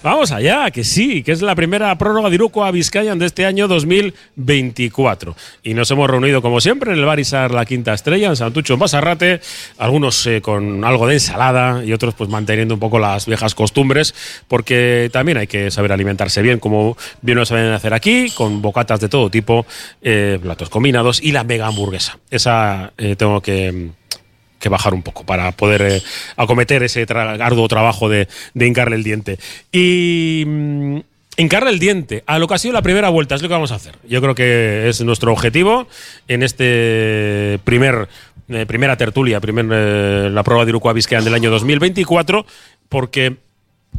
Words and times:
Vamos 0.00 0.30
allá, 0.30 0.70
que 0.70 0.84
sí, 0.84 1.24
que 1.24 1.32
es 1.32 1.42
la 1.42 1.56
primera 1.56 1.98
prórroga 1.98 2.28
de 2.28 2.36
Iruko 2.36 2.64
a 2.64 2.70
Vizcayan 2.70 3.18
de 3.18 3.26
este 3.26 3.44
año 3.44 3.66
2024. 3.66 5.34
Y 5.64 5.74
nos 5.74 5.90
hemos 5.90 6.08
reunido, 6.08 6.40
como 6.40 6.60
siempre, 6.60 6.92
en 6.92 7.00
el 7.00 7.04
Barisar 7.04 7.50
La 7.50 7.64
Quinta 7.64 7.94
Estrella, 7.94 8.28
en 8.28 8.36
Santucho, 8.36 8.74
en 8.74 8.78
Basarrate, 8.78 9.40
algunos 9.76 10.24
eh, 10.28 10.40
con 10.40 10.84
algo 10.84 11.08
de 11.08 11.14
ensalada 11.14 11.84
y 11.84 11.92
otros 11.92 12.14
pues 12.14 12.30
manteniendo 12.30 12.74
un 12.74 12.80
poco 12.80 13.00
las 13.00 13.26
viejas 13.26 13.56
costumbres, 13.56 14.14
porque 14.46 15.10
también 15.12 15.38
hay 15.38 15.48
que 15.48 15.72
saber 15.72 15.90
alimentarse 15.90 16.42
bien, 16.42 16.60
como 16.60 16.96
bien 17.20 17.36
lo 17.36 17.44
saben 17.44 17.72
hacer 17.72 17.92
aquí, 17.92 18.30
con 18.30 18.62
bocatas 18.62 19.00
de 19.00 19.08
todo 19.08 19.30
tipo, 19.30 19.66
eh, 20.00 20.38
platos 20.40 20.70
combinados 20.70 21.20
y 21.20 21.32
la 21.32 21.42
mega 21.42 21.66
hamburguesa. 21.66 22.20
Esa 22.30 22.92
eh, 22.98 23.16
tengo 23.16 23.40
que 23.40 23.90
que 24.58 24.68
bajar 24.68 24.94
un 24.94 25.02
poco 25.02 25.24
para 25.24 25.52
poder 25.52 25.82
eh, 25.82 26.02
acometer 26.36 26.82
ese 26.82 27.06
arduo 27.10 27.68
trabajo 27.68 28.08
de, 28.08 28.28
de, 28.54 28.66
hincarle 28.66 28.96
el 28.96 29.04
diente. 29.04 29.38
Y 29.72 30.44
mm, 30.46 30.98
hincarle 31.36 31.70
el 31.70 31.78
diente 31.78 32.24
a 32.26 32.38
lo 32.38 32.48
que 32.48 32.54
ha 32.54 32.58
sido 32.58 32.74
la 32.74 32.82
primera 32.82 33.08
vuelta 33.08 33.34
es 33.34 33.42
lo 33.42 33.48
que 33.48 33.54
vamos 33.54 33.72
a 33.72 33.76
hacer. 33.76 33.94
Yo 34.08 34.20
creo 34.20 34.34
que 34.34 34.88
es 34.88 35.00
nuestro 35.02 35.32
objetivo 35.32 35.86
en 36.26 36.42
este 36.42 37.60
primer 37.64 38.08
eh, 38.50 38.64
primera 38.64 38.96
tertulia, 38.96 39.40
primer, 39.40 39.66
eh, 39.70 40.30
la 40.30 40.42
prueba 40.42 40.64
de 40.64 40.70
Uruguay 40.70 40.94
Vizquean 40.94 41.22
del 41.22 41.34
año 41.34 41.50
2024, 41.50 42.46
porque 42.88 43.36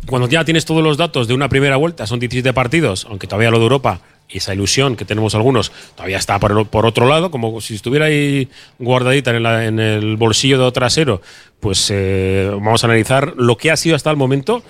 cuando 0.08 0.28
ya 0.28 0.44
tienes 0.44 0.66
todos 0.66 0.84
los 0.84 0.98
datos 0.98 1.28
de 1.28 1.36
una 1.36 1.50
primera 1.50 1.76
vuelta, 1.76 2.08
son 2.08 2.20
17 2.20 2.52
partidos, 2.54 3.06
aunque 3.08 3.28
todavía 3.28 3.52
lo 3.52 3.60
de 3.60 3.64
Europa 3.64 4.02
esa 4.30 4.54
ilusión 4.54 4.96
que 4.96 5.06
tenemos 5.06 5.36
algunos 5.36 5.72
todavía 5.96 6.18
está 6.18 6.40
por, 6.40 6.86
otro 6.86 7.08
lado, 7.08 7.32
como 7.32 7.62
si 7.62 7.76
estuviera 7.76 8.06
ahí 8.06 8.48
guardadita 8.78 9.36
en, 9.64 9.80
el 9.80 10.18
bolsillo 10.18 10.64
de 10.64 10.72
trasero, 10.72 11.22
pues 11.60 11.90
eh, 11.92 12.50
vamos 12.52 12.84
a 12.84 12.88
analizar 12.88 13.34
lo 13.38 13.58
que 13.58 13.72
ha 13.72 13.78
sido 13.78 13.96
hasta 13.96 14.12
el 14.12 14.18
momento 14.18 14.64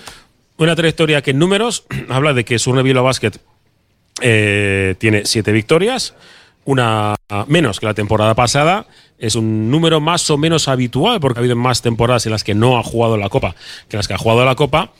una 0.59 0.75
trayectoria 0.75 1.21
que 1.21 1.31
en 1.31 1.39
números 1.39 1.85
habla 2.09 2.33
de 2.33 2.45
que 2.45 2.59
Surne 2.59 2.83
Vila 2.83 3.01
Basket 3.01 3.31
eh, 4.21 4.95
tiene 4.97 5.25
siete 5.25 5.51
victorias, 5.51 6.13
una 6.65 7.15
menos 7.47 7.79
que 7.79 7.85
la 7.85 7.93
temporada 7.93 8.35
pasada. 8.35 8.85
Es 9.17 9.35
un 9.35 9.69
número 9.69 9.99
más 9.99 10.29
o 10.29 10.37
menos 10.37 10.67
habitual 10.69 11.19
porque 11.19 11.39
ha 11.39 11.41
habido 11.41 11.55
más 11.55 11.81
temporadas 11.81 12.25
en 12.25 12.31
las 12.31 12.43
que 12.43 12.55
no 12.55 12.77
ha 12.77 12.83
jugado 12.83 13.17
la 13.17 13.27
Copa 13.27 13.53
que 13.89 13.95
en 13.95 13.99
las 13.99 14.07
que 14.07 14.13
ha 14.13 14.17
jugado 14.17 14.45
la 14.45 14.55
Copa 14.55 14.93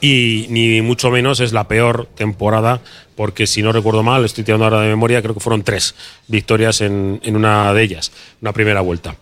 y 0.00 0.46
ni 0.50 0.80
mucho 0.82 1.10
menos 1.10 1.40
es 1.40 1.52
la 1.52 1.68
peor 1.68 2.06
temporada, 2.14 2.80
porque 3.16 3.46
si 3.46 3.62
no 3.62 3.72
recuerdo 3.72 4.02
mal, 4.02 4.24
estoy 4.24 4.44
tirando 4.44 4.64
ahora 4.64 4.80
de 4.80 4.88
memoria, 4.88 5.22
creo 5.22 5.34
que 5.34 5.40
fueron 5.40 5.62
tres 5.62 5.94
victorias 6.28 6.80
en, 6.80 7.20
en 7.24 7.36
una 7.36 7.72
de 7.72 7.82
ellas, 7.82 8.12
una 8.40 8.52
primera 8.52 8.80
vuelta. 8.80 9.16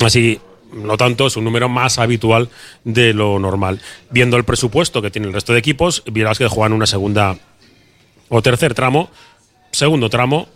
Así, 0.00 0.40
no 0.72 0.96
tanto, 0.96 1.26
es 1.26 1.36
un 1.36 1.44
número 1.44 1.68
más 1.68 1.98
habitual 1.98 2.48
de 2.84 3.14
lo 3.14 3.38
normal. 3.38 3.80
Viendo 4.10 4.36
el 4.36 4.44
presupuesto 4.44 5.02
que 5.02 5.10
tiene 5.10 5.28
el 5.28 5.34
resto 5.34 5.52
de 5.52 5.58
equipos, 5.58 6.02
verás 6.10 6.38
que 6.38 6.46
juegan 6.46 6.72
una 6.72 6.86
segunda 6.86 7.36
o 8.28 8.42
tercer 8.42 8.74
tramo, 8.74 9.10
segundo 9.72 10.10
tramo, 10.10 10.48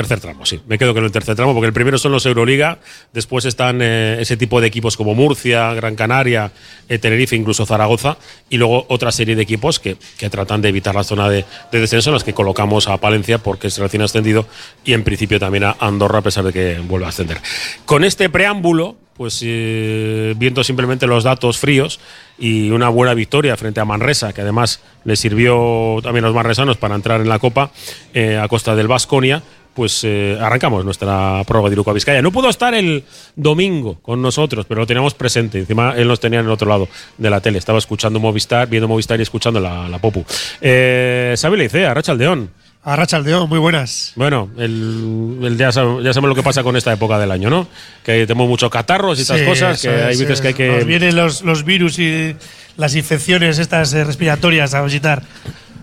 Tercer 0.00 0.18
tramo, 0.18 0.46
sí. 0.46 0.58
Me 0.66 0.78
quedo 0.78 0.94
con 0.94 1.04
el 1.04 1.12
tercer 1.12 1.36
tramo 1.36 1.52
porque 1.52 1.66
el 1.66 1.74
primero 1.74 1.98
son 1.98 2.12
los 2.12 2.24
Euroliga, 2.24 2.78
después 3.12 3.44
están 3.44 3.80
eh, 3.82 4.16
ese 4.18 4.38
tipo 4.38 4.58
de 4.58 4.66
equipos 4.66 4.96
como 4.96 5.14
Murcia, 5.14 5.74
Gran 5.74 5.94
Canaria, 5.94 6.52
eh, 6.88 6.98
Tenerife, 6.98 7.36
incluso 7.36 7.66
Zaragoza, 7.66 8.16
y 8.48 8.56
luego 8.56 8.86
otra 8.88 9.12
serie 9.12 9.36
de 9.36 9.42
equipos 9.42 9.78
que, 9.78 9.98
que 10.16 10.30
tratan 10.30 10.62
de 10.62 10.70
evitar 10.70 10.94
la 10.94 11.04
zona 11.04 11.28
de, 11.28 11.44
de, 11.70 11.80
descenso, 11.80 12.08
en 12.08 12.14
las 12.14 12.24
que 12.24 12.32
colocamos 12.32 12.88
a 12.88 12.96
Palencia 12.96 13.36
porque 13.42 13.66
es 13.66 13.76
recién 13.76 14.00
ascendido 14.00 14.46
y 14.86 14.94
en 14.94 15.04
principio 15.04 15.38
también 15.38 15.64
a 15.64 15.76
Andorra 15.80 16.20
a 16.20 16.22
pesar 16.22 16.44
de 16.44 16.52
que 16.54 16.78
vuelva 16.78 17.08
a 17.08 17.10
ascender. 17.10 17.36
Con 17.84 18.02
este 18.02 18.30
preámbulo, 18.30 18.96
pues 19.18 19.42
eh, 19.44 20.32
viendo 20.38 20.64
simplemente 20.64 21.06
los 21.06 21.24
datos 21.24 21.58
fríos 21.58 22.00
y 22.38 22.70
una 22.70 22.88
buena 22.88 23.12
victoria 23.12 23.54
frente 23.58 23.80
a 23.80 23.84
Manresa, 23.84 24.32
que 24.32 24.40
además 24.40 24.80
le 25.04 25.14
sirvió 25.16 25.98
también 26.02 26.24
a 26.24 26.28
los 26.28 26.34
manresanos 26.34 26.78
para 26.78 26.94
entrar 26.94 27.20
en 27.20 27.28
la 27.28 27.38
Copa 27.38 27.70
a 28.14 28.48
costa 28.48 28.74
del 28.74 28.88
Vasconia, 28.88 29.42
pues 29.74 30.02
eh, 30.04 30.38
arrancamos 30.40 30.84
nuestra 30.84 31.42
prueba 31.46 31.68
de 31.68 31.74
Iruko 31.74 31.92
Vizcaya. 31.94 32.22
No 32.22 32.32
pudo 32.32 32.48
estar 32.48 32.74
el 32.74 33.04
domingo 33.36 33.98
con 34.02 34.20
nosotros, 34.20 34.66
pero 34.68 34.80
lo 34.80 34.86
teníamos 34.86 35.14
presente. 35.14 35.58
Encima 35.58 35.94
él 35.96 36.08
nos 36.08 36.20
tenía 36.20 36.40
en 36.40 36.46
el 36.46 36.52
otro 36.52 36.68
lado 36.68 36.88
de 37.18 37.30
la 37.30 37.40
tele. 37.40 37.58
Estaba 37.58 37.78
escuchando 37.78 38.20
Movistar, 38.20 38.68
viendo 38.68 38.88
Movistar 38.88 39.18
y 39.18 39.22
escuchando 39.22 39.60
la, 39.60 39.88
la 39.88 39.98
Popu. 39.98 40.24
Eh, 40.60 41.34
Xavi 41.38 41.56
Leicea, 41.56 41.94
Racha 41.94 42.12
Aldeón. 42.12 42.50
A 42.82 42.96
Rachaldeón, 42.96 43.46
muy 43.46 43.58
buenas. 43.58 44.12
Bueno, 44.16 44.48
el, 44.56 45.38
el 45.42 45.58
ya, 45.58 45.70
sabemos, 45.70 46.02
ya, 46.02 46.14
sabemos, 46.14 46.30
lo 46.30 46.34
que 46.34 46.42
pasa 46.42 46.62
con 46.62 46.76
esta 46.76 46.90
época 46.90 47.18
del 47.18 47.30
año, 47.30 47.50
¿no? 47.50 47.68
Que 48.02 48.26
tenemos 48.26 48.48
muchos 48.48 48.70
catarros 48.70 49.18
y 49.18 49.22
estas 49.22 49.40
sí, 49.40 49.44
cosas, 49.44 49.82
que 49.82 49.90
hay 49.90 50.16
veces 50.16 50.40
que 50.40 50.48
hay 50.48 50.54
que. 50.54 50.68
Nos 50.68 50.86
vienen 50.86 51.14
los, 51.14 51.42
los 51.42 51.64
virus 51.64 51.98
y 51.98 52.34
las 52.78 52.96
infecciones 52.96 53.58
estas 53.58 53.92
eh, 53.92 54.02
respiratorias 54.02 54.72
a 54.72 54.80
visitar. 54.80 55.22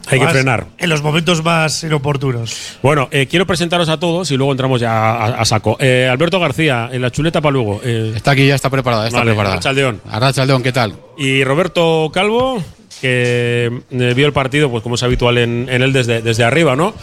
Hay 0.09 0.19
que 0.19 0.27
frenar. 0.27 0.67
En 0.77 0.89
los 0.89 1.01
momentos 1.01 1.43
más 1.43 1.83
inoportunos. 1.83 2.77
Bueno, 2.81 3.09
eh, 3.11 3.27
quiero 3.27 3.45
presentaros 3.45 3.89
a 3.89 3.99
todos 3.99 4.31
y 4.31 4.37
luego 4.37 4.51
entramos 4.51 4.79
ya 4.79 5.11
a, 5.11 5.25
a 5.41 5.45
saco. 5.45 5.77
Eh, 5.79 6.07
Alberto 6.09 6.39
García, 6.39 6.89
en 6.91 7.01
la 7.01 7.11
chuleta 7.11 7.41
para 7.41 7.51
luego. 7.51 7.81
Eh, 7.83 8.13
está 8.15 8.31
aquí, 8.31 8.47
ya 8.47 8.55
está 8.55 8.69
preparada. 8.69 9.07
Está 9.07 9.19
vale, 9.19 9.31
preparada. 9.31 9.55
Arrachaldeón. 9.55 10.01
Arrachaldeón, 10.09 10.63
¿qué 10.63 10.71
tal? 10.71 10.95
Y 11.17 11.43
Roberto 11.43 12.09
Calvo, 12.13 12.63
que 13.01 13.81
eh, 13.91 14.13
vio 14.15 14.25
el 14.25 14.33
partido, 14.33 14.69
pues 14.69 14.83
como 14.83 14.95
es 14.95 15.03
habitual 15.03 15.37
en, 15.37 15.67
en 15.69 15.81
él 15.81 15.93
desde, 15.93 16.21
desde 16.21 16.43
arriba, 16.43 16.75
¿no? 16.75 16.93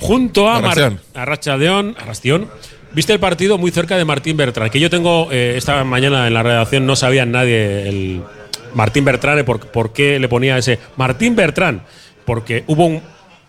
Junto 0.00 0.48
a, 0.48 0.60
Mar 0.60 0.98
a 1.14 1.24
Rachaldeón, 1.24 1.96
a 2.00 2.04
Rastión. 2.04 2.48
Viste 2.92 3.12
el 3.12 3.20
partido 3.20 3.58
muy 3.58 3.70
cerca 3.70 3.96
de 3.96 4.04
Martín 4.04 4.36
Bertrán, 4.36 4.70
que 4.70 4.80
yo 4.80 4.88
tengo 4.88 5.28
eh, 5.30 5.54
esta 5.56 5.84
mañana 5.84 6.26
en 6.26 6.34
la 6.34 6.42
redacción, 6.42 6.86
no 6.86 6.96
sabía 6.96 7.26
nadie 7.26 7.88
el 7.88 8.22
Martín 8.74 9.04
Bertrán, 9.04 9.44
por, 9.44 9.60
por 9.70 9.92
qué 9.92 10.18
le 10.18 10.28
ponía 10.28 10.56
ese 10.56 10.78
Martín 10.96 11.36
Bertrán 11.36 11.82
porque 12.28 12.62
hubo 12.66 12.84
un 12.84 13.00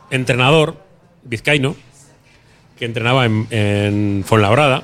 entrenador 0.09 0.77
vizcaíno 1.25 1.75
que 2.77 2.85
entrenaba 2.85 3.25
en, 3.25 3.45
en 3.49 4.23
Fuenlabrada 4.25 4.83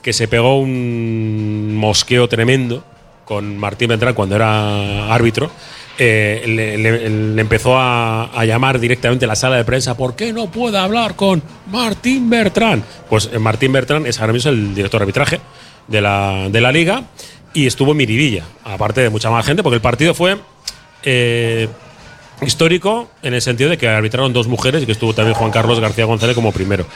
que 0.00 0.12
se 0.12 0.28
pegó 0.28 0.60
un 0.60 1.74
mosqueo 1.74 2.28
tremendo 2.28 2.84
con 3.24 3.58
Martín 3.58 3.88
Beltrán 3.88 4.14
cuando 4.14 4.36
era 4.36 5.12
árbitro. 5.12 5.50
Eh, 5.98 6.44
le, 6.46 7.40
empezó 7.40 7.76
a, 7.76 8.26
a, 8.26 8.44
llamar 8.44 8.78
directamente 8.78 9.24
a 9.24 9.28
la 9.28 9.34
sala 9.34 9.56
de 9.56 9.64
prensa, 9.64 9.96
¿por 9.96 10.14
qué 10.14 10.32
no 10.32 10.48
puede 10.48 10.78
hablar 10.78 11.16
con 11.16 11.42
Martín 11.68 12.30
Bertrán? 12.30 12.84
Pues 13.10 13.28
eh, 13.32 13.40
Martín 13.40 13.72
Bertrán 13.72 14.06
es 14.06 14.20
ahora 14.20 14.34
mismo 14.34 14.52
el 14.52 14.72
director 14.72 15.00
de 15.00 15.02
arbitraje 15.02 15.40
de 15.88 16.00
la, 16.00 16.48
de 16.48 16.60
la 16.60 16.70
liga 16.70 17.02
y 17.54 17.66
estuvo 17.66 17.90
en 17.90 17.96
Miribilla, 17.96 18.44
aparte 18.62 19.00
de 19.00 19.10
mucha 19.10 19.30
más 19.30 19.44
gente, 19.44 19.64
porque 19.64 19.76
el 19.76 19.82
partido 19.82 20.14
fue 20.14 20.38
eh, 21.02 21.68
histórico 22.42 23.10
en 23.22 23.34
el 23.34 23.42
sentido 23.42 23.70
de 23.70 23.78
que 23.78 23.88
arbitraron 23.88 24.32
dos 24.32 24.46
mujeres 24.46 24.82
y 24.82 24.86
que 24.86 24.92
estuvo 24.92 25.14
también 25.14 25.34
Juan 25.34 25.50
Carlos 25.50 25.80
García 25.80 26.04
González 26.04 26.34
como 26.34 26.52
primero. 26.52 26.86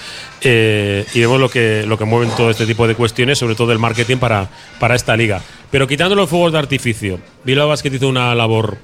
Eh, 0.41 1.05
y 1.15 1.21
vemos 1.21 1.41
lo 1.41 1.49
que, 1.49 1.84
lo 1.87 1.99
que 1.99 2.05
mueven 2.05 2.31
todo 2.37 2.51
este 2.51 2.67
tipo 2.67 2.87
de 2.87 2.95
cuestiones, 2.95 3.39
sobre 3.39 3.55
todo 3.55 3.73
el 3.73 3.79
marketing 3.79 4.17
para, 4.17 4.49
para 4.79 4.95
esta 4.95 5.17
liga. 5.17 5.43
Pero 5.71 5.87
quitando 5.87 6.15
los 6.15 6.29
fuegos 6.29 6.53
de 6.53 6.59
artificio, 6.59 7.21
Bilbao 7.45 7.69
Basket 7.69 7.93
hizo 7.93 8.09
una 8.09 8.34
labor 8.34 8.79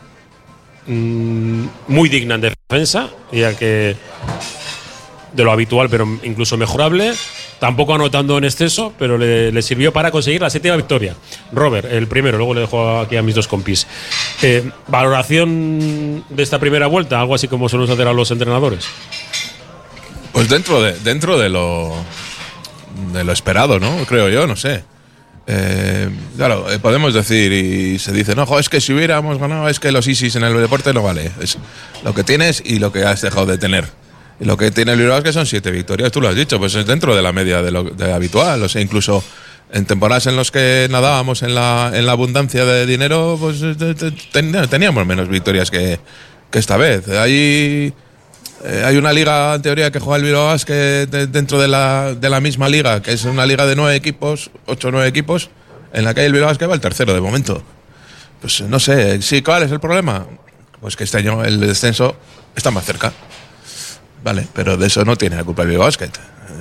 mmm, 0.86 1.64
muy 1.88 2.08
digna 2.08 2.36
en 2.36 2.40
defensa, 2.40 3.10
ya 3.32 3.56
que 3.56 3.96
de 5.32 5.44
lo 5.44 5.52
habitual, 5.52 5.88
pero 5.88 6.06
incluso 6.22 6.56
mejorable. 6.56 7.12
Tampoco 7.58 7.94
anotando 7.94 8.36
en 8.38 8.44
exceso, 8.44 8.92
pero 8.98 9.16
le, 9.16 9.52
le, 9.52 9.62
sirvió 9.62 9.92
para 9.92 10.10
conseguir 10.10 10.40
la 10.40 10.50
séptima 10.50 10.74
victoria. 10.76 11.14
Robert, 11.52 11.86
el 11.90 12.08
primero, 12.08 12.36
luego 12.36 12.54
le 12.54 12.62
dejo 12.62 12.98
aquí 12.98 13.16
a 13.16 13.22
mis 13.22 13.36
dos 13.36 13.46
compis. 13.46 13.86
Eh, 14.42 14.70
¿Valoración 14.88 16.24
de 16.28 16.42
esta 16.42 16.58
primera 16.58 16.88
vuelta? 16.88 17.20
Algo 17.20 17.34
así 17.34 17.46
como 17.46 17.68
suelen 17.68 17.90
hacer 17.90 18.08
a 18.08 18.12
los 18.12 18.30
entrenadores. 18.30 18.86
Pues 20.32 20.48
dentro 20.48 20.82
de, 20.82 20.98
dentro 20.98 21.38
de 21.38 21.48
lo 21.48 21.94
de 23.12 23.24
lo 23.24 23.32
esperado, 23.32 23.78
¿no? 23.78 24.04
Creo 24.06 24.28
yo, 24.28 24.46
no 24.46 24.56
sé. 24.56 24.84
Eh, 25.46 26.08
claro, 26.36 26.70
eh, 26.70 26.78
podemos 26.78 27.14
decir 27.14 27.52
y 27.52 27.98
se 27.98 28.12
dice, 28.12 28.34
no, 28.34 28.46
es 28.58 28.68
que 28.68 28.80
si 28.80 28.92
hubiéramos 28.92 29.38
ganado, 29.38 29.68
es 29.68 29.80
que 29.80 29.92
los 29.92 30.06
ISIS 30.06 30.36
en 30.36 30.44
el 30.44 30.60
deporte 30.60 30.92
no 30.92 31.02
vale. 31.02 31.30
Es 31.40 31.58
lo 32.04 32.14
que 32.14 32.24
tienes 32.24 32.62
y 32.64 32.78
lo 32.78 32.92
que 32.92 33.04
has 33.04 33.20
dejado 33.20 33.46
de 33.46 33.58
tener. 33.58 33.86
Lo 34.40 34.56
que 34.56 34.70
tiene 34.70 34.92
el 34.92 34.98
Bilbao 34.98 35.18
es 35.18 35.24
que 35.24 35.32
son 35.32 35.46
siete 35.46 35.70
victorias, 35.70 36.10
tú 36.10 36.20
lo 36.20 36.28
has 36.28 36.34
dicho, 36.34 36.58
pues 36.58 36.74
es 36.74 36.84
dentro 36.84 37.14
de 37.14 37.22
la 37.22 37.32
media 37.32 37.62
de 37.62 37.70
lo 37.70 37.84
de 37.84 38.12
habitual. 38.12 38.62
O 38.62 38.68
sea, 38.68 38.82
incluso 38.82 39.22
en 39.72 39.86
temporadas 39.86 40.26
en 40.26 40.36
las 40.36 40.50
que 40.50 40.86
nadábamos 40.90 41.42
en 41.42 41.54
la, 41.54 41.90
en 41.94 42.04
la 42.04 42.12
abundancia 42.12 42.64
de 42.64 42.84
dinero, 42.84 43.38
pues 43.40 43.62
teníamos 44.68 45.06
menos 45.06 45.28
victorias 45.28 45.70
que, 45.70 45.98
que 46.50 46.58
esta 46.58 46.76
vez. 46.76 47.08
Hay, 47.08 47.92
eh, 48.64 48.82
hay 48.84 48.96
una 48.98 49.12
liga, 49.14 49.54
en 49.54 49.62
teoría, 49.62 49.90
que 49.90 49.98
juega 49.98 50.18
el 50.18 50.24
Bilbao 50.24 50.56
que 50.66 51.06
dentro 51.30 51.58
de 51.58 51.68
la, 51.68 52.14
de 52.14 52.28
la 52.28 52.40
misma 52.40 52.68
liga, 52.68 53.00
que 53.00 53.12
es 53.12 53.24
una 53.24 53.46
liga 53.46 53.64
de 53.64 53.74
nueve 53.74 53.96
equipos, 53.96 54.50
ocho 54.66 54.88
o 54.88 54.90
nueve 54.90 55.08
equipos, 55.08 55.48
en 55.94 56.04
la 56.04 56.12
que 56.12 56.20
hay 56.20 56.26
el 56.26 56.32
Bilbao 56.34 56.56
que 56.56 56.66
va 56.66 56.74
el 56.74 56.80
tercero 56.80 57.14
de 57.14 57.20
momento. 57.22 57.62
Pues 58.42 58.60
no 58.60 58.78
sé, 58.78 59.22
sí, 59.22 59.40
¿cuál 59.40 59.62
es 59.62 59.72
el 59.72 59.80
problema? 59.80 60.26
Pues 60.80 60.96
que 60.96 61.04
este 61.04 61.16
año 61.16 61.44
el 61.44 61.60
descenso 61.60 62.14
está 62.54 62.70
más 62.70 62.84
cerca. 62.84 63.12
Vale, 64.22 64.46
pero 64.52 64.76
de 64.76 64.86
eso 64.86 65.04
no 65.04 65.16
tiene 65.16 65.36
la 65.36 65.44
culpa 65.44 65.62
el 65.62 65.68
Bilbao 65.68 65.86
Basket. 65.86 66.10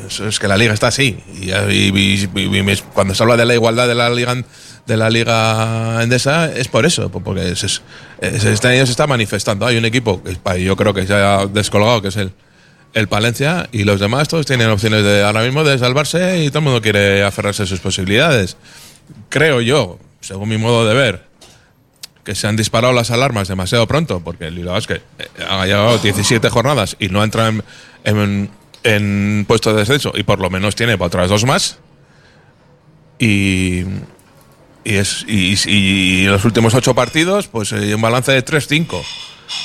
Eso 0.07 0.27
es 0.27 0.39
que 0.39 0.47
la 0.47 0.57
liga 0.57 0.73
está 0.73 0.87
así. 0.87 1.17
Y, 1.41 1.51
y, 1.51 2.77
cuando 2.93 3.13
se 3.15 3.23
habla 3.23 3.37
de 3.37 3.45
la 3.45 3.53
igualdad 3.53 3.87
de 3.87 3.95
la 3.95 4.09
liga 4.09 4.35
de 4.87 4.97
la 4.97 5.11
Liga 5.11 5.99
Endesa 6.01 6.51
es 6.51 6.67
por 6.67 6.87
eso, 6.87 7.09
porque 7.11 7.51
es- 7.51 7.63
es- 7.63 7.81
es- 8.19 8.43
este 8.43 8.83
se 8.85 8.91
está 8.91 9.05
manifestando. 9.05 9.65
Hay 9.67 9.77
un 9.77 9.85
equipo 9.85 10.21
que 10.23 10.63
yo 10.63 10.75
creo 10.75 10.93
que 10.93 11.05
se 11.05 11.13
ha 11.13 11.45
descolgado, 11.45 12.01
que 12.01 12.07
es 12.07 12.15
el, 12.17 12.31
el 12.93 13.07
Palencia, 13.07 13.69
y 13.71 13.83
los 13.83 13.99
demás 13.99 14.27
todos 14.27 14.45
tienen 14.47 14.69
opciones 14.69 15.03
de 15.03 15.23
ahora 15.23 15.43
mismo 15.43 15.63
de 15.63 15.77
salvarse 15.77 16.43
y 16.43 16.49
todo 16.49 16.59
el 16.59 16.65
mundo 16.65 16.81
quiere 16.81 17.23
aferrarse 17.23 17.63
a 17.63 17.65
sus 17.67 17.79
posibilidades. 17.79 18.57
Creo 19.29 19.61
yo, 19.61 19.99
según 20.19 20.49
mi 20.49 20.57
modo 20.57 20.85
de 20.87 20.95
ver, 20.95 21.23
que 22.23 22.35
se 22.35 22.47
han 22.47 22.55
disparado 22.55 22.93
las 22.93 23.11
alarmas 23.11 23.47
demasiado 23.47 23.87
pronto, 23.87 24.21
porque 24.23 24.45
el 24.45 24.55
Bilbao 24.55 24.73
Basket 24.73 25.01
eh, 25.19 25.27
ha 25.47 25.65
llevado 25.65 25.97
17 25.97 26.49
jornadas 26.49 26.95
y 26.99 27.09
no 27.09 27.23
entra 27.23 27.47
en, 27.47 27.63
en, 28.03 28.49
en 28.83 29.45
puesto 29.47 29.73
de 29.73 29.79
descenso 29.79 30.13
y 30.15 30.23
por 30.23 30.39
lo 30.39 30.49
menos 30.49 30.75
tiene 30.75 30.97
para 30.97 31.07
otras 31.07 31.29
dos 31.29 31.45
más. 31.45 31.79
Y, 33.19 33.83
y, 34.83 34.95
es, 34.95 35.25
y, 35.27 36.25
los 36.25 36.43
últimos 36.43 36.73
ocho 36.73 36.95
partidos, 36.95 37.47
pues 37.47 37.71
hay 37.73 37.93
un 37.93 38.01
balance 38.01 38.31
de 38.31 38.43
3-5. 38.43 39.01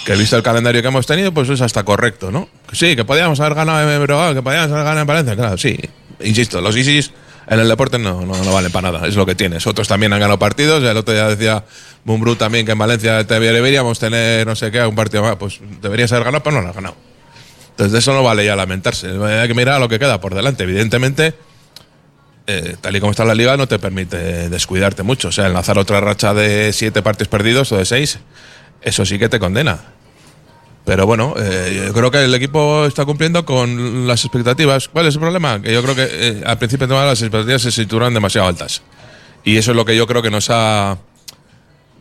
Que 0.04 0.16
visto 0.16 0.36
el 0.36 0.42
calendario 0.42 0.82
que 0.82 0.88
hemos 0.88 1.06
tenido, 1.06 1.32
pues 1.32 1.48
es 1.48 1.60
hasta 1.60 1.84
correcto, 1.84 2.32
¿no? 2.32 2.48
Sí, 2.72 2.96
que 2.96 3.04
podíamos 3.04 3.38
haber 3.40 3.54
ganado 3.54 3.90
en 3.90 4.02
Breogán, 4.02 4.34
que 4.34 4.42
podíamos 4.42 4.70
haber 4.70 4.84
ganado 4.84 5.00
en 5.00 5.06
Valencia, 5.06 5.36
claro, 5.36 5.56
sí. 5.56 5.78
Insisto, 6.20 6.60
los 6.60 6.76
ISIS 6.76 7.12
en 7.48 7.60
el 7.60 7.68
deporte 7.68 7.98
no, 7.98 8.26
no, 8.26 8.42
no 8.42 8.52
valen 8.52 8.72
para 8.72 8.90
nada, 8.90 9.06
es 9.06 9.14
lo 9.14 9.24
que 9.24 9.34
tienes. 9.34 9.66
Otros 9.66 9.86
también 9.86 10.12
han 10.12 10.20
ganado 10.20 10.38
partidos, 10.38 10.82
el 10.82 10.96
otro 10.96 11.14
día 11.14 11.28
decía 11.28 11.64
Mumbrú 12.04 12.36
también 12.36 12.66
que 12.66 12.72
en 12.72 12.78
Valencia 12.78 13.22
deberíamos 13.24 13.98
tener 13.98 14.46
no 14.46 14.56
sé 14.56 14.70
qué, 14.70 14.84
un 14.84 14.96
partido 14.96 15.22
más, 15.22 15.36
pues 15.36 15.60
deberías 15.80 16.10
haber 16.12 16.24
ganado, 16.24 16.42
pero 16.42 16.56
no 16.56 16.62
lo 16.62 16.68
has 16.68 16.74
ganado. 16.74 16.96
Entonces 17.70 17.92
de 17.92 17.98
eso 17.98 18.12
no 18.14 18.22
vale 18.22 18.44
ya 18.44 18.56
lamentarse, 18.56 19.08
hay 19.08 19.48
que 19.48 19.54
mirar 19.54 19.80
lo 19.80 19.88
que 19.88 19.98
queda 19.98 20.20
por 20.20 20.34
delante. 20.34 20.64
Evidentemente, 20.64 21.34
eh, 22.46 22.76
tal 22.80 22.96
y 22.96 23.00
como 23.00 23.10
está 23.10 23.24
la 23.24 23.34
liga, 23.34 23.56
no 23.56 23.68
te 23.68 23.78
permite 23.78 24.48
descuidarte 24.48 25.02
mucho. 25.02 25.28
O 25.28 25.32
sea, 25.32 25.46
enlazar 25.46 25.78
otra 25.78 26.00
racha 26.00 26.32
de 26.32 26.72
siete 26.72 27.02
partidos 27.02 27.28
perdidos 27.28 27.72
o 27.72 27.76
de 27.76 27.84
seis, 27.84 28.18
eso 28.82 29.04
sí 29.04 29.18
que 29.18 29.28
te 29.28 29.38
condena. 29.38 29.95
Pero 30.86 31.04
bueno, 31.04 31.34
eh, 31.36 31.82
yo 31.88 31.92
creo 31.92 32.12
que 32.12 32.22
el 32.22 32.32
equipo 32.32 32.86
está 32.86 33.04
cumpliendo 33.04 33.44
con 33.44 34.06
las 34.06 34.24
expectativas. 34.24 34.88
¿Cuál 34.88 35.06
es 35.06 35.14
el 35.14 35.20
problema? 35.20 35.60
Que 35.60 35.72
yo 35.72 35.82
creo 35.82 35.96
que 35.96 36.06
eh, 36.08 36.42
al 36.46 36.58
principio 36.58 36.86
de 36.86 36.90
temporada 36.90 37.10
las 37.10 37.20
expectativas 37.20 37.60
se 37.60 37.72
situaron 37.72 38.14
demasiado 38.14 38.46
altas. 38.46 38.82
Y 39.42 39.56
eso 39.56 39.72
es 39.72 39.76
lo 39.76 39.84
que 39.84 39.96
yo 39.96 40.06
creo 40.06 40.22
que 40.22 40.30
nos 40.30 40.48
ha 40.48 40.96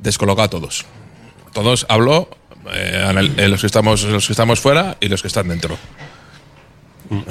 descolocado 0.04 0.46
a 0.46 0.50
todos. 0.50 0.86
Todos 1.52 1.88
hablo 1.90 2.30
eh, 2.74 3.34
eh, 3.38 3.48
los, 3.48 3.62
que 3.62 3.68
estamos, 3.68 4.04
los 4.04 4.28
que 4.28 4.34
estamos 4.34 4.60
fuera 4.60 4.98
y 5.00 5.08
los 5.08 5.24
que 5.24 5.30
están 5.30 5.48
dentro. 5.48 5.78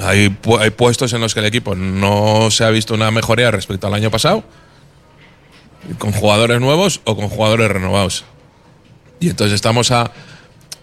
Hay, 0.01 0.37
hay 0.59 0.69
puestos 0.71 1.13
en 1.13 1.21
los 1.21 1.33
que 1.33 1.39
el 1.39 1.45
equipo 1.45 1.73
no 1.73 2.51
se 2.51 2.65
ha 2.65 2.69
visto 2.69 2.93
una 2.93 3.11
mejoría 3.11 3.51
respecto 3.51 3.87
al 3.87 3.93
año 3.93 4.11
pasado, 4.11 4.43
con 5.99 6.11
jugadores 6.11 6.59
nuevos 6.59 6.99
o 7.05 7.15
con 7.15 7.29
jugadores 7.29 7.71
renovados. 7.71 8.25
Y 9.19 9.29
entonces 9.29 9.55
estamos 9.55 9.91
a, 9.91 10.11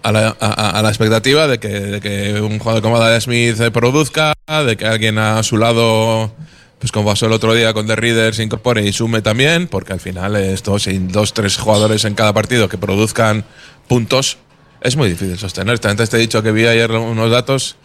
a, 0.03 0.13
la, 0.13 0.37
a- 0.41 0.79
a 0.79 0.83
la 0.83 0.89
expectativa 0.89 1.47
de 1.47 1.59
que, 1.59 1.69
de 1.69 2.01
que 2.01 2.41
un 2.41 2.59
jugador 2.59 2.83
como 2.83 2.99
Dada 2.99 3.21
Smith 3.21 3.57
produzca, 3.73 4.33
de 4.67 4.77
que 4.77 4.87
alguien 4.87 5.19
a 5.19 5.43
su 5.43 5.57
lado, 5.57 6.33
pues 6.79 6.91
como 6.93 7.09
pasó 7.11 7.27
el 7.27 7.33
otro 7.33 7.55
día 7.55 7.73
con 7.73 7.87
The 7.87 7.97
Reader, 7.97 8.35
se 8.35 8.43
incorpore 8.43 8.83
y 8.85 8.93
sume 8.93 9.23
también, 9.23 9.69
porque 9.69 9.93
al 9.93 10.01
final 10.01 10.37
esto, 10.37 10.79
sin 10.79 11.09
dos, 11.09 11.33
tres 11.33 11.57
jugadores 11.57 12.05
en 12.05 12.15
cada 12.15 12.33
partido 12.33 12.69
que 12.69 12.79
produzcan 12.79 13.45
puntos, 13.89 14.39
es 14.81 14.97
muy 14.97 15.09
difícil 15.09 15.39
sostener. 15.39 15.79
Antes 15.85 16.11
te 16.11 16.17
he 16.17 16.21
dicho 16.21 16.43
que 16.43 16.51
vi 16.53 16.67
ayer 16.67 16.91
unos 16.91 17.31
datos 17.31 17.77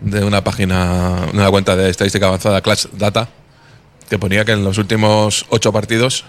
de 0.00 0.24
una 0.24 0.42
página, 0.44 1.26
una 1.34 1.50
cuenta 1.50 1.76
de 1.76 1.90
estadística 1.90 2.26
avanzada, 2.26 2.62
Clash 2.62 2.86
Data, 2.92 3.28
que 4.08 4.18
ponía 4.18 4.44
que 4.44 4.52
en 4.52 4.64
los 4.64 4.78
últimos 4.78 5.44
ocho 5.50 5.72
partidos 5.72 6.24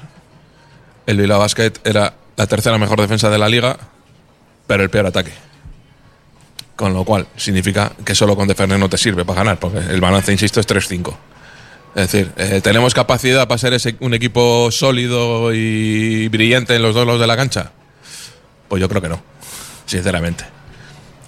el 1.08 1.18
Bilbao 1.18 1.40
Basket 1.40 1.72
era 1.84 2.14
la 2.36 2.48
tercera 2.48 2.78
mejor 2.78 3.00
defensa 3.00 3.30
de 3.30 3.38
la 3.38 3.48
liga, 3.50 3.78
pero 4.72 4.84
el 4.84 4.90
peor 4.90 5.06
ataque. 5.08 5.32
Con 6.78 6.94
lo 6.94 7.04
cual, 7.04 7.28
significa 7.36 7.92
que 8.06 8.16
solo 8.16 8.38
con 8.38 8.48
defender 8.48 8.80
no 8.80 8.88
te 8.88 8.98
sirve 8.98 9.26
para 9.26 9.40
ganar, 9.40 9.60
porque 9.60 9.80
el 9.80 10.00
balance, 10.00 10.32
insisto, 10.32 10.62
es 10.62 10.66
3-5. 10.68 11.14
Es 11.94 12.10
decir, 12.10 12.32
eh, 12.38 12.62
¿tenemos 12.64 12.94
capacidad 12.94 13.50
para 13.50 13.58
ser 13.58 13.74
ese- 13.74 13.98
un 14.00 14.14
equipo 14.14 14.72
sólido 14.72 15.54
y 15.54 16.30
brillante 16.30 16.74
en 16.74 16.84
los 16.84 16.96
dos 16.96 17.06
lados 17.06 17.20
de 17.20 17.28
la 17.28 17.36
cancha? 17.36 17.74
Pues 18.70 18.80
yo 18.80 18.88
creo 18.88 19.02
que 19.02 19.10
no, 19.10 19.22
sinceramente. 19.86 20.46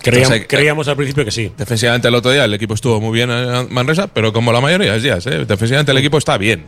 Creíamos, 0.02 0.28
Entonces, 0.32 0.44
eh, 0.44 0.48
creíamos 0.48 0.88
al 0.88 0.96
principio 0.96 1.26
que 1.26 1.32
sí. 1.32 1.52
Defensivamente 1.58 2.08
el 2.08 2.16
otro 2.16 2.32
día 2.32 2.46
el 2.46 2.54
equipo 2.54 2.74
estuvo 2.76 3.02
muy 3.02 3.12
bien 3.14 3.30
en 3.30 3.74
Manresa, 3.74 4.08
pero 4.08 4.32
como 4.32 4.54
la 4.54 4.62
mayoría 4.62 4.88
de 4.88 4.94
los 4.94 5.04
días, 5.04 5.28
¿eh? 5.28 5.44
defensivamente 5.46 5.92
el 5.92 5.98
equipo 5.98 6.18
está 6.18 6.38
bien. 6.38 6.66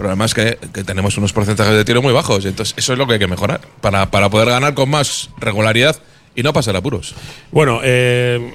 Problema 0.00 0.24
es 0.24 0.32
que, 0.32 0.56
tenemos 0.86 1.18
unos 1.18 1.34
porcentajes 1.34 1.74
de 1.74 1.84
tiro 1.84 2.00
muy 2.00 2.14
bajos, 2.14 2.46
entonces 2.46 2.74
eso 2.78 2.94
es 2.94 2.98
lo 2.98 3.06
que 3.06 3.12
hay 3.12 3.18
que 3.18 3.26
mejorar 3.26 3.60
para, 3.82 4.10
para 4.10 4.30
poder 4.30 4.48
ganar 4.48 4.72
con 4.72 4.88
más 4.88 5.28
regularidad 5.36 5.94
y 6.34 6.42
no 6.42 6.54
pasar 6.54 6.74
apuros. 6.74 7.14
Bueno, 7.52 7.80
eh, 7.84 8.54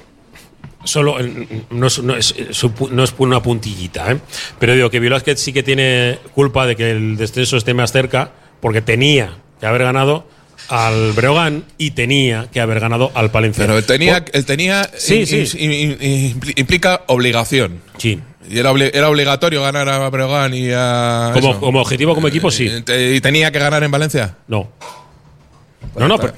solo 0.82 1.20
eh, 1.20 1.64
no 1.70 1.86
es, 1.86 2.02
no 2.02 2.16
es, 2.16 2.34
no 2.90 3.04
una 3.18 3.42
puntillita, 3.44 4.10
¿eh? 4.10 4.18
pero 4.58 4.74
digo 4.74 4.90
que 4.90 4.98
Vilásquez 4.98 5.38
sí 5.38 5.52
que 5.52 5.62
tiene 5.62 6.18
culpa 6.34 6.66
de 6.66 6.74
que 6.74 6.90
el 6.90 7.16
descenso 7.16 7.58
esté 7.58 7.74
más 7.74 7.92
cerca, 7.92 8.32
porque 8.60 8.82
tenía 8.82 9.36
que 9.60 9.66
haber 9.66 9.84
ganado 9.84 10.26
al 10.68 11.12
Breogán 11.12 11.64
y 11.78 11.92
tenía 11.92 12.48
que 12.52 12.60
haber 12.60 12.80
ganado 12.80 13.10
al 13.14 13.30
Palencia. 13.30 13.64
Pero 13.64 13.78
él 13.78 13.84
tenía, 13.84 14.24
él 14.32 14.44
tenía 14.46 14.88
Sí, 14.96 15.20
in- 15.20 15.26
sí. 15.26 15.58
in- 15.58 15.72
in- 15.72 16.40
impli- 16.40 16.52
implica 16.56 17.02
obligación. 17.06 17.80
sí. 17.98 18.20
Y 18.48 18.60
era, 18.60 18.70
obli- 18.72 18.92
era 18.94 19.08
obligatorio 19.08 19.60
ganar 19.60 19.88
a 19.88 20.08
Breogán 20.08 20.54
y 20.54 20.68
a. 20.72 21.30
Como, 21.34 21.50
eso. 21.50 21.58
como 21.60 21.80
objetivo, 21.80 22.14
como 22.14 22.28
equipo, 22.28 22.48
sí. 22.52 22.70
Eh, 22.86 23.14
¿Y 23.16 23.20
tenía 23.20 23.50
que 23.50 23.58
ganar 23.58 23.82
en 23.82 23.90
Valencia? 23.90 24.36
No. 24.46 24.68
No, 25.96 26.06
no, 26.08 26.16
pero, 26.18 26.34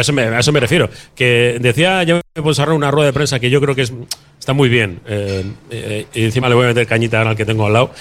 eso 0.00 0.12
me- 0.12 0.22
a 0.22 0.38
eso 0.40 0.52
me 0.52 0.60
refiero. 0.60 0.88
Que 1.16 1.56
decía 1.60 2.02
ya 2.04 2.20
Ponsarro 2.34 2.72
en 2.72 2.76
una 2.78 2.90
rueda 2.92 3.06
de 3.06 3.12
prensa 3.12 3.40
que 3.40 3.50
yo 3.50 3.60
creo 3.60 3.74
que 3.74 3.82
es, 3.82 3.92
está 4.40 4.54
muy 4.54 4.68
bien. 4.68 5.00
eh, 5.06 5.44
eh, 5.70 6.06
y 6.14 6.24
encima 6.24 6.48
le 6.48 6.54
voy 6.56 6.64
a 6.64 6.68
meter 6.68 6.86
cañita 6.86 7.20
al 7.20 7.36
que 7.36 7.44
tengo 7.44 7.66
al 7.66 7.74
lado. 7.74 7.92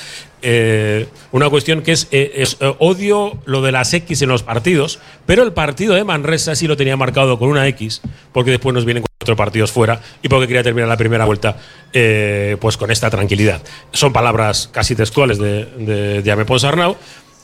eh, 0.42 1.06
una 1.34 1.50
cuestión 1.50 1.82
que 1.82 1.92
es, 1.92 2.08
odio 2.80 3.38
lo 3.46 3.62
de 3.62 3.74
las 3.74 3.94
X 3.94 4.22
en 4.22 4.30
los 4.30 4.42
partidos, 4.42 5.00
pero 5.26 5.44
el 5.44 5.52
partido 5.52 5.94
de 5.96 6.06
Manresa 6.06 6.56
sí 6.56 6.66
lo 6.66 6.78
tenía 6.78 6.96
marcado 6.96 7.38
con 7.38 7.50
una 7.50 7.68
X, 7.68 8.02
porque 8.32 8.52
después 8.52 8.74
nos 8.74 8.86
vienen 8.86 9.04
cuatro 9.20 9.36
partidos 9.36 9.72
fuera 9.74 10.02
y 10.24 10.30
porque 10.30 10.48
quería 10.48 10.64
terminar 10.64 10.88
la 10.88 10.96
primera 10.96 11.26
vuelta 11.26 11.58
pues 11.92 12.78
con 12.78 12.90
esta 12.90 13.10
tranquilidad. 13.10 13.62
Son 13.92 14.14
palabras 14.14 14.70
casi 14.72 14.96
textuales 14.96 15.40
de, 15.40 15.66
de, 15.78 16.22
de 16.22 16.46
Ponsarnau 16.46 16.96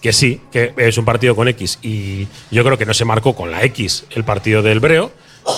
que 0.02 0.14
sí, 0.14 0.40
que 0.52 0.74
es 0.78 0.98
un 0.98 1.04
partido 1.04 1.36
con 1.36 1.50
X 1.50 1.80
y 1.82 2.28
yo 2.50 2.64
creo 2.64 2.78
que 2.78 2.86
no 2.86 2.94
se 2.94 3.04
marcó 3.04 3.36
con 3.36 3.52
la 3.52 3.64
X 3.66 4.06
el 4.12 4.24
partido 4.24 4.62
del 4.62 4.80
Breo 4.80 5.12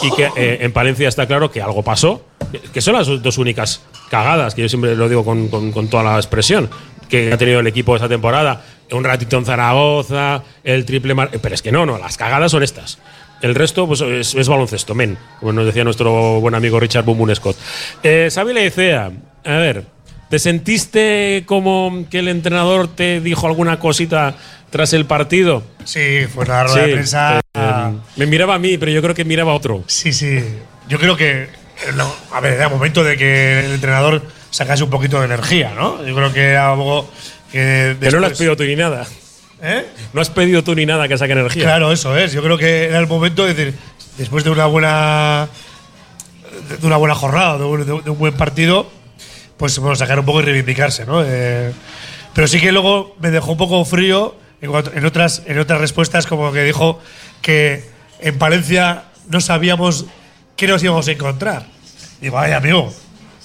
y 0.04 0.12
que 0.16 0.30
eh, 0.36 0.58
en 0.62 0.72
Palencia 0.72 1.08
está 1.08 1.26
claro 1.28 1.52
que 1.52 1.62
algo 1.62 1.84
pasó, 1.84 2.26
que- 2.74 2.82
son 2.82 2.96
las 2.96 3.08
dos 3.08 3.38
únicas 3.38 3.82
cagadas, 4.10 4.56
que 4.56 4.62
yo 4.64 4.70
siempre 4.70 4.96
lo 4.96 5.08
digo 5.10 5.24
con, 5.26 5.48
con- 5.50 5.72
con 5.72 5.88
toda 5.90 6.04
la 6.04 6.16
expresión, 6.18 6.70
que 7.10 7.32
ha 7.34 7.38
tenido 7.38 7.60
el 7.62 7.68
equipo 7.68 7.96
esta 7.96 8.10
temporada, 8.10 8.64
un 8.92 9.04
ratito 9.04 9.38
en 9.38 9.46
Zaragoza, 9.46 10.44
el 10.64 10.86
triple 10.86 11.14
mar 11.14 11.30
pero 11.42 11.56
es 11.56 11.62
que 11.62 11.72
no, 11.72 11.86
no, 11.86 11.98
las 11.98 12.18
cagadas 12.18 12.52
son 12.52 12.64
estas. 12.64 13.00
El 13.42 13.54
resto 13.54 13.86
pues, 13.88 14.02
es, 14.02 14.34
es 14.34 14.48
baloncesto, 14.48 14.96
men, 14.96 15.18
como 15.40 15.54
nos 15.54 15.66
decía 15.66 15.84
nuestro 15.84 16.40
buen 16.42 16.56
amigo 16.56 16.80
Richard 16.80 17.06
Bumbun 17.06 17.36
Scott. 17.36 17.56
Eh, 18.04 18.30
Xavi 18.34 18.54
Leicea, 18.54 19.12
a 19.46 19.52
ver, 19.58 19.84
¿Te 20.30 20.40
sentiste 20.40 21.44
como 21.46 22.04
que 22.10 22.20
el 22.20 22.28
entrenador 22.28 22.90
te 22.90 23.22
dijo 23.22 23.48
alguna 23.48 23.80
cosita 23.80 24.36
tras 24.70 24.92
el 24.92 25.06
partido? 25.06 25.64
Sí, 25.86 26.26
fue 26.34 26.44
una 26.44 26.64
rueda 26.66 26.86
de 26.86 26.94
prensa. 26.94 27.38
eh, 27.40 27.42
me 28.16 28.26
miraba 28.26 28.56
a 28.56 28.60
mí, 28.60 28.78
pero 28.78 28.92
yo 28.92 29.02
creo 29.02 29.16
que 29.16 29.26
miraba 29.26 29.52
a 29.52 29.56
otro. 29.56 29.84
Sí, 29.88 30.14
sí. 30.14 30.44
Yo 30.88 31.00
creo 31.00 31.16
que. 31.18 31.50
no, 31.96 32.12
a 32.32 32.40
ver, 32.40 32.54
era 32.54 32.70
momento 32.70 33.04
de 33.04 33.18
que 33.18 33.60
el 33.66 33.72
entrenador 33.74 34.22
sacase 34.50 34.84
un 34.84 34.90
poquito 34.90 35.20
de 35.20 35.26
energía, 35.26 35.74
¿no? 35.76 36.06
Yo 36.06 36.16
creo 36.16 36.32
que 36.34 36.44
era 36.52 36.72
algo 36.72 37.10
que. 37.52 37.96
Que 38.00 38.12
no 38.12 38.20
lo 38.20 38.28
has 38.28 38.38
pedido 38.38 38.56
tú 38.56 38.64
ni 38.64 38.76
nada. 38.76 39.06
¿Eh? 39.62 39.86
No 40.14 40.22
has 40.22 40.30
pedido 40.30 40.64
tú 40.64 40.76
ni 40.76 40.86
nada 40.86 41.08
que 41.08 41.18
saque 41.18 41.34
energía. 41.34 41.64
Claro, 41.64 41.92
eso 41.92 42.16
es. 42.16 42.32
Yo 42.32 42.44
creo 42.44 42.58
que 42.58 42.86
era 42.86 43.00
el 43.00 43.08
momento 43.08 43.46
de 43.46 43.54
decir, 43.54 43.74
después 44.18 44.44
de 44.44 44.52
una 44.52 44.66
buena. 44.68 45.48
de 46.80 46.86
una 46.88 46.98
buena 46.98 47.16
jornada, 47.16 47.58
de 47.58 47.64
un, 47.66 47.86
de 47.86 48.10
un 48.12 48.18
buen 48.18 48.34
partido, 48.34 48.88
pues 49.58 49.78
bueno, 49.80 49.96
sacar 49.96 50.20
un 50.20 50.26
poco 50.26 50.42
y 50.42 50.44
reivindicarse, 50.46 51.06
¿no? 51.06 51.24
Eh, 51.26 51.72
pero 52.34 52.48
sí 52.48 52.60
que 52.60 52.72
luego 52.72 53.16
me 53.20 53.32
dejó 53.32 53.52
un 53.54 53.58
poco 53.58 53.84
frío 53.86 54.36
en, 54.62 54.70
cuanto- 54.72 54.92
en 54.94 55.04
otras, 55.06 55.42
en 55.48 55.58
otras 55.60 55.82
respuestas, 55.82 56.28
como 56.28 56.52
que 56.52 56.64
dijo 56.64 57.00
que 57.42 57.84
en 58.20 58.38
Palencia 58.38 59.04
no 59.30 59.42
sabíamos 59.42 60.06
qué 60.56 60.68
nos 60.68 60.84
íbamos 60.84 61.08
a 61.08 61.12
encontrar. 61.12 61.66
Digo, 62.22 62.38
ay, 62.40 62.52
amigo, 62.52 62.94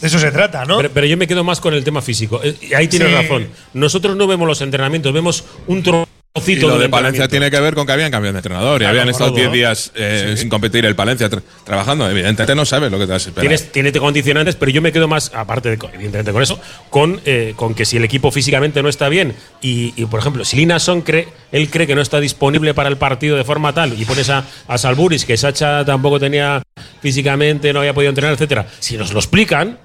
de 0.00 0.06
eso 0.06 0.18
se 0.18 0.30
trata, 0.32 0.64
¿no? 0.64 0.78
Pero, 0.78 0.90
pero 0.92 1.06
yo 1.06 1.16
me 1.16 1.26
quedo 1.26 1.44
más 1.44 1.60
con 1.60 1.74
el 1.74 1.84
tema 1.84 2.00
físico. 2.02 2.40
Eh, 2.42 2.56
Ahí 2.76 2.88
tienes 2.88 3.08
Sí. 3.08 3.14
razón. 3.14 3.48
Nosotros 3.74 4.16
no 4.16 4.26
vemos 4.26 4.48
los 4.48 4.60
entrenamientos, 4.60 5.12
vemos 5.12 5.44
un 5.66 5.82
trozo 5.82 6.08
Y 6.34 6.56
lo 6.56 6.78
de 6.78 6.88
Palencia 6.88 7.28
tiene 7.28 7.50
que 7.50 7.60
ver 7.60 7.74
con 7.74 7.86
que 7.86 7.92
habían 7.92 8.10
cambiado 8.10 8.32
de 8.32 8.38
entrenador 8.38 8.80
y 8.80 8.84
habían 8.86 9.08
estado 9.10 9.32
10 9.32 9.52
días 9.52 9.92
eh, 9.94 10.34
sin 10.38 10.48
competir 10.48 10.84
el 10.86 10.96
Palencia 10.96 11.28
tra- 11.28 11.42
trabajando. 11.64 12.08
Evidentemente 12.08 12.54
no 12.54 12.64
sabes 12.64 12.90
lo 12.90 12.98
que 12.98 13.04
te 13.06 13.12
vas 13.12 13.26
a 13.26 13.28
esperar. 13.28 13.42
Tienes, 13.42 13.70
tiene 13.70 13.92
condicionantes, 13.92 14.56
pero 14.56 14.70
yo 14.72 14.80
me 14.80 14.92
quedo 14.92 15.08
más, 15.08 15.30
aparte 15.34 15.68
de, 15.68 15.74
evidentemente 15.92 16.32
con 16.32 16.42
eso, 16.42 16.58
con, 16.88 17.20
eh, 17.26 17.52
con 17.56 17.74
que 17.74 17.84
si 17.84 17.98
el 17.98 18.04
equipo 18.04 18.30
físicamente 18.30 18.82
no 18.82 18.88
está 18.88 19.10
bien 19.10 19.34
y, 19.60 19.92
y, 19.94 20.06
por 20.06 20.20
ejemplo, 20.20 20.44
si 20.46 20.56
Linason 20.56 21.02
cree, 21.02 21.28
él 21.52 21.68
cree 21.68 21.86
que 21.86 21.94
no 21.94 22.00
está 22.00 22.18
disponible 22.18 22.72
para 22.72 22.88
el 22.88 22.96
partido 22.96 23.36
de 23.36 23.44
forma 23.44 23.74
tal 23.74 24.00
y 24.00 24.04
pones 24.06 24.30
a, 24.30 24.44
a 24.68 24.78
Salburis, 24.78 25.26
que 25.26 25.36
Sacha 25.36 25.84
tampoco 25.84 26.18
tenía 26.18 26.62
físicamente, 27.02 27.72
no 27.74 27.80
había 27.80 27.92
podido 27.92 28.08
entrenar, 28.08 28.32
etcétera, 28.34 28.66
si 28.78 28.96
nos 28.96 29.12
lo 29.12 29.18
explican, 29.18 29.78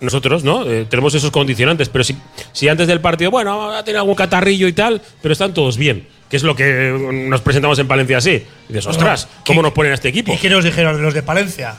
nosotros, 0.00 0.44
¿no? 0.44 0.64
Eh, 0.68 0.86
tenemos 0.88 1.14
esos 1.14 1.30
condicionantes, 1.30 1.88
pero 1.88 2.04
si, 2.04 2.16
si 2.52 2.68
antes 2.68 2.86
del 2.86 3.00
partido, 3.00 3.30
bueno, 3.30 3.70
ha 3.72 3.84
tenido 3.84 4.00
algún 4.00 4.14
catarrillo 4.14 4.68
y 4.68 4.72
tal, 4.72 5.02
pero 5.22 5.32
están 5.32 5.52
todos 5.54 5.76
bien, 5.76 6.06
que 6.30 6.36
es 6.36 6.42
lo 6.42 6.54
que 6.54 6.92
nos 7.28 7.40
presentamos 7.40 7.78
en 7.78 7.88
Palencia 7.88 8.18
así. 8.18 8.44
Y 8.68 8.72
dices, 8.72 8.86
ostras, 8.86 9.28
¿cómo 9.46 9.60
¿qué- 9.60 9.62
nos 9.64 9.72
ponen 9.72 9.92
a 9.92 9.94
este 9.96 10.08
equipo? 10.08 10.32
¿Y 10.32 10.36
qué 10.38 10.48
nos 10.50 10.62
dijeron 10.64 11.02
los 11.02 11.14
de 11.14 11.22
Palencia? 11.22 11.74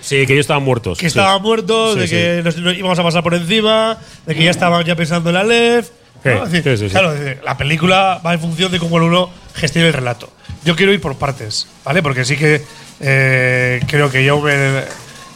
Sí, 0.00 0.26
que 0.26 0.32
ellos 0.32 0.44
estaban 0.44 0.64
muertos. 0.64 0.98
Que 0.98 1.08
sí. 1.08 1.18
estaban 1.18 1.40
muertos, 1.42 1.94
Sí, 1.94 2.00
de 2.00 2.06
sí. 2.08 2.14
que 2.16 2.40
nos, 2.44 2.56
nos 2.56 2.76
íbamos 2.76 2.98
a 2.98 3.02
pasar 3.04 3.22
por 3.22 3.34
encima, 3.34 3.96
de 4.26 4.34
que 4.34 4.42
ya 4.44 4.50
estaban 4.50 4.84
ya 4.84 4.96
pensando 4.96 5.30
en 5.30 5.34
la 5.34 5.44
LEF. 5.44 5.90
Claro, 6.22 6.46
decir, 7.14 7.40
la 7.44 7.56
película 7.56 8.20
va 8.24 8.34
en 8.34 8.40
función 8.40 8.70
de 8.70 8.78
cómo 8.78 8.96
el 8.98 9.04
uno 9.04 9.30
gestiona 9.54 9.88
el 9.88 9.94
relato. 9.94 10.30
Yo 10.64 10.76
quiero 10.76 10.92
ir 10.92 11.00
por 11.00 11.16
partes, 11.16 11.66
¿vale? 11.84 12.00
Porque 12.02 12.24
sí 12.24 12.36
que 12.36 12.62
eh, 13.00 13.80
creo 13.88 14.08
que 14.10 14.24
yo 14.24 14.48
en, 14.48 14.84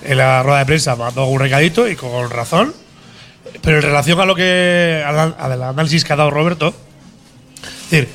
en 0.06 0.18
la 0.18 0.42
rueda 0.42 0.60
de 0.60 0.66
prensa 0.66 0.96
mandó 0.96 1.26
un 1.26 1.40
recadito 1.40 1.88
y 1.88 1.96
con 1.96 2.30
razón. 2.30 2.75
Pero 3.62 3.78
en 3.78 3.82
relación 3.82 4.20
a 4.20 4.25
lo 4.25 4.34
que 4.34 5.02
al, 5.04 5.62
análisis 5.62 6.04
que 6.04 6.12
ha 6.12 6.16
dado 6.16 6.30
Roberto, 6.30 6.75
es 7.84 7.90
decir, 7.90 8.08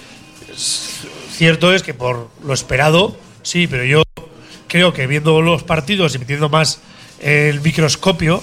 cierto 1.31 1.73
es 1.73 1.83
que 1.83 1.93
por 1.93 2.29
lo 2.43 2.53
esperado, 2.53 3.17
sí, 3.43 3.67
pero 3.67 3.83
yo 3.83 4.03
creo 4.67 4.93
que 4.93 5.07
viendo 5.07 5.41
los 5.41 5.63
partidos 5.63 6.15
y 6.15 6.19
metiendo 6.19 6.49
más 6.49 6.79
el 7.19 7.61
microscopio, 7.61 8.41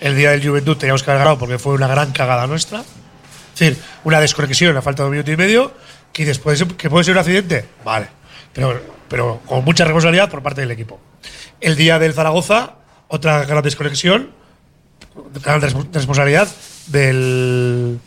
el 0.00 0.16
día 0.16 0.30
del 0.30 0.46
Juventud 0.46 0.76
teníamos 0.76 1.02
que 1.02 1.10
haber 1.10 1.20
ganado 1.20 1.38
porque 1.38 1.58
fue 1.58 1.74
una 1.74 1.88
gran 1.88 2.12
cagada 2.12 2.46
nuestra. 2.46 2.80
Es 2.80 3.58
decir, 3.58 3.82
una 4.04 4.20
desconexión 4.20 4.76
a 4.76 4.82
falta 4.82 5.02
de 5.02 5.08
un 5.08 5.12
minuto 5.12 5.32
y 5.32 5.36
medio, 5.36 5.72
que 6.12 6.24
después 6.24 6.64
que 6.76 6.88
puede 6.88 7.04
ser 7.04 7.14
un 7.14 7.18
accidente, 7.18 7.64
vale, 7.84 8.08
pero, 8.52 8.97
pero 9.08 9.40
con 9.46 9.64
mucha 9.64 9.84
responsabilidad 9.84 10.30
por 10.30 10.42
parte 10.42 10.60
del 10.60 10.70
equipo. 10.70 11.00
El 11.60 11.76
día 11.76 11.98
del 11.98 12.12
Zaragoza, 12.14 12.74
otra 13.08 13.44
gran 13.44 13.62
desconexión, 13.62 14.30
gran 15.42 15.60
res- 15.60 15.74
responsabilidad 15.92 16.48
del, 16.86 17.98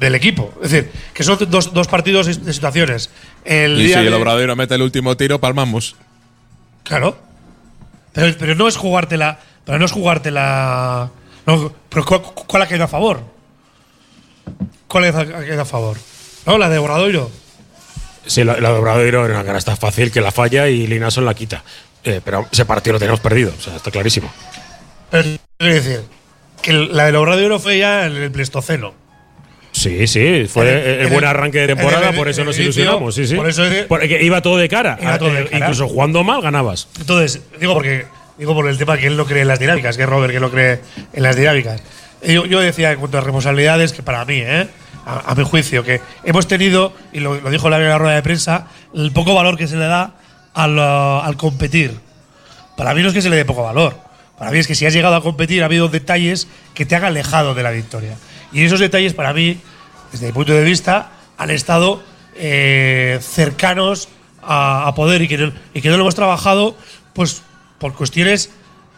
del 0.00 0.14
equipo. 0.14 0.52
Es 0.62 0.70
decir, 0.70 0.90
que 1.12 1.22
son 1.24 1.38
dos, 1.50 1.72
dos 1.74 1.88
partidos 1.88 2.26
de 2.44 2.52
situaciones. 2.52 3.10
El 3.44 3.74
Y 3.78 3.82
si 3.82 3.86
día 3.88 4.00
el 4.00 4.06
de- 4.10 4.14
obradero 4.14 4.56
mete 4.56 4.74
el 4.74 4.82
último 4.82 5.16
tiro, 5.16 5.38
palmamos. 5.40 5.96
Claro. 6.84 7.18
Pero, 8.12 8.34
pero 8.38 8.54
no 8.54 8.68
es 8.68 8.76
jugártela. 8.76 9.38
Pero 9.64 9.78
no 9.78 9.84
es 9.84 9.92
jugártela. 9.92 11.10
No, 11.46 11.72
pero 11.90 12.04
¿cuál, 12.04 12.22
cuál 12.22 12.62
ha 12.62 12.66
quedado 12.66 12.84
a 12.84 12.88
favor? 12.88 13.20
¿Cuál 14.86 15.04
ha 15.04 15.12
quedado 15.44 15.62
a 15.62 15.66
favor? 15.66 15.96
¿No? 16.46 16.56
La 16.56 16.68
de 16.70 16.78
Obradoiro. 16.78 17.30
Sí, 18.28 18.44
la, 18.44 18.60
la 18.60 18.68
de 18.72 18.78
Obradoiro 18.78 19.24
era 19.24 19.34
una 19.34 19.44
canasta 19.44 19.74
fácil 19.74 20.12
que 20.12 20.20
la 20.20 20.30
falla 20.30 20.68
y 20.68 20.86
Linason 20.86 21.24
la 21.24 21.34
quita. 21.34 21.64
Eh, 22.04 22.20
pero 22.24 22.46
ese 22.52 22.64
partido 22.64 22.92
lo 22.94 22.98
tenemos 23.00 23.18
perdido, 23.20 23.52
o 23.58 23.60
sea, 23.60 23.74
está 23.76 23.90
clarísimo. 23.90 24.32
Pero 25.10 25.28
quiero 25.58 25.74
decir, 25.74 26.00
que 26.62 26.72
la 26.72 27.06
del 27.06 27.16
Obradoiro 27.16 27.58
fue 27.58 27.78
ya 27.78 28.06
en 28.06 28.14
el 28.16 28.30
Pleistoceno. 28.30 28.94
Sí, 29.72 30.06
sí, 30.06 30.46
fue 30.48 30.62
el- 30.70 30.86
el, 31.00 31.06
en 31.06 31.12
buen 31.12 31.24
arranque 31.24 31.58
de 31.60 31.66
temporada, 31.68 32.10
el- 32.10 32.16
por 32.16 32.28
eso 32.28 32.44
nos 32.44 32.58
ilusionamos, 32.58 33.14
sí, 33.14 33.26
sí. 33.26 33.34
por 33.36 33.48
eso 33.48 33.64
es- 33.64 33.86
Porque 33.86 34.22
iba 34.22 34.40
todo 34.42 34.56
de 34.56 34.68
cara. 34.68 34.98
Iba 35.00 35.18
todo 35.18 35.32
de 35.32 35.40
Eh, 35.42 35.46
cara. 35.46 35.58
Incluso 35.66 35.88
jugando 35.88 36.22
mal 36.24 36.40
ganabas. 36.40 36.88
Entonces, 37.00 37.40
digo 37.60 37.74
porque 37.74 38.06
digo 38.38 38.54
por 38.54 38.68
el 38.68 38.78
tema 38.78 38.96
que 38.98 39.06
él 39.06 39.16
no 39.16 39.24
cree 39.26 39.42
en 39.42 39.48
las 39.48 39.58
dinámicas, 39.58 39.96
que 39.96 40.04
es 40.04 40.08
Robert 40.08 40.32
que 40.32 40.40
no 40.40 40.50
cree 40.50 40.80
en 41.12 41.22
las 41.22 41.36
dinámicas. 41.36 41.82
Yo, 42.22 42.46
yo 42.46 42.60
decía 42.60 42.92
en 42.92 42.98
cuanto 42.98 43.18
a 43.18 43.20
responsabilidades 43.20 43.92
que 43.92 44.02
para 44.02 44.24
mí, 44.24 44.40
¿eh? 44.44 44.66
A, 45.08 45.30
a 45.32 45.34
mi 45.34 45.42
juicio, 45.44 45.82
que 45.82 46.00
hemos 46.24 46.46
tenido, 46.46 46.92
y 47.12 47.20
lo, 47.20 47.36
dijo 47.50 47.70
la 47.70 47.78
en 47.78 47.88
la 47.88 47.98
rueda 47.98 48.14
de 48.16 48.22
prensa, 48.22 48.66
el 48.94 49.10
poco 49.12 49.34
valor 49.34 49.56
que 49.56 49.66
se 49.66 49.76
le 49.76 49.86
da 49.86 50.12
al, 50.54 50.76
uh, 50.78 51.24
al 51.24 51.36
competir. 51.36 51.98
Para 52.76 52.94
mí 52.94 53.02
no 53.02 53.08
es 53.08 53.14
que 53.14 53.22
se 53.22 53.30
le 53.30 53.36
dé 53.36 53.44
poco 53.44 53.62
valor. 53.62 53.96
Para 54.38 54.50
mí 54.50 54.58
es 54.58 54.66
que 54.66 54.74
si 54.74 54.86
has 54.86 54.92
llegado 54.92 55.16
a 55.16 55.22
competir 55.22 55.62
ha 55.62 55.66
habido 55.66 55.88
detalles 55.88 56.46
que 56.74 56.86
te 56.86 56.94
han 56.94 57.04
alejado 57.04 57.54
de 57.54 57.62
la 57.62 57.70
victoria. 57.70 58.16
Y 58.52 58.62
esos 58.62 58.80
detalles 58.80 59.14
para 59.14 59.32
mí, 59.32 59.58
desde 60.12 60.26
mi 60.26 60.32
punto 60.32 60.52
de 60.52 60.62
vista, 60.62 61.10
han 61.38 61.50
estado 61.50 62.02
eh, 62.36 63.18
cercanos 63.20 64.08
a, 64.42 64.92
poder 64.94 65.22
y 65.22 65.28
que, 65.28 65.36
no, 65.38 65.52
lo 65.96 66.02
hemos 66.02 66.14
trabajado 66.14 66.76
pues 67.12 67.42
por 67.78 67.94
cuestiones 67.94 68.50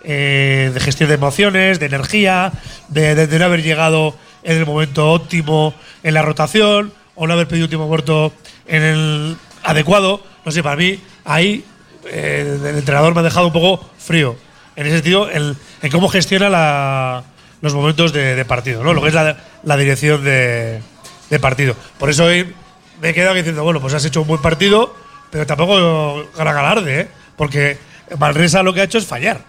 eh, 0.05 0.71
de 0.73 0.81
gestión 0.81 1.09
de 1.09 1.15
emociones, 1.15 1.81
de 1.81 1.87
energía, 1.87 2.53
de- 2.89 3.27
de 3.27 3.39
no 3.39 3.45
haber 3.47 3.63
llegado 3.63 4.15
en 4.43 4.57
el 4.59 4.67
momento 4.67 5.13
óptimo 5.13 5.75
en 6.03 6.15
la 6.15 6.23
rotación 6.23 6.93
o 7.15 7.27
no 7.27 7.33
haber 7.35 7.49
pedido 7.49 7.65
último 7.67 7.87
muerto 7.87 8.33
en 8.67 8.83
el 8.83 9.37
adecuado. 9.63 10.23
No 10.45 10.53
sé, 10.53 10.63
para 10.63 10.77
mí 10.77 10.99
ahí 11.25 11.65
eh, 12.07 12.59
el 12.63 12.77
entrenador 12.79 13.15
me 13.15 13.21
ha 13.21 13.25
dejado 13.25 13.47
un 13.47 13.53
poco 13.53 13.89
frío. 13.99 14.37
En 14.77 14.87
ese 14.87 14.97
sentido, 14.97 15.29
el- 15.31 15.57
en 15.83 15.91
cómo 15.91 16.09
gestiona 16.09 16.49
la- 16.49 17.25
los 17.61 17.75
momentos 17.75 18.13
de, 18.15 18.35
de 18.37 18.45
partido, 18.47 18.83
¿no? 18.83 18.95
Lo 18.95 19.03
que 19.03 19.09
es 19.09 19.15
la, 19.15 19.37
la 19.65 19.77
dirección 19.77 20.25
de, 20.25 20.81
de 21.29 21.39
partido. 21.39 21.75
Por 21.99 22.09
eso 22.09 22.25
hoy 22.25 22.55
me 23.03 23.11
he 23.11 23.15
quedado 23.15 23.35
diciendo, 23.35 23.63
bueno, 23.65 23.81
pues 23.81 23.93
has 23.93 24.05
hecho 24.07 24.23
un 24.23 24.29
buen 24.29 24.41
partido, 24.41 24.95
pero 25.31 25.47
tampoco 25.47 26.25
gran 26.37 26.57
alarde, 26.57 27.01
¿eh? 27.01 27.09
Porque 27.37 27.77
Manresa 28.19 28.63
lo 28.63 28.73
que 28.73 28.81
ha 28.81 28.85
hecho 28.85 28.97
es 28.99 29.07
fallar. 29.07 29.45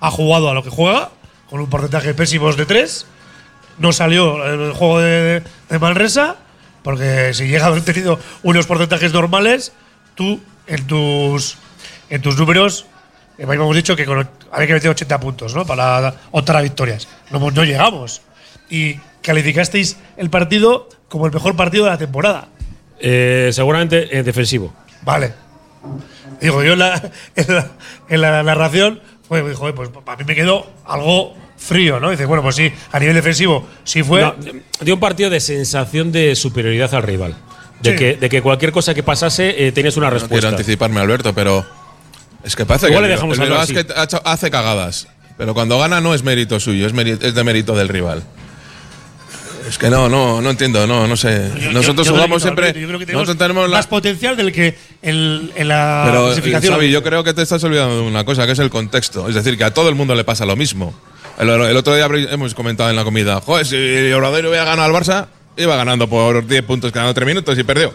Ha 0.00 0.10
jugado 0.10 0.50
a 0.50 0.54
lo 0.54 0.62
que 0.62 0.70
juega, 0.70 1.10
con 1.50 1.60
un 1.60 1.68
porcentaje 1.68 2.14
pésimo 2.14 2.52
de 2.52 2.64
tres. 2.66 3.06
No 3.78 3.92
salió 3.92 4.44
el 4.44 4.72
juego 4.72 5.00
de, 5.00 5.42
de 5.68 5.78
Manresa, 5.78 6.36
porque 6.82 7.32
si 7.34 7.46
llega 7.46 7.64
a 7.64 7.68
haber 7.68 7.82
tenido 7.82 8.18
unos 8.42 8.66
porcentajes 8.66 9.12
normales, 9.12 9.72
tú 10.14 10.40
en 10.66 10.86
tus, 10.86 11.56
en 12.10 12.22
tus 12.22 12.36
números, 12.38 12.86
eh, 13.38 13.46
hemos 13.48 13.74
dicho 13.74 13.96
que 13.96 14.04
con, 14.04 14.28
había 14.52 14.66
que 14.66 14.74
meter 14.74 14.90
80 14.90 15.20
puntos 15.20 15.54
¿no? 15.54 15.64
para 15.64 16.14
optar 16.30 16.56
a 16.56 16.60
victorias. 16.60 17.08
No, 17.30 17.38
hemos- 17.38 17.54
no 17.54 17.64
llegamos. 17.64 18.22
Y 18.68 18.96
calificasteis 19.22 19.96
el 20.16 20.30
partido 20.30 20.88
como 21.08 21.26
el 21.26 21.32
mejor 21.32 21.56
partido 21.56 21.84
de 21.84 21.90
la 21.90 21.98
temporada. 21.98 22.48
Eh, 23.00 23.50
seguramente 23.52 24.16
en 24.16 24.24
defensivo. 24.24 24.72
Vale. 25.02 25.32
Digo, 26.40 26.62
yo 26.62 26.74
en 26.74 26.78
la, 26.80 27.10
en 27.36 27.54
la, 27.54 27.66
en 28.08 28.20
la 28.20 28.42
narración, 28.42 29.00
pues, 29.28 29.44
dijo, 29.46 29.58
"Joder, 29.60 29.74
pues 29.74 29.90
a 30.06 30.16
mí 30.16 30.24
me 30.26 30.34
quedó 30.34 30.70
algo 30.86 31.34
frío, 31.66 32.00
¿no? 32.00 32.10
Dice, 32.10 32.24
bueno, 32.26 32.42
pues 32.42 32.56
sí, 32.56 32.70
a 32.90 32.98
nivel 32.98 33.14
defensivo 33.14 33.66
sí 33.84 34.02
fue. 34.02 34.20
No, 34.22 34.34
dio 34.80 34.94
un 34.94 35.00
partido 35.00 35.30
de 35.30 35.40
sensación 35.40 36.10
de 36.12 36.34
superioridad 36.36 36.92
al 36.94 37.02
rival. 37.02 37.34
De, 37.80 37.92
Sí. 37.92 37.96
que, 37.96 38.14
de 38.16 38.28
que 38.28 38.42
cualquier 38.42 38.70
cosa 38.72 38.94
que 38.94 39.02
pasase 39.02 39.66
eh, 39.66 39.72
tenías 39.72 39.96
una 39.96 40.06
No 40.06 40.10
quiero 40.12 40.22
respuesta. 40.28 40.48
anticiparme, 40.50 41.00
Alberto, 41.00 41.34
pero 41.34 41.66
es 42.44 42.54
que 42.54 42.64
parece 42.64 42.86
Igual 42.86 43.02
que 43.02 43.08
le 43.08 43.14
el, 43.14 43.18
dejamos 43.18 43.36
el 43.38 43.42
hablar 43.44 43.58
Basket 43.58 43.86
ha 43.96 44.04
hecho- 44.04 44.22
hace 44.24 44.50
cagadas, 44.52 45.08
pero 45.36 45.52
cuando 45.54 45.78
gana 45.80 46.00
no 46.00 46.14
es 46.14 46.22
mérito 46.22 46.60
suyo, 46.60 46.86
es, 46.86 46.94
meri- 46.94 47.18
es 47.20 47.34
de 47.34 47.42
mérito 47.44 47.74
del 47.74 47.88
rival. 47.88 48.22
Es 49.68 49.78
que 49.78 49.88
no, 49.90 50.08
no, 50.08 50.40
no 50.40 50.50
entiendo, 50.50 50.86
no, 50.86 51.06
no 51.08 51.16
sé. 51.16 51.48
Nosotros 51.72 52.06
yo- 52.06 52.12
yo 52.12 52.16
jugamos 52.16 52.42
siempre. 52.42 52.68
yo 52.78 52.86
creo 52.86 52.98
que 52.98 53.06
tenemos 53.06 53.26
nosotros 53.28 53.38
tenemos 53.48 53.70
la, 53.70 53.76
más 53.78 53.86
potencial 53.86 54.36
del 54.36 54.52
que 54.52 54.76
en, 55.02 55.50
en 55.54 55.68
la 55.68 56.02
Pero, 56.06 56.22
eh, 56.22 56.26
clasificación. 56.26 56.74
Xavi, 56.74 56.90
yo 56.90 57.02
creo 57.02 57.24
que 57.24 57.32
te 57.32 57.42
estás 57.42 57.62
olvidando 57.64 57.96
de 57.96 58.02
una 58.02 58.24
cosa, 58.24 58.44
que 58.46 58.52
es 58.52 58.58
el 58.58 58.70
contexto. 58.70 59.28
Es 59.28 59.34
decir, 59.34 59.56
que 59.56 59.64
a 59.64 59.72
todo 59.72 59.88
el 59.88 59.94
mundo 59.94 60.14
le 60.14 60.24
pasa 60.24 60.44
lo 60.46 60.56
mismo. 60.56 60.94
El, 61.38 61.48
el 61.48 61.76
otro 61.76 61.94
día 61.94 62.06
hemos 62.30 62.54
comentado 62.54 62.90
en 62.90 62.96
la 62.96 63.04
comida, 63.04 63.40
joder, 63.40 63.66
si 63.66 63.76
el 63.76 64.12
Obradoiro 64.14 64.50
hubiera 64.50 64.64
ganado 64.64 64.94
al 64.94 65.02
Barça, 65.02 65.26
iba 65.56 65.76
ganando 65.76 66.08
por 66.08 66.46
10 66.46 66.62
puntos, 66.64 66.92
quedando 66.92 67.14
3 67.14 67.26
minutos 67.26 67.58
y 67.58 67.64
perdió. 67.64 67.94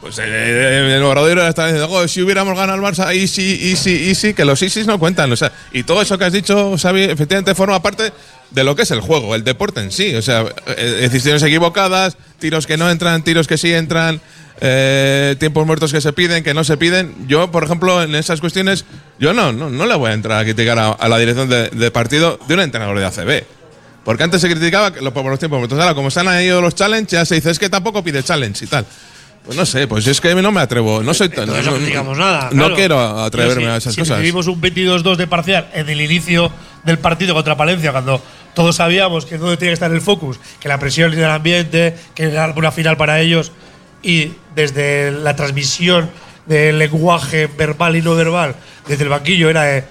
Pues 0.00 0.16
eh, 0.20 0.94
el 0.96 1.02
Obradoiro 1.02 1.46
está 1.46 1.66
diciendo, 1.66 1.88
joder, 1.88 2.08
si 2.08 2.22
hubiéramos 2.22 2.56
ganado 2.56 2.74
al 2.74 2.94
Barça, 2.94 3.12
easy, 3.14 3.70
easy, 3.70 4.08
easy, 4.08 4.32
que 4.32 4.44
los 4.44 4.62
easy 4.62 4.84
no 4.84 4.98
cuentan. 4.98 5.32
O 5.32 5.36
sea, 5.36 5.52
y 5.72 5.82
todo 5.82 6.00
eso 6.00 6.16
que 6.16 6.24
has 6.24 6.32
dicho, 6.32 6.76
Xavi, 6.78 7.02
efectivamente 7.02 7.54
forma 7.54 7.82
parte 7.82 8.12
de 8.50 8.64
lo 8.64 8.74
que 8.76 8.82
es 8.82 8.90
el 8.90 9.00
juego, 9.00 9.34
el 9.34 9.44
deporte 9.44 9.80
en 9.80 9.90
sí. 9.90 10.14
O 10.14 10.22
sea, 10.22 10.44
eh, 10.66 10.98
decisiones 11.00 11.42
equivocadas, 11.42 12.16
tiros 12.38 12.66
que 12.66 12.76
no 12.76 12.90
entran, 12.90 13.22
tiros 13.22 13.46
que 13.46 13.58
sí 13.58 13.72
entran, 13.72 14.20
eh, 14.60 15.36
tiempos 15.38 15.66
muertos 15.66 15.92
que 15.92 16.00
se 16.00 16.12
piden, 16.12 16.42
que 16.42 16.54
no 16.54 16.64
se 16.64 16.76
piden. 16.76 17.14
Yo, 17.28 17.50
por 17.50 17.64
ejemplo, 17.64 18.02
en 18.02 18.14
esas 18.14 18.40
cuestiones, 18.40 18.84
yo 19.18 19.32
no, 19.34 19.52
no, 19.52 19.70
no 19.70 19.86
le 19.86 19.94
voy 19.94 20.10
a 20.10 20.14
entrar 20.14 20.40
a 20.40 20.44
criticar 20.44 20.78
a, 20.78 21.08
la 21.08 21.18
dirección 21.18 21.48
de, 21.48 21.90
partido 21.90 22.38
de 22.48 22.54
un 22.54 22.60
entrenador 22.60 22.98
de 22.98 23.04
ACB. 23.06 23.44
Porque 24.04 24.22
antes 24.22 24.40
se 24.40 24.48
criticaba 24.48 24.92
que 24.92 25.02
lo- 25.02 25.12
por 25.12 25.24
los 25.26 25.38
tiempos 25.38 25.58
muertos. 25.58 25.78
Ahora, 25.78 25.94
como 25.94 26.08
están 26.08 26.28
ahí 26.28 26.48
los 26.48 26.74
challenge, 26.74 27.12
ya 27.12 27.24
se 27.26 27.34
dice, 27.34 27.50
es 27.50 27.58
que 27.58 27.68
tampoco 27.68 28.02
pide 28.02 28.22
challenge 28.22 28.64
y 28.64 28.68
tal. 28.68 28.86
Pues 29.48 29.56
no 29.56 29.64
sé, 29.64 29.88
pues 29.88 30.06
es 30.06 30.20
que 30.20 30.34
no 30.34 30.52
me 30.52 30.60
atrevo. 30.60 31.02
No 31.02 31.14
soy 31.14 31.30
tan. 31.30 31.48
No, 31.48 31.54
no 31.62 31.76
criticamos 31.76 32.18
nada. 32.18 32.50
No 32.52 32.74
quiero 32.74 33.00
atreverme 33.00 33.68
a 33.68 33.78
esas 33.78 33.94
si 33.94 34.02
cosas. 34.02 34.18
recibimos 34.18 34.46
un 34.46 34.60
22-2 34.60 35.16
de 35.16 35.26
parcial 35.26 35.70
en 35.72 35.88
el 35.88 36.02
inicio 36.02 36.52
del 36.84 36.98
partido 36.98 37.32
contra 37.32 37.56
Palencia, 37.56 37.90
cuando 37.92 38.20
todos 38.52 38.76
sabíamos 38.76 39.24
que 39.24 39.38
dónde 39.38 39.56
tenía 39.56 39.70
que 39.70 39.74
estar 39.74 39.90
el 39.90 40.02
focus, 40.02 40.38
que 40.60 40.68
la 40.68 40.78
presión 40.78 41.12
del 41.12 41.24
ambiente, 41.24 41.96
que 42.14 42.24
era 42.24 42.52
una 42.54 42.70
final 42.70 42.98
para 42.98 43.20
ellos, 43.20 43.52
y 44.02 44.32
desde 44.54 45.12
la 45.12 45.34
transmisión 45.34 46.10
del 46.44 46.78
lenguaje 46.78 47.46
verbal 47.46 47.96
y 47.96 48.02
no 48.02 48.14
verbal, 48.14 48.54
desde 48.86 49.04
el 49.04 49.08
banquillo 49.08 49.48
era 49.48 49.62
de 49.62 49.84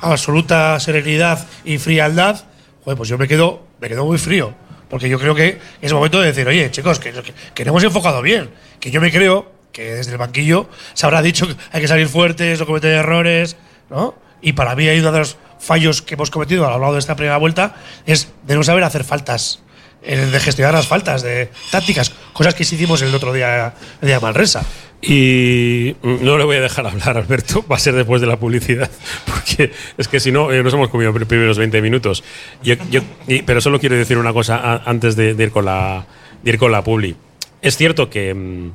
absoluta 0.00 0.80
serenidad 0.80 1.46
y 1.64 1.78
frialdad, 1.78 2.40
pues 2.82 3.08
yo 3.08 3.16
me 3.16 3.28
quedo, 3.28 3.64
me 3.80 3.86
quedo 3.86 4.04
muy 4.04 4.18
frío. 4.18 4.54
Porque 4.88 5.08
yo 5.08 5.18
creo 5.18 5.34
que 5.34 5.58
es 5.80 5.92
momento 5.92 6.20
de 6.20 6.28
decir, 6.28 6.46
oye, 6.48 6.70
chicos, 6.70 6.98
que, 6.98 7.12
que, 7.54 7.64
no 7.64 7.70
hemos 7.70 7.84
enfocado 7.84 8.22
bien. 8.22 8.50
Que 8.80 8.90
yo 8.90 9.00
me 9.00 9.10
creo 9.12 9.52
que 9.72 9.94
desde 9.94 10.12
el 10.12 10.18
banquillo 10.18 10.68
se 10.94 11.06
habrá 11.06 11.22
dicho 11.22 11.46
que 11.46 11.54
hay 11.72 11.80
que 11.80 11.88
salir 11.88 12.08
fuertes, 12.08 12.58
no 12.58 12.66
cometer 12.66 12.92
errores, 12.92 13.56
¿no? 13.90 14.14
Y 14.40 14.52
para 14.52 14.74
mí 14.74 14.88
hay 14.88 15.00
uno 15.00 15.12
de 15.12 15.18
los 15.18 15.36
fallos 15.58 16.02
que 16.02 16.14
hemos 16.14 16.30
cometido 16.30 16.66
a 16.66 16.70
lo 16.70 16.78
largo 16.78 16.94
de 16.94 17.00
esta 17.00 17.16
primera 17.16 17.36
vuelta 17.36 17.76
es 18.06 18.28
de 18.46 18.54
no 18.54 18.62
saber 18.62 18.84
hacer 18.84 19.04
faltas, 19.04 19.60
eh, 20.02 20.16
de 20.16 20.40
gestionar 20.40 20.74
las 20.74 20.86
faltas, 20.86 21.22
de 21.22 21.50
tácticas, 21.70 22.12
cosas 22.32 22.54
que 22.54 22.64
sí 22.64 22.76
hicimos 22.76 23.02
el 23.02 23.14
otro 23.14 23.32
día 23.32 23.74
de 24.00 24.20
Manresa. 24.20 24.64
Y 25.00 25.94
no 26.02 26.36
le 26.38 26.44
voy 26.44 26.56
a 26.56 26.60
dejar 26.60 26.86
hablar, 26.86 27.16
Alberto, 27.16 27.64
va 27.70 27.76
a 27.76 27.78
ser 27.78 27.94
después 27.94 28.20
de 28.20 28.26
la 28.26 28.36
publicidad, 28.38 28.90
porque 29.26 29.70
es 29.96 30.08
que 30.08 30.18
si 30.18 30.32
no, 30.32 30.50
eh, 30.52 30.62
nos 30.62 30.74
hemos 30.74 30.88
comido 30.88 31.12
los 31.12 31.28
primeros 31.28 31.56
20 31.58 31.80
minutos. 31.82 32.24
Yo, 32.62 32.74
yo- 32.90 33.02
y- 33.28 33.42
pero 33.42 33.60
solo 33.60 33.78
quiero 33.78 33.96
decir 33.96 34.18
una 34.18 34.32
cosa 34.32 34.82
antes 34.84 35.14
de, 35.14 35.34
de 35.34 35.44
ir 35.44 35.50
con 35.52 35.64
la, 35.64 36.04
de 36.42 36.50
ir 36.50 36.58
con 36.58 36.72
la 36.72 36.82
publi. 36.82 37.14
Es 37.62 37.76
cierto 37.76 38.10
que, 38.10 38.34
mm, 38.34 38.70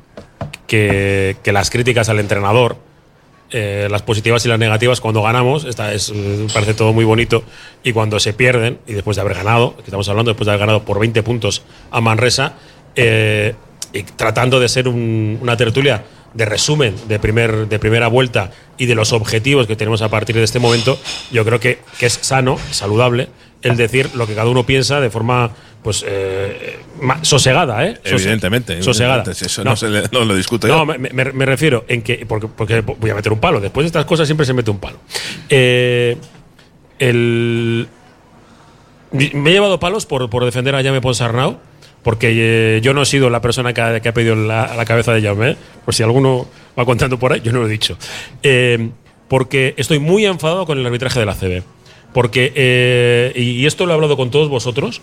que, 0.66 1.36
que 1.44 1.52
las 1.52 1.70
críticas 1.70 2.08
al 2.08 2.20
entrenador, 2.20 2.78
eh, 3.52 3.88
las 3.92 4.02
positivas 4.02 4.46
y 4.46 4.50
las 4.50 4.58
negativas, 4.60 5.02
cuando 5.02 5.22
ganamos, 5.24 5.66
esta 5.66 5.94
es, 5.94 6.10
eh, 6.16 6.48
parece 6.54 6.74
todo 6.74 6.94
muy 6.94 7.06
bonito, 7.06 7.44
y 7.84 7.92
cuando 7.92 8.20
se 8.20 8.32
pierden, 8.34 8.80
y 8.88 8.94
después 8.94 9.16
de 9.18 9.22
haber 9.22 9.36
ganado, 9.36 9.76
estamos 9.86 10.08
hablando 10.10 10.32
después 10.32 10.46
de 10.46 10.52
haber 10.52 10.62
ganado 10.62 10.84
por 10.84 11.00
20 11.00 11.22
puntos 11.22 11.64
a 11.92 12.00
Manresa, 12.02 12.54
eh, 12.96 13.54
y 13.94 14.04
tratando 14.04 14.60
de 14.60 14.68
ser 14.70 14.88
un- 14.88 15.38
una 15.42 15.56
tertulia 15.56 16.04
de 16.34 16.46
resumen 16.46 16.96
de, 17.08 17.20
primer, 17.20 17.68
de 17.68 17.78
primera 17.80 18.08
vuelta 18.08 18.50
y 18.78 18.88
de 18.88 18.96
los 18.96 19.14
objetivos 19.14 19.68
que 19.68 19.76
tenemos 19.76 20.02
a 20.02 20.10
partir 20.10 20.36
de 20.36 20.44
este 20.44 20.58
momento, 20.60 21.00
yo 21.32 21.46
creo 21.46 21.60
que, 21.60 21.80
que 22.00 22.08
es 22.08 22.14
sano, 22.22 22.58
saludable, 22.72 23.30
el 23.62 23.78
decir 23.78 24.10
lo 24.16 24.26
que 24.28 24.34
cada 24.36 24.50
uno 24.50 24.66
piensa 24.66 25.00
de 25.00 25.10
forma 25.10 25.52
pues 25.84 26.04
eh, 26.08 26.80
sosegada, 27.22 27.86
¿eh? 27.86 28.00
Evidentemente. 28.06 28.82
Sosegada. 28.82 29.16
evidentemente, 29.24 29.46
Eso 29.46 29.64
no, 29.66 29.76
se 29.76 29.90
le- 29.90 30.04
no 30.12 30.24
lo 30.26 30.34
discuto 30.36 30.66
no, 30.68 30.78
yo. 30.80 30.86
me, 30.86 30.98
me- 30.98 31.32
me 31.34 31.46
refiero 31.46 31.84
en 31.90 32.02
que. 32.02 32.26
Porque, 32.26 32.48
porque 32.48 32.80
voy 32.82 33.10
a 33.10 33.16
meter 33.16 33.32
un 33.34 33.40
palo. 33.40 33.60
Después 33.60 33.84
de 33.84 33.88
estas 33.88 34.06
cosas 34.06 34.26
siempre 34.28 34.46
se 34.46 34.54
mete 34.54 34.72
un 34.72 34.80
palo. 34.80 34.98
Eh, 35.50 36.16
el, 37.00 37.88
me 39.12 39.50
he 39.50 39.54
llevado 39.54 39.80
palos 39.80 40.06
por, 40.06 40.30
por 40.30 40.46
defender 40.46 40.74
a 40.76 40.82
Jaume 40.84 41.02
Ponsarnau, 41.02 41.60
porque 42.04 42.32
eh, 42.78 42.82
yo 42.82 42.94
no 42.94 43.02
he 43.02 43.06
sido 43.06 43.30
la 43.30 43.42
persona 43.42 43.74
que 43.74 43.82
ha, 43.82 44.00
que 44.00 44.10
ha 44.10 44.14
pedido 44.14 44.36
la, 44.36 44.76
la 44.76 44.86
cabeza 44.86 45.14
de 45.14 45.22
Jaume. 45.22 45.52
¿eh? 45.52 45.58
Por 45.86 45.96
si 45.96 46.04
alguno 46.04 46.48
va 46.78 46.86
contando 46.86 47.18
por 47.18 47.34
ahí, 47.34 47.42
yo 47.42 47.52
no 47.52 47.60
lo 47.60 47.68
he 47.68 47.72
dicho. 47.72 47.98
Eh, 48.42 48.90
porque 49.28 49.74
estoy 49.78 50.00
muy 50.00 50.26
enfadado 50.26 50.66
con 50.66 50.78
el 50.78 50.86
arbitraje 50.86 51.20
de 51.20 51.26
la 51.26 51.34
CB. 51.34 51.64
Porque, 52.14 52.54
eh, 52.56 53.34
y, 53.36 53.66
esto 53.66 53.86
lo 53.86 53.92
he 53.92 53.96
hablado 53.96 54.16
con 54.16 54.30
todos 54.30 54.50
vosotros, 54.50 55.02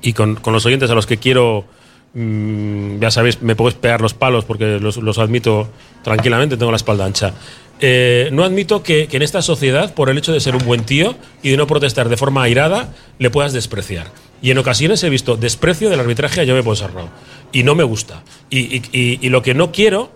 y 0.00 0.12
con, 0.12 0.36
con 0.36 0.52
los 0.52 0.64
oyentes 0.66 0.90
a 0.90 0.94
los 0.94 1.06
que 1.06 1.16
quiero, 1.16 1.64
mm, 2.12 3.00
ya 3.00 3.10
sabéis, 3.10 3.42
me 3.42 3.56
puedo 3.56 3.76
pegar 3.76 4.00
los 4.00 4.14
palos 4.14 4.44
porque 4.44 4.78
los, 4.78 4.98
los 4.98 5.18
admito 5.18 5.68
tranquilamente, 6.02 6.56
tengo 6.56 6.70
la 6.70 6.76
espalda 6.76 7.06
ancha. 7.06 7.34
Eh, 7.80 8.28
no 8.30 8.44
admito 8.44 8.82
que, 8.84 9.08
que 9.08 9.16
en 9.16 9.22
esta 9.22 9.42
sociedad, 9.42 9.94
por 9.94 10.10
el 10.10 10.18
hecho 10.18 10.32
de 10.32 10.38
ser 10.38 10.54
un 10.54 10.64
buen 10.64 10.84
tío 10.84 11.16
y 11.42 11.50
de 11.50 11.56
no 11.56 11.66
protestar 11.66 12.08
de 12.08 12.16
forma 12.16 12.44
airada, 12.44 12.94
le 13.18 13.30
puedas 13.30 13.52
despreciar. 13.52 14.06
Y 14.42 14.50
en 14.50 14.58
ocasiones 14.58 15.02
he 15.04 15.08
visto 15.10 15.36
desprecio 15.36 15.88
del 15.90 16.00
arbitraje 16.00 16.40
a 16.42 16.46
Jaume 16.46 16.62
Ponsarnau. 16.62 17.08
Y 17.52 17.62
no 17.62 17.74
me 17.74 17.84
gusta. 17.84 18.22
Y, 18.50 18.82
y- 18.92 19.28
lo 19.28 19.42
que 19.42 19.54
no 19.54 19.72
quiero 19.72 20.10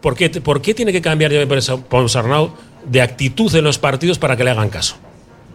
¿Por 0.00 0.14
qué, 0.16 0.28
tiene 0.74 0.92
que 0.92 1.00
cambiar 1.00 1.32
Jaume 1.32 1.62
Ponsarnau 1.88 2.52
de 2.84 3.00
actitud 3.00 3.54
en 3.54 3.64
los 3.64 3.78
partidos 3.78 4.18
para 4.18 4.36
que 4.36 4.44
le 4.44 4.50
hagan 4.50 4.68
caso? 4.68 4.96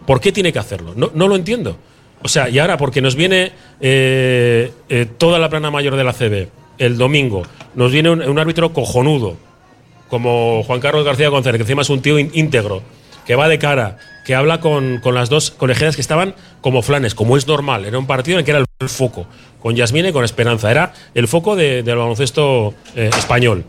¿Por 0.06 0.20
qué 0.20 0.32
tiene 0.32 0.52
que 0.52 0.58
hacerlo? 0.58 0.92
No, 0.96 1.12
no 1.14 1.28
lo 1.28 1.36
entiendo. 1.36 1.76
O 2.22 2.26
sea, 2.28 2.48
y 2.48 2.58
ahora 2.58 2.76
porque 2.76 3.00
nos 3.00 3.14
viene 3.14 3.52
eh, 3.80 4.72
eh, 4.88 5.06
toda 5.18 5.38
la 5.38 5.48
plana 5.48 5.70
mayor 5.70 5.94
de 5.94 6.02
la 6.02 6.12
CB 6.12 6.48
el 6.78 6.98
domingo, 6.98 7.44
nos 7.76 7.92
viene 7.92 8.10
un, 8.10 8.22
un 8.22 8.38
árbitro 8.40 8.72
cojonudo, 8.72 9.36
como 10.08 10.62
Juan 10.64 10.80
Carlos 10.80 11.04
García 11.04 11.28
González, 11.28 11.58
que 11.58 11.62
encima 11.62 11.82
es 11.82 11.90
un 11.90 12.02
tío 12.02 12.18
ín- 12.18 12.30
íntegro, 12.34 12.82
que 13.26 13.36
va 13.36 13.46
de 13.48 13.58
cara, 13.58 13.98
que 14.30 14.36
habla 14.36 14.60
con, 14.60 14.98
con 15.00 15.16
las 15.16 15.28
dos 15.28 15.50
colegiadas 15.50 15.96
que 15.96 16.00
estaban 16.02 16.36
como 16.60 16.82
flanes, 16.82 17.16
como 17.16 17.36
es 17.36 17.48
normal. 17.48 17.84
Era 17.84 17.98
un 17.98 18.06
partido 18.06 18.36
en 18.36 18.38
el 18.38 18.44
que 18.44 18.52
era 18.52 18.60
el 18.60 18.88
foco, 18.88 19.26
con 19.60 19.74
Yasmina 19.74 20.10
y 20.10 20.12
con 20.12 20.24
Esperanza. 20.24 20.70
Era 20.70 20.92
el 21.16 21.26
foco 21.26 21.56
de- 21.56 21.82
del 21.82 21.96
baloncesto 21.96 22.72
eh, 22.94 23.10
español. 23.18 23.64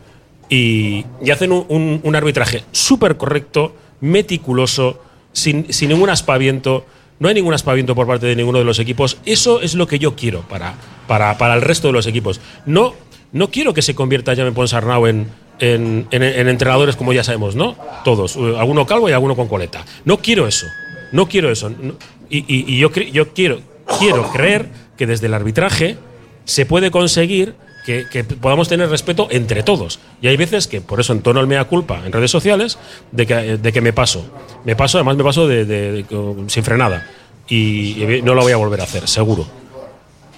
Y, 0.48 1.04
y 1.20 1.30
hacen 1.32 1.50
un, 1.50 1.66
un- 1.68 2.00
un 2.04 2.14
arbitraje 2.14 2.62
súper 2.70 3.16
correcto, 3.16 3.74
meticuloso, 4.00 5.02
sin, 5.32 5.72
sin 5.72 5.88
ningún 5.88 6.10
aspaviento. 6.10 6.86
No 7.18 7.26
hay 7.26 7.34
ningún 7.34 7.54
aspaviento 7.54 7.96
por 7.96 8.06
parte 8.06 8.26
de 8.26 8.36
ninguno 8.36 8.60
de 8.60 8.64
los 8.64 8.78
equipos. 8.78 9.18
Eso 9.26 9.62
es 9.62 9.74
lo 9.74 9.88
que 9.88 9.98
yo 9.98 10.14
quiero 10.14 10.42
para, 10.42 10.74
para, 11.08 11.38
para 11.38 11.54
el 11.54 11.62
resto 11.62 11.88
de 11.88 11.92
los 11.94 12.06
equipos. 12.06 12.40
No, 12.66 12.94
no 13.32 13.50
quiero 13.50 13.74
que 13.74 13.82
se 13.82 13.96
convierta 13.96 14.36
Jaime 14.36 14.52
Ponsarnau 14.52 15.08
en, 15.08 15.26
en, 15.58 16.06
en- 16.10 16.22
en 16.22 16.48
entrenadores 16.48 16.96
como 16.96 17.12
ya 17.12 17.22
sabemos, 17.24 17.54
¿no? 17.54 17.76
Todos. 18.04 18.36
eh, 18.36 18.54
Alguno 18.58 18.86
calvo 18.86 19.08
y 19.08 19.12
alguno 19.12 19.36
con 19.36 19.48
coleta. 19.48 19.84
No 20.04 20.18
quiero 20.18 20.46
eso. 20.46 20.66
No 21.12 21.28
quiero 21.28 21.50
eso. 21.50 21.70
No- 21.70 21.94
y 22.30 22.38
y- 22.38 22.64
y 22.74 22.78
yo, 22.78 22.90
yo 22.92 23.32
quiero, 23.32 23.60
quiero 23.98 24.30
creer 24.32 24.68
que 24.96 25.06
desde 25.06 25.26
el 25.26 25.34
arbitraje 25.34 25.96
se 26.44 26.66
puede 26.66 26.90
conseguir 26.90 27.54
que, 27.84 28.06
que 28.10 28.22
podamos 28.24 28.68
tener 28.68 28.88
respeto 28.88 29.26
entre 29.30 29.62
todos. 29.62 29.98
Y 30.20 30.28
hay 30.28 30.36
veces 30.36 30.68
que, 30.68 30.80
por 30.80 31.00
eso 31.00 31.12
entono 31.12 31.40
el 31.40 31.46
mea 31.48 31.64
culpa 31.64 32.02
en 32.06 32.12
redes 32.12 32.30
sociales, 32.30 32.78
de 33.10 33.26
que, 33.26 33.34
de 33.58 33.72
que 33.72 33.80
me 33.80 33.92
paso. 33.92 34.24
Me 34.64 34.76
paso, 34.76 34.98
además 34.98 35.16
me 35.16 35.24
paso 35.24 35.46
de, 35.48 35.64
de- 35.64 35.92
de- 36.04 36.44
sin 36.48 36.62
frenada. 36.64 37.08
Y, 37.48 38.02
y 38.02 38.22
no 38.22 38.34
lo 38.34 38.42
voy 38.42 38.52
a 38.52 38.56
volver 38.56 38.80
a 38.80 38.84
hacer, 38.84 39.08
seguro. 39.08 39.46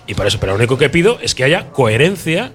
Y 0.06 0.14
por 0.14 0.26
eso, 0.26 0.38
pero 0.40 0.52
lo 0.52 0.58
único 0.58 0.76
que 0.78 0.88
pido 0.90 1.18
es 1.22 1.34
que 1.34 1.44
haya 1.44 1.68
coherencia 1.70 2.52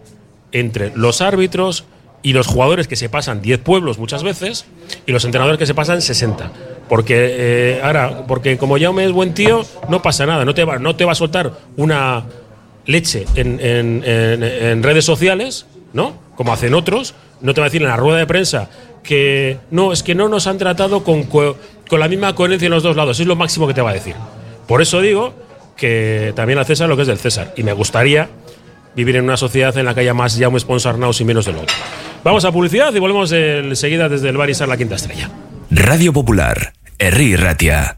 entre 0.52 0.92
los 0.96 1.22
árbitros 1.22 1.86
y 2.22 2.34
los 2.34 2.48
jugadores 2.48 2.88
que 2.88 2.96
se 2.96 3.08
pasan 3.10 3.42
10 3.42 3.60
pueblos 3.60 3.98
muchas 3.98 4.24
veces 4.24 4.66
y 5.06 5.12
los 5.12 5.24
entrenadores 5.26 5.58
que 5.58 5.66
se 5.66 5.74
pasan 5.74 6.02
60. 6.02 6.52
Porque 6.90 7.16
eh, 7.18 7.82
ahora, 7.84 8.26
porque 8.28 8.58
como 8.58 8.78
Jaume 8.80 9.06
es 9.06 9.12
buen 9.12 9.34
tío, 9.34 9.64
no 9.90 10.02
pasa 10.02 10.26
nada, 10.26 10.44
no 10.44 10.54
te 10.54 10.64
va, 10.64 10.80
no 10.80 10.96
te 10.96 11.06
va 11.06 11.12
a 11.12 11.16
soltar 11.16 11.54
una 11.78 12.24
leche 12.86 13.26
en, 13.36 13.60
en- 13.60 14.04
en- 14.04 14.84
redes 14.84 15.06
sociales, 15.06 15.66
¿no? 15.94 16.14
Como 16.36 16.52
hacen 16.52 16.74
otros, 16.74 17.14
no 17.42 17.54
te 17.54 17.62
va 17.62 17.66
a 17.66 17.70
decir 17.70 17.82
en 17.84 17.90
la 17.90 17.96
rueda 17.98 18.18
de 18.18 18.26
prensa 18.26 18.70
que 19.04 19.60
no, 19.72 19.94
es 19.94 20.04
que 20.04 20.16
no 20.16 20.28
nos 20.30 20.48
han 20.48 20.58
tratado 20.58 21.04
con, 21.04 21.24
co- 21.24 21.56
con 21.88 22.00
la 22.00 22.08
misma 22.08 22.34
coherencia 22.36 22.66
en 22.66 22.72
los 22.72 22.84
dos 22.84 22.96
lados, 22.96 23.20
es 23.20 23.28
lo 23.28 23.36
máximo 23.36 23.68
que 23.68 23.74
te 23.74 23.82
va 23.82 23.92
a 23.92 23.94
decir. 23.94 24.16
Por 24.68 24.82
eso 24.82 25.00
digo 25.02 25.34
que 25.78 26.34
también 26.36 26.60
al 26.60 26.66
César 26.66 26.90
lo 26.90 26.96
que 26.96 27.04
es 27.04 27.08
del 27.08 27.18
César. 27.20 27.54
Y 27.56 27.64
me 27.64 27.74
gustaría 27.74 28.30
vivir 28.96 29.16
en 29.16 29.24
una 29.24 29.38
sociedad 29.38 29.78
en 29.78 29.86
la 29.86 29.94
que 29.94 30.02
haya 30.02 30.14
más 30.14 30.38
Jaume 30.38 30.60
Ponsarnaus 30.62 31.22
y 31.22 31.26
menos 31.26 31.46
del 31.46 31.56
otro. 31.56 31.76
Vamos 32.24 32.46
a 32.46 32.52
publicidad 32.52 32.94
y 32.94 33.00
volvemos 33.00 33.32
enseguida 33.32 34.10
desde 34.10 34.30
el 34.30 34.38
Bar 34.38 34.50
Isar 34.50 34.68
La 34.68 34.78
Quinta 34.78 34.96
Estrella. 34.96 35.30
Radio 35.72 36.12
Popular, 36.12 36.74
Herri 36.98 37.36
Ratia. 37.36 37.98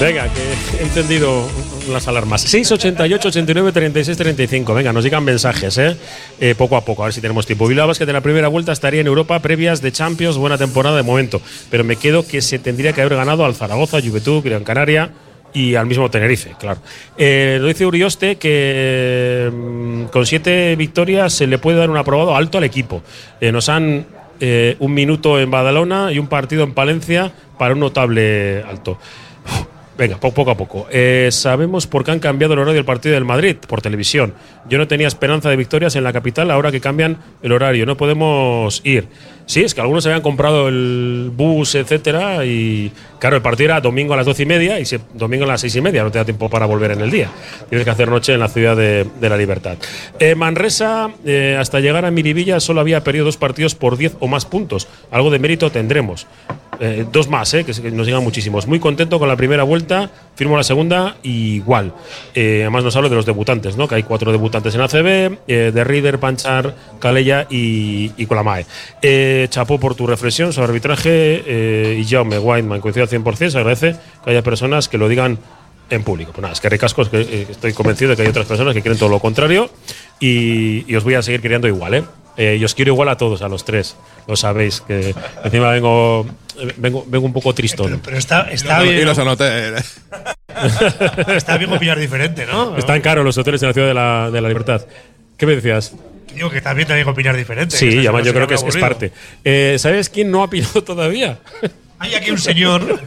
Venga, 0.00 0.28
que 0.28 0.80
he 0.80 0.82
entendido 0.82 1.48
las 1.88 2.08
alarmas. 2.08 2.40
688 2.42 3.28
89 3.28 3.72
36 3.72 4.18
35. 4.18 4.74
Venga, 4.74 4.92
nos 4.92 5.04
llegan 5.04 5.22
mensajes, 5.22 5.78
¿eh? 5.78 5.96
¿eh? 6.40 6.54
Poco 6.56 6.76
a 6.76 6.84
poco, 6.84 7.02
a 7.02 7.06
ver 7.06 7.14
si 7.14 7.20
tenemos 7.20 7.46
tiempo. 7.46 7.68
Bilbao 7.68 7.92
que 7.92 8.04
de 8.04 8.12
la 8.12 8.20
primera 8.20 8.48
vuelta 8.48 8.72
estaría 8.72 9.00
en 9.00 9.06
Europa 9.06 9.38
previas 9.38 9.80
de 9.82 9.92
Champions, 9.92 10.36
buena 10.36 10.58
temporada 10.58 10.96
de 10.96 11.04
momento. 11.04 11.40
Pero 11.70 11.84
me 11.84 11.94
quedo 11.94 12.26
que 12.26 12.42
se 12.42 12.58
tendría 12.58 12.92
que 12.92 13.02
haber 13.02 13.16
ganado 13.16 13.44
al 13.44 13.54
Zaragoza, 13.54 14.00
Juventud, 14.00 14.42
Gran 14.42 14.64
Canaria 14.64 15.12
y 15.52 15.76
al 15.76 15.86
mismo 15.86 16.10
Tenerife, 16.10 16.56
claro. 16.58 16.80
Eh, 17.16 17.58
lo 17.60 17.68
dice 17.68 17.86
Urioste 17.86 18.36
que 18.36 19.48
mm, 19.52 20.04
con 20.06 20.26
siete 20.26 20.74
victorias 20.74 21.32
se 21.32 21.46
le 21.46 21.58
puede 21.58 21.78
dar 21.78 21.88
un 21.88 21.96
aprobado 21.96 22.34
alto 22.34 22.58
al 22.58 22.64
equipo. 22.64 23.02
Eh, 23.40 23.52
nos 23.52 23.68
han 23.68 24.06
un 24.78 24.92
minuto 24.92 25.40
en 25.40 25.50
Badalona 25.50 26.12
y 26.12 26.18
un 26.18 26.26
partido 26.26 26.64
en 26.64 26.74
Palencia 26.74 27.32
para 27.56 27.72
un 27.72 27.80
notable 27.80 28.62
alto. 28.68 28.98
Venga, 29.96 30.18
poco 30.18 30.50
a 30.50 30.56
poco. 30.56 30.88
Eh, 30.90 31.28
sabemos 31.30 31.86
por 31.86 32.04
qué 32.04 32.10
han 32.10 32.18
cambiado 32.18 32.54
el 32.54 32.60
horario 32.60 32.74
del 32.74 32.84
partido 32.84 33.14
del 33.14 33.24
Madrid 33.24 33.56
por 33.66 33.80
televisión. 33.80 34.34
Yo 34.68 34.76
no 34.78 34.88
tenía 34.88 35.06
esperanza 35.06 35.50
de 35.50 35.56
victorias 35.56 35.94
en 35.94 36.02
la 36.02 36.12
capital 36.12 36.50
ahora 36.50 36.72
que 36.72 36.80
cambian 36.80 37.18
el 37.42 37.52
horario. 37.52 37.86
No 37.86 37.96
podemos 37.96 38.80
ir. 38.84 39.06
Sí, 39.46 39.62
es 39.62 39.74
que 39.74 39.80
algunos 39.80 40.06
habían 40.06 40.22
comprado 40.22 40.68
el 40.68 41.30
bus, 41.34 41.74
etcétera, 41.74 42.46
y 42.46 42.90
claro, 43.18 43.36
el 43.36 43.42
partido 43.42 43.66
era 43.66 43.80
domingo 43.80 44.14
a 44.14 44.16
las 44.16 44.24
doce 44.24 44.44
y 44.44 44.46
media 44.46 44.80
y 44.80 44.84
domingo 45.12 45.44
a 45.44 45.48
las 45.48 45.60
seis 45.60 45.76
y 45.76 45.80
media. 45.82 46.02
No 46.02 46.10
te 46.10 46.18
da 46.18 46.24
tiempo 46.24 46.48
para 46.48 46.64
volver 46.64 46.92
en 46.92 47.02
el 47.02 47.10
día. 47.10 47.28
Tienes 47.68 47.84
que 47.84 47.90
hacer 47.90 48.08
noche 48.08 48.32
en 48.32 48.40
la 48.40 48.48
ciudad 48.48 48.76
de, 48.76 49.06
la 49.20 49.36
libertad. 49.36 49.76
Eh, 50.18 50.34
Manresa, 50.34 51.10
eh, 51.26 51.56
hasta 51.58 51.80
llegar 51.80 52.04
a 52.06 52.10
Miribilla, 52.10 52.58
solo 52.58 52.80
había 52.80 53.04
perdido 53.04 53.26
dos 53.26 53.36
partidos 53.36 53.74
por 53.74 53.98
diez 53.98 54.16
o 54.20 54.28
más 54.28 54.46
puntos. 54.46 54.88
Algo 55.10 55.30
de 55.30 55.38
mérito 55.38 55.70
tendremos. 55.70 56.26
Eh, 56.80 57.04
dos 57.12 57.28
más, 57.28 57.52
que 57.52 57.90
nos 57.90 58.06
llegan 58.06 58.24
muchísimos. 58.24 58.66
Muy 58.66 58.80
contento 58.80 59.18
con 59.18 59.28
la 59.28 59.36
primera 59.36 59.62
vuelta, 59.62 60.10
firmo 60.34 60.56
la 60.56 60.64
segunda 60.64 61.16
igual. 61.22 61.92
Eh, 62.34 62.60
además 62.62 62.84
nos 62.84 62.96
hablo 62.96 63.08
de 63.08 63.16
los 63.16 63.26
debutantes, 63.26 63.76
¿no? 63.76 63.88
que 63.88 63.96
hay 63.96 64.02
cuatro 64.02 64.32
debutantes 64.32 64.74
en 64.74 64.80
ACB, 64.80 65.46
de 65.46 65.84
Rieder, 65.84 66.18
Panchar, 66.18 66.74
Calella 66.98 67.46
y, 67.48 68.26
Colamae. 68.26 68.66
chapó 69.48 69.78
por 69.78 69.94
tu 69.94 70.06
reflexión 70.06 70.52
sobre 70.52 70.68
arbitraje 70.68 71.96
y 71.98 72.04
Jaume 72.04 72.38
Weinman, 72.38 72.80
coincido 72.80 73.04
al 73.04 73.10
100%, 73.10 73.50
se 73.50 73.58
agradece 73.58 73.96
que 74.24 74.30
haya 74.30 74.42
personas 74.42 74.88
que 74.88 74.98
lo 74.98 75.08
digan 75.08 75.38
en 75.90 76.02
público. 76.02 76.32
Pues 76.32 76.42
nada, 76.42 76.52
es 76.52 76.60
que 76.60 76.68
ricasco, 76.68 77.02
es 77.02 77.08
que 77.08 77.46
estoy 77.50 77.72
convencido 77.72 78.10
de 78.10 78.16
que 78.16 78.22
hay 78.22 78.28
otras 78.28 78.46
personas 78.46 78.74
que 78.74 78.82
quieren 78.82 78.98
todo 78.98 79.08
lo 79.08 79.20
contrario 79.20 79.70
y, 80.20 80.94
os 80.94 81.04
voy 81.04 81.14
a 81.14 81.22
seguir 81.22 81.40
queriendo 81.40 81.68
igual, 81.68 81.94
¿eh? 81.94 82.04
Eh, 82.36 82.58
yo 82.58 82.66
os 82.66 82.74
quiero 82.74 82.92
igual 82.92 83.08
a 83.08 83.16
todos, 83.16 83.42
a 83.42 83.48
los 83.48 83.64
tres. 83.64 83.96
Lo 84.26 84.36
sabéis, 84.36 84.80
que 84.80 85.14
encima 85.44 85.70
vengo, 85.70 86.26
vengo, 86.76 87.04
vengo 87.06 87.26
un 87.26 87.32
poco 87.32 87.54
tristón. 87.54 88.00
Pero, 88.04 88.18
está, 88.18 88.50
está 88.50 88.80
bien. 88.82 88.98
Y 88.98 89.04
los 89.04 89.18
anoté. 89.18 89.74
está 91.36 91.56
bien 91.58 91.72
opinar 91.72 91.98
diferente, 91.98 92.46
¿no? 92.46 92.76
Están 92.76 93.00
caros 93.00 93.24
los 93.24 93.38
hoteles 93.38 93.62
en 93.62 93.68
la 93.68 93.72
ciudad 93.72 93.88
de 93.88 93.94
la, 93.94 94.30
de 94.30 94.40
la 94.40 94.48
libertad. 94.48 94.84
¿Qué 95.36 95.46
me 95.46 95.54
decías? 95.54 95.94
Digo 96.34 96.50
que 96.50 96.60
también 96.60 96.88
también 96.88 97.06
opinar 97.06 97.36
diferente. 97.36 97.76
Sí, 97.76 97.98
además 97.98 98.24
yo 98.24 98.34
creo 98.34 98.46
que 98.46 98.54
es, 98.54 98.62
es, 98.62 98.76
parte. 98.76 99.12
Eh, 99.44 99.76
¿Sabes 99.78 100.08
quién 100.08 100.30
no 100.30 100.42
ha 100.42 100.50
pillado 100.50 100.82
todavía? 100.84 101.38
Hay 101.98 102.14
aquí 102.14 102.30
un 102.30 102.38
señor 102.38 103.00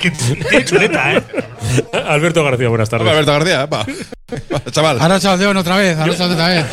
que, 0.00 0.10
tiene 0.10 0.64
chuleta, 0.64 1.14
¿eh? 1.14 1.22
Alberto 1.92 2.42
García, 2.44 2.68
buenas 2.68 2.88
tardes. 2.88 3.02
Hola, 3.08 3.18
Alberto 3.18 3.32
García, 3.32 3.66
va. 3.66 3.86
chaval. 4.70 5.00
Ahora 5.00 5.20
chaldeón 5.20 5.56
otra 5.56 5.76
vez, 5.76 5.96
ahora 5.98 6.12
otra 6.12 6.48
vez. 6.48 6.66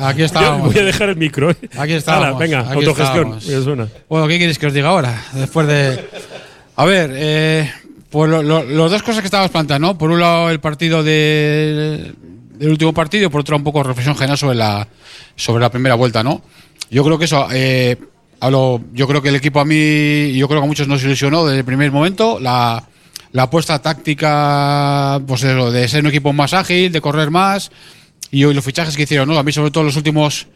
Aquí 0.00 0.22
estamos. 0.22 0.72
voy 0.72 0.78
a 0.78 0.84
dejar 0.84 1.10
el 1.10 1.16
micro. 1.16 1.50
¿eh? 1.50 1.56
Aquí 1.76 1.92
estamos. 1.92 2.38
venga, 2.38 2.60
autogestión. 2.60 3.38
Bueno, 4.08 4.26
¿qué 4.26 4.38
queréis 4.38 4.58
que 4.58 4.66
os 4.66 4.72
diga 4.72 4.88
ahora? 4.88 5.22
Después 5.32 5.66
de. 5.66 6.08
A 6.76 6.84
ver, 6.84 7.10
eh, 7.14 7.72
pues 8.10 8.30
las 8.30 8.90
dos 8.90 9.02
cosas 9.02 9.20
que 9.20 9.26
estabas 9.26 9.50
planteando, 9.50 9.88
¿no? 9.88 9.98
Por 9.98 10.10
un 10.10 10.20
lado, 10.20 10.50
el 10.50 10.60
partido 10.60 11.02
de, 11.02 12.12
del 12.54 12.70
último 12.70 12.94
partido, 12.94 13.30
por 13.30 13.40
otro, 13.42 13.56
un 13.56 13.64
poco 13.64 13.82
reflexión 13.82 14.16
general 14.16 14.38
sobre 14.38 14.56
la, 14.56 14.86
sobre 15.36 15.60
la 15.60 15.70
primera 15.70 15.94
vuelta, 15.94 16.22
¿no? 16.22 16.42
Yo 16.90 17.04
creo 17.04 17.18
que 17.18 17.26
eso. 17.26 17.48
Eh, 17.52 17.96
Hablo, 18.40 18.80
yo 18.92 19.08
creo 19.08 19.20
que 19.20 19.30
el 19.30 19.36
equipo 19.36 19.60
a 19.60 19.64
mí, 19.64 20.32
yo 20.34 20.46
creo 20.46 20.60
que 20.60 20.64
a 20.64 20.68
muchos 20.68 20.86
nos 20.86 21.02
ilusionó 21.02 21.44
desde 21.44 21.60
el 21.60 21.64
primer 21.64 21.90
momento. 21.90 22.38
La, 22.38 22.84
la 23.32 23.42
apuesta 23.44 23.80
táctica, 23.80 25.20
pues 25.26 25.42
eso, 25.42 25.70
de 25.70 25.88
ser 25.88 26.02
un 26.02 26.08
equipo 26.08 26.32
más 26.32 26.54
ágil, 26.54 26.92
de 26.92 27.00
correr 27.00 27.30
más. 27.30 27.70
Y 28.30 28.44
hoy 28.44 28.54
los 28.54 28.64
fichajes 28.64 28.96
que 28.96 29.02
hicieron, 29.02 29.28
¿no? 29.28 29.38
A 29.38 29.42
mí, 29.42 29.52
sobre 29.52 29.70
todo, 29.70 29.84
los 29.84 29.96
últimos, 29.96 30.46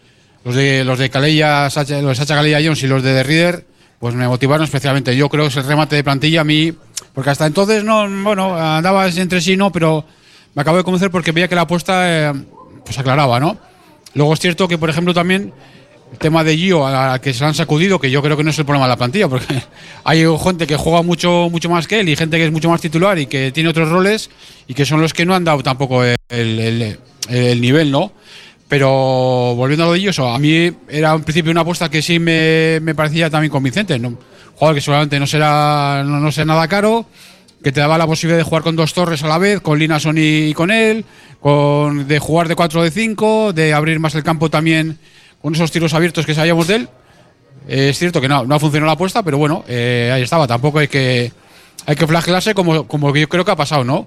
los 0.45 0.55
de 0.55 0.85
los 0.85 0.99
de 0.99 1.11
Calella, 1.11 1.65
los 1.65 1.75
de 1.75 2.15
Sacha 2.15 2.35
Calella 2.35 2.61
Jones 2.63 2.83
y 2.83 2.87
los 2.87 3.03
de 3.03 3.15
The 3.15 3.23
Reader, 3.25 3.67
pues 3.99 4.15
me 4.15 4.29
motivaron 4.29 4.65
especialmente. 4.65 5.17
Yo 5.17 5.29
creo 5.29 5.45
que 5.45 5.49
ese 5.49 5.63
remate 5.63 5.97
de 5.97 6.05
plantilla 6.05 6.43
a 6.43 6.45
mí, 6.45 6.73
porque 7.15 7.31
hasta 7.31 7.47
entonces 7.47 7.83
no, 7.83 8.09
bueno, 8.23 8.57
andaba 8.57 9.09
entre 9.09 9.41
sí, 9.41 9.57
no, 9.57 9.73
pero 9.73 10.05
me 10.55 10.63
acabo 10.63 10.77
de 10.77 10.85
convencer 10.85 11.11
porque 11.11 11.33
veía 11.33 11.49
que 11.49 11.55
la 11.55 11.63
apuesta 11.63 12.31
eh, 12.31 12.33
pues 12.85 12.99
aclaraba, 12.99 13.41
¿no? 13.41 13.59
Luego 14.15 14.35
es 14.35 14.41
cierto 14.41 14.69
que, 14.69 14.79
por 14.79 14.91
ejemplo, 14.91 15.15
también 15.15 15.53
el 16.13 16.19
tema 16.19 16.45
de 16.45 16.57
Gio, 16.57 16.87
a 16.87 16.91
la 17.13 17.21
que 17.21 17.33
se 17.33 17.41
le 17.41 17.47
han 17.47 17.55
sacudido, 17.55 17.99
que 17.99 18.11
yo 18.11 18.23
creo 18.23 18.37
que 18.37 18.45
no 18.45 18.51
es 18.51 18.59
el 18.59 18.65
problema 18.67 18.85
de 18.87 18.91
la 18.91 18.97
plantilla, 18.97 19.29
porque 19.29 19.47
hay 20.05 20.25
gente 20.43 20.67
que 20.67 20.77
juega 20.77 21.03
mucho, 21.03 21.49
mucho 21.51 21.69
más 21.71 21.87
que 21.89 22.01
él 22.01 22.09
y 22.09 22.17
gente 22.17 22.37
que 22.39 22.45
es 22.45 22.53
mucho 22.53 22.69
más 22.69 22.81
titular 22.81 23.19
y 23.19 23.27
que 23.27 23.51
tiene 23.53 23.71
otros 23.71 23.89
roles 23.89 24.31
y 24.69 24.75
que 24.75 24.85
son 24.85 25.01
los 25.01 25.13
que 25.15 25.25
no 25.25 25.35
han 25.35 25.45
dado 25.45 25.63
tampoco 25.63 26.05
el, 26.05 26.17
el- 26.29 26.99
el 27.29 27.61
nivel, 27.61 27.91
¿no? 27.91 28.13
Pero 28.69 28.89
volviendo 29.55 29.85
a 29.85 29.87
lo 29.89 29.93
de 29.93 29.99
ellos, 29.99 30.19
a 30.19 30.39
mí 30.39 30.73
era 30.89 31.13
en 31.13 31.23
principio 31.23 31.51
una 31.53 31.61
apuesta 31.61 31.91
que 31.91 32.01
sí 32.01 32.19
me, 32.19 32.81
me 32.81 32.95
parecía 32.95 33.29
también 33.29 33.51
convincente. 33.51 33.99
¿no? 33.99 34.17
Jugador 34.55 34.75
que 34.75 34.81
seguramente 34.81 35.21
no 35.21 35.27
será 35.27 36.03
no, 36.07 36.19
no 36.21 36.33
sea 36.33 36.45
nada 36.47 36.67
caro, 36.69 37.05
que 37.63 37.71
te 37.71 37.81
daba 37.81 37.99
la 37.99 38.07
posibilidad 38.07 38.39
de 38.39 38.45
jugar 38.45 38.63
con 38.63 38.75
dos 38.75 38.95
torres 38.95 39.23
a 39.25 39.29
la 39.29 39.37
vez, 39.39 39.61
con 39.61 39.79
Linason 39.79 40.17
y, 40.19 40.55
con 40.55 40.71
él, 40.71 41.05
con, 41.41 42.09
de 42.09 42.19
jugar 42.19 42.49
de 42.49 42.57
4 42.57 42.81
o 42.81 42.83
de 42.85 42.91
5, 42.91 43.53
de 43.53 43.75
abrir 43.75 44.01
más 44.01 44.15
el 44.15 44.23
campo 44.23 44.49
también 44.49 44.99
con 45.43 45.55
esos 45.55 45.71
tiros 45.71 45.93
abiertos 45.93 46.25
que 46.25 46.35
sabíamos 46.35 46.69
de 46.69 46.77
él. 46.77 46.89
Eh, 47.69 47.91
es 47.91 47.99
cierto 47.99 48.21
que 48.21 48.29
no, 48.29 48.45
no 48.45 48.55
ha 48.55 48.61
funcionado 48.61 48.87
la 48.87 48.93
apuesta, 48.93 49.23
pero 49.23 49.39
bueno, 49.39 49.65
eh, 49.69 50.11
ahí 50.15 50.23
estaba. 50.23 50.47
Tampoco 50.47 50.79
hay 50.79 50.89
que, 50.89 51.33
hay 51.85 51.97
que 51.97 52.07
flagelarse 52.07 52.55
como, 52.55 52.87
como 52.87 53.15
yo 53.15 53.29
creo 53.29 53.45
que 53.45 53.51
ha 53.51 53.57
pasado, 53.57 53.85
¿no? 53.85 54.07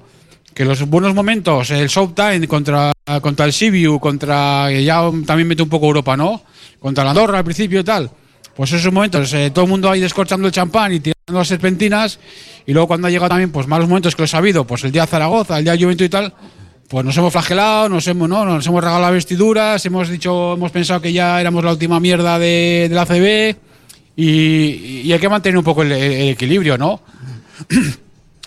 Que 0.53 0.63
los 0.63 0.87
buenos 0.87 1.13
momentos, 1.13 1.69
el 1.71 1.89
Showtime 1.89 2.47
contra, 2.47 2.93
contra 3.21 3.45
el 3.45 3.51
Sibiu, 3.51 3.99
contra. 3.99 4.71
ya 4.71 5.01
también 5.25 5.47
mete 5.47 5.61
un 5.61 5.69
poco 5.69 5.87
Europa, 5.87 6.15
¿no? 6.15 6.41
Contra 6.79 7.03
la 7.03 7.11
Andorra 7.11 7.39
al 7.39 7.43
principio 7.43 7.81
y 7.81 7.83
tal. 7.83 8.09
Pues 8.55 8.71
esos 8.71 8.93
momentos, 8.93 9.33
eh, 9.33 9.51
todo 9.53 9.65
el 9.65 9.71
mundo 9.71 9.91
ahí 9.91 9.99
descorchando 9.99 10.47
el 10.47 10.53
champán 10.53 10.93
y 10.93 11.01
tirando 11.01 11.39
las 11.39 11.47
serpentinas. 11.49 12.19
Y 12.65 12.71
luego 12.71 12.87
cuando 12.87 13.07
ha 13.07 13.11
llegado 13.11 13.29
también, 13.29 13.51
pues 13.51 13.67
malos 13.67 13.89
momentos 13.89 14.15
que 14.15 14.21
los 14.21 14.33
ha 14.33 14.37
habido, 14.37 14.65
pues 14.65 14.85
el 14.85 14.93
día 14.93 15.05
Zaragoza, 15.05 15.59
el 15.59 15.65
día 15.65 15.75
Juventud 15.77 16.05
y 16.05 16.09
tal, 16.09 16.33
pues 16.87 17.03
nos 17.03 17.17
hemos 17.17 17.31
flagelado, 17.31 17.89
nos 17.89 18.07
hemos, 18.07 18.29
¿no? 18.29 18.45
nos 18.45 18.65
hemos 18.67 18.83
regalado 18.83 19.13
vestiduras, 19.13 19.85
hemos 19.85 20.09
dicho, 20.09 20.53
hemos 20.53 20.71
pensado 20.71 21.01
que 21.01 21.11
ya 21.11 21.41
éramos 21.41 21.63
la 21.63 21.71
última 21.71 21.99
mierda 21.99 22.37
de, 22.37 22.89
la 22.91 23.05
CB 23.05 23.55
y, 24.15 25.11
hay 25.11 25.19
que 25.19 25.29
mantener 25.29 25.57
un 25.57 25.63
poco 25.63 25.81
el, 25.81 25.91
equilibrio, 25.91 26.77
¿no? 26.77 27.01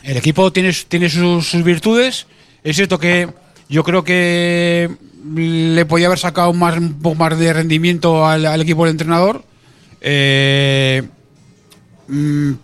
El 0.02 0.16
equipo 0.16 0.52
tiene, 0.52 0.72
tiene 0.88 1.10
sus, 1.10 1.62
virtudes. 1.62 2.26
Es 2.64 2.76
cierto 2.76 2.98
que 2.98 3.28
yo 3.68 3.84
creo 3.84 4.04
que 4.04 4.88
le 5.34 5.84
podía 5.84 6.06
haber 6.06 6.18
sacado 6.18 6.50
un 6.50 7.00
poco 7.02 7.14
más 7.16 7.38
de 7.38 7.52
rendimiento 7.52 8.26
al, 8.26 8.46
al 8.46 8.60
equipo 8.62 8.84
del 8.84 8.92
entrenador. 8.92 9.44
Eh, 10.00 11.02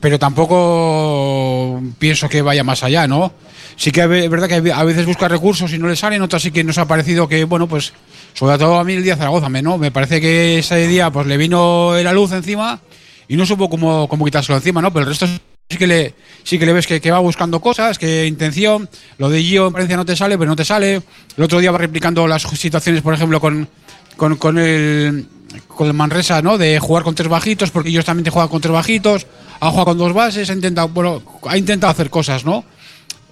pero 0.01 0.19
tampoco 0.19 1.83
pienso 1.99 2.29
que 2.29 2.41
vaya 2.43 2.65
más 2.65 2.83
allá, 2.83 3.07
¿no? 3.07 3.33
Sí 3.77 3.91
que 3.91 4.03
es 4.03 4.31
verdad 4.31 4.49
que 4.49 4.73
a 4.73 4.85
veces 4.85 5.05
busca 5.05 5.29
recursos 5.29 5.73
y 5.73 5.79
no 5.79 5.89
le 5.89 5.97
salen, 5.97 6.23
otras 6.23 6.43
sí 6.43 6.51
que 6.51 6.65
nos 6.65 6.79
ha 6.79 6.87
parecido 6.87 7.29
que, 7.29 7.45
bueno, 7.45 7.67
pues, 7.67 7.93
sobre 8.33 8.57
todo 8.57 8.79
a 8.79 8.85
mí 8.85 8.95
el 8.95 9.03
día 9.03 9.17
Zaragoza, 9.17 9.49
¿no? 9.49 9.77
Me 9.79 9.91
parece 9.91 10.21
que 10.21 10.59
ese 10.59 10.87
día, 10.87 11.11
pues, 11.11 11.27
le 11.27 11.37
vino 11.37 11.95
la 12.03 12.13
luz 12.13 12.33
encima 12.33 12.81
y 13.29 13.37
no 13.37 13.45
supo 13.45 13.69
cómo, 13.69 14.09
cómo 14.09 14.25
quitárselo 14.25 14.57
encima, 14.57 14.81
¿no? 14.81 14.93
Pero 14.93 15.03
el 15.03 15.11
resto 15.11 15.27
sí 15.27 15.77
que 15.77 15.87
le, 15.87 16.15
sí 16.43 16.59
que 16.59 16.67
le 16.67 16.73
ves 16.73 16.87
que, 16.87 17.01
que 17.01 17.11
va 17.11 17.19
buscando 17.19 17.61
cosas, 17.61 17.99
que 17.99 18.27
intención, 18.27 18.89
lo 19.19 19.29
de 19.29 19.43
Gio 19.43 19.67
en 19.67 19.73
Valencia 19.73 19.97
no 19.97 20.05
te 20.07 20.17
sale, 20.17 20.39
pero 20.39 20.51
no 20.51 20.57
te 20.57 20.65
sale. 20.65 21.03
El 21.37 21.45
otro 21.45 21.59
día 21.59 21.73
va 21.73 21.79
replicando 21.79 22.27
las 22.27 22.43
situaciones, 22.43 23.03
por 23.03 23.13
ejemplo, 23.13 23.41
con, 23.41 23.69
con, 24.17 24.37
con 24.37 24.59
el 24.59 25.27
con 25.69 25.87
el 25.87 25.95
Manresa, 25.95 26.43
¿no? 26.43 26.59
De 26.59 26.79
jugar 26.79 27.03
con 27.05 27.15
tres 27.15 27.29
bajitos, 27.29 27.71
porque 27.71 27.89
ellos 27.91 28.05
también 28.05 28.25
te 28.25 28.31
juegan 28.31 28.49
con 28.49 28.61
tres 28.61 28.73
bajitos, 28.73 29.27
ha 29.61 29.69
jugado 29.71 29.87
con 29.87 29.99
dos 29.99 30.13
bases, 30.13 30.51
ha 30.51 30.53
intentado, 30.53 30.89
bueno, 30.89 31.23
ha 31.49 31.57
intentado 31.59 31.91
hacer 31.91 32.11
cosas, 32.11 32.45
¿no? 32.45 32.65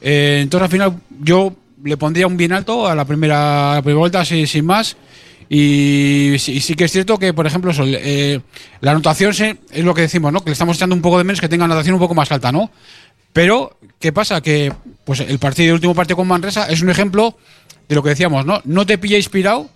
Eh, 0.00 0.40
entonces 0.42 0.64
al 0.64 0.70
final 0.70 0.94
yo 1.20 1.54
le 1.84 1.96
pondría 1.96 2.26
un 2.26 2.36
bien 2.36 2.52
alto 2.52 2.86
a 2.86 2.94
la 2.94 3.04
primera, 3.04 3.72
a 3.72 3.82
la 3.82 3.94
vuelta 3.94 4.24
sin, 4.24 4.64
más. 4.64 4.96
Y 5.48 6.36
sí 6.38 6.74
que 6.74 6.84
es 6.84 6.92
cierto 6.92 7.18
que, 7.18 7.34
por 7.34 7.46
ejemplo, 7.46 7.72
eso, 7.72 7.84
eh, 7.86 8.40
la 8.80 8.92
anotación 8.92 9.34
se- 9.34 9.58
es 9.70 9.84
lo 9.84 9.92
que 9.94 10.02
decimos, 10.02 10.32
¿no? 10.32 10.40
Que 10.42 10.50
le 10.50 10.52
estamos 10.52 10.76
echando 10.76 10.94
un 10.96 11.02
poco 11.02 11.18
de 11.18 11.24
menos 11.24 11.40
que 11.40 11.48
tenga 11.48 11.66
anotación 11.66 11.94
un 11.94 12.00
poco 12.00 12.14
más 12.14 12.32
alta, 12.32 12.50
¿no? 12.52 12.70
Pero, 13.34 13.76
¿qué 13.98 14.12
pasa? 14.12 14.40
Que 14.40 14.72
pues 15.04 15.20
el 15.20 15.38
partido, 15.38 15.68
el 15.68 15.74
último 15.74 15.94
partido 15.94 16.16
con 16.16 16.28
Manresa 16.28 16.70
es 16.70 16.80
un 16.80 16.88
ejemplo 16.90 17.36
de 17.88 17.94
lo 17.94 18.02
que 18.02 18.10
decíamos, 18.10 18.46
¿no? 18.46 18.62
No 18.64 18.86
te 18.86 18.96
pilla 18.98 19.16
inspirado, 19.18 19.68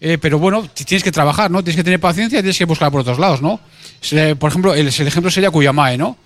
eh, 0.00 0.18
pero 0.18 0.38
bueno, 0.38 0.66
tienes 0.72 1.04
que 1.04 1.12
trabajar, 1.12 1.50
¿no? 1.50 1.62
Tienes 1.62 1.76
que 1.76 1.84
tener 1.84 2.00
paciencia 2.00 2.38
y 2.38 2.42
tienes 2.42 2.58
que 2.58 2.64
buscar 2.64 2.90
por 2.90 3.02
otros 3.02 3.18
lados, 3.18 3.42
¿no? 3.42 3.60
Por 4.38 4.50
ejemplo, 4.50 4.74
el, 4.74 4.88
ejemplo 4.88 5.30
sería 5.30 5.50
Cuyamae, 5.50 5.98
¿no? 5.98 6.16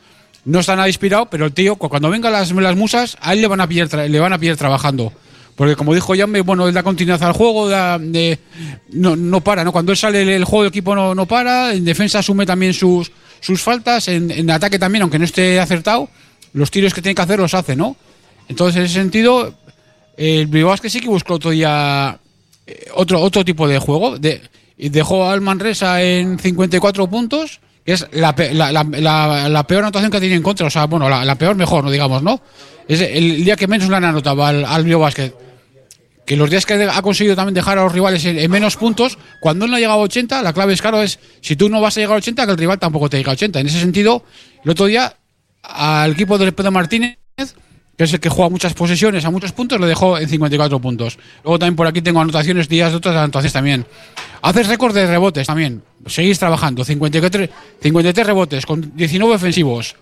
No 0.44 0.60
está 0.60 0.76
nada 0.76 0.88
inspirado, 0.88 1.26
pero 1.26 1.46
el 1.46 1.52
tío, 1.52 1.76
cu- 1.76 1.88
cuando 1.88 2.10
vengan 2.10 2.32
las, 2.32 2.52
las 2.52 2.76
musas, 2.76 3.16
a 3.20 3.32
él 3.32 3.40
le 3.40 3.46
van 3.48 3.60
a 3.60 3.66
pillar, 3.66 3.92
le 4.08 4.20
van 4.20 4.32
a 4.32 4.38
pillar 4.38 4.56
trabajando. 4.56 5.12
Porque 5.56 5.74
como 5.76 5.94
dijo 5.94 6.14
Yame, 6.14 6.40
bueno, 6.42 6.68
él 6.68 6.74
da 6.74 6.82
continuidad 6.82 7.22
al 7.22 7.32
juego, 7.32 7.68
de- 7.68 8.38
no, 8.92 9.16
no 9.16 9.40
para, 9.40 9.64
¿no? 9.64 9.72
Cuando 9.72 9.92
él 9.92 9.98
sale 9.98 10.36
el, 10.36 10.44
juego, 10.44 10.64
el 10.64 10.68
equipo 10.68 10.94
no, 10.94 11.14
no 11.14 11.26
para, 11.26 11.72
en 11.72 11.84
defensa 11.84 12.18
asume 12.18 12.44
también 12.44 12.74
sus, 12.74 13.10
sus 13.40 13.60
faltas, 13.62 14.06
en, 14.08 14.50
ataque 14.50 14.78
también, 14.78 15.02
aunque 15.02 15.18
no 15.18 15.24
esté 15.24 15.58
acertado, 15.58 16.08
los 16.52 16.70
tiros 16.70 16.92
que 16.94 17.02
tiene 17.02 17.14
que 17.14 17.22
hacer 17.22 17.38
los 17.40 17.54
hace, 17.54 17.74
¿no? 17.74 17.96
Entonces, 18.48 18.76
en 18.76 18.82
ese 18.84 18.94
sentido, 18.94 19.54
el 20.16 20.46
Bilbao 20.46 20.76
sí 20.76 21.00
que 21.00 21.08
buscó 21.08 21.34
otro 21.34 21.50
día 21.50 22.18
eh, 22.66 22.86
otro, 22.94 23.20
otro 23.20 23.44
tipo 23.44 23.66
de 23.68 23.78
juego. 23.78 24.18
De, 24.18 24.40
dejó 24.76 25.28
al 25.28 25.40
Manresa 25.40 26.02
en 26.02 26.38
54 26.38 27.08
puntos, 27.08 27.60
que 27.84 27.92
es 27.92 28.06
la, 28.12 28.34
la, 28.52 28.72
la- 28.84 29.48
la- 29.48 29.66
peor 29.66 29.82
anotación 29.84 30.10
que 30.10 30.16
ha 30.16 30.20
tenido 30.20 30.36
en 30.36 30.42
contra. 30.42 30.66
O 30.66 30.70
sea, 30.70 30.86
bueno, 30.86 31.08
la, 31.08 31.34
peor 31.36 31.54
mejor, 31.56 31.84
no 31.84 31.90
digamos, 31.90 32.22
¿no? 32.22 32.40
Es 32.88 33.00
el 33.00 33.44
día 33.44 33.56
que 33.56 33.66
menos 33.66 33.88
le 33.88 33.96
han 33.96 34.04
anotado 34.04 34.44
al, 34.44 34.64
al. 34.64 34.84
Que 36.26 36.36
los 36.36 36.48
días 36.48 36.64
que 36.64 36.72
ha 36.74 37.02
conseguido 37.02 37.36
también 37.36 37.54
dejar 37.54 37.76
a 37.78 37.82
los 37.82 37.92
rivales 37.92 38.24
en, 38.24 38.38
en 38.38 38.50
menos 38.50 38.76
puntos, 38.76 39.18
cuando 39.40 39.66
él 39.66 39.70
no 39.70 39.76
ha 39.76 39.80
llegado 39.80 40.00
a 40.00 40.04
80, 40.04 40.40
la 40.42 40.54
clave 40.54 40.72
es 40.72 40.80
claro, 40.80 41.02
es 41.02 41.18
si 41.42 41.54
tú 41.54 41.68
no 41.68 41.82
vas 41.82 41.98
a 41.98 42.00
llegar 42.00 42.14
a 42.14 42.18
80, 42.18 42.46
que 42.46 42.52
el 42.52 42.56
rival 42.58 42.78
tampoco 42.78 43.10
te 43.10 43.18
llega 43.18 43.30
a 43.32 43.34
80. 43.34 43.60
En 43.60 43.66
ese 43.66 43.78
sentido, 43.80 44.24
el 44.64 44.70
otro 44.70 44.86
día 44.86 45.14
al 45.62 46.12
equipo 46.12 46.38
de 46.38 46.50
Pedro 46.52 46.70
Martínez 46.72 47.18
que 47.96 48.04
es 48.04 48.12
el 48.12 48.20
que 48.20 48.28
juega 48.28 48.50
muchas 48.50 48.74
posesiones 48.74 49.24
a 49.24 49.30
muchos 49.30 49.52
puntos, 49.52 49.78
lo 49.80 49.86
dejó 49.86 50.18
en 50.18 50.28
54 50.28 50.80
puntos. 50.80 51.18
Luego 51.44 51.58
también 51.58 51.76
por 51.76 51.86
aquí 51.86 52.02
tengo 52.02 52.20
anotaciones, 52.20 52.68
días 52.68 52.90
de 52.90 52.96
otras 52.96 53.14
anotaciones 53.16 53.52
también. 53.52 53.86
Haces 54.42 54.66
récord 54.68 54.94
de 54.94 55.06
rebotes 55.06 55.46
también. 55.46 55.82
Seguís 56.06 56.38
trabajando. 56.38 56.84
53, 56.84 57.50
53 57.80 58.26
rebotes 58.26 58.66
con 58.66 58.92
19 58.96 59.34
ofensivos. 59.34 59.94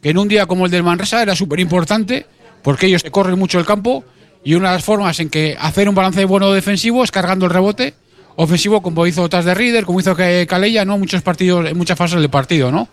Que 0.00 0.10
en 0.10 0.18
un 0.18 0.28
día 0.28 0.46
como 0.46 0.66
el 0.66 0.70
del 0.70 0.82
Manresa 0.82 1.22
era 1.22 1.34
súper 1.36 1.60
importante 1.60 2.26
porque 2.62 2.86
ellos 2.86 3.02
corren 3.10 3.38
mucho 3.38 3.58
el 3.58 3.66
campo 3.66 4.04
y 4.44 4.54
una 4.54 4.68
de 4.70 4.74
las 4.76 4.84
formas 4.84 5.18
en 5.20 5.28
que 5.28 5.56
hacer 5.60 5.88
un 5.88 5.94
balance 5.94 6.24
bueno 6.24 6.50
defensivo 6.52 7.02
es 7.04 7.10
cargando 7.10 7.46
el 7.46 7.52
rebote 7.52 7.94
ofensivo 8.36 8.82
como 8.82 9.06
hizo 9.06 9.28
Taz 9.28 9.44
de 9.44 9.54
Reader, 9.54 9.84
como 9.84 10.00
hizo 10.00 10.16
Ca- 10.16 10.46
Calella, 10.46 10.84
¿no? 10.84 10.96
Muchos 10.98 11.22
partidos, 11.22 11.66
en 11.68 11.76
muchas 11.76 11.98
fases 11.98 12.18
del 12.20 12.30
partido, 12.30 12.72
¿no? 12.72 12.88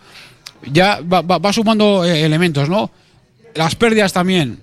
Ya 0.72 1.00
va, 1.02 1.22
va- 1.22 1.38
va 1.38 1.54
sumando 1.54 2.04
eh, 2.04 2.24
elementos, 2.26 2.68
¿no? 2.68 2.92
Las 3.56 3.76
pérdidas 3.76 4.14
también. 4.14 4.62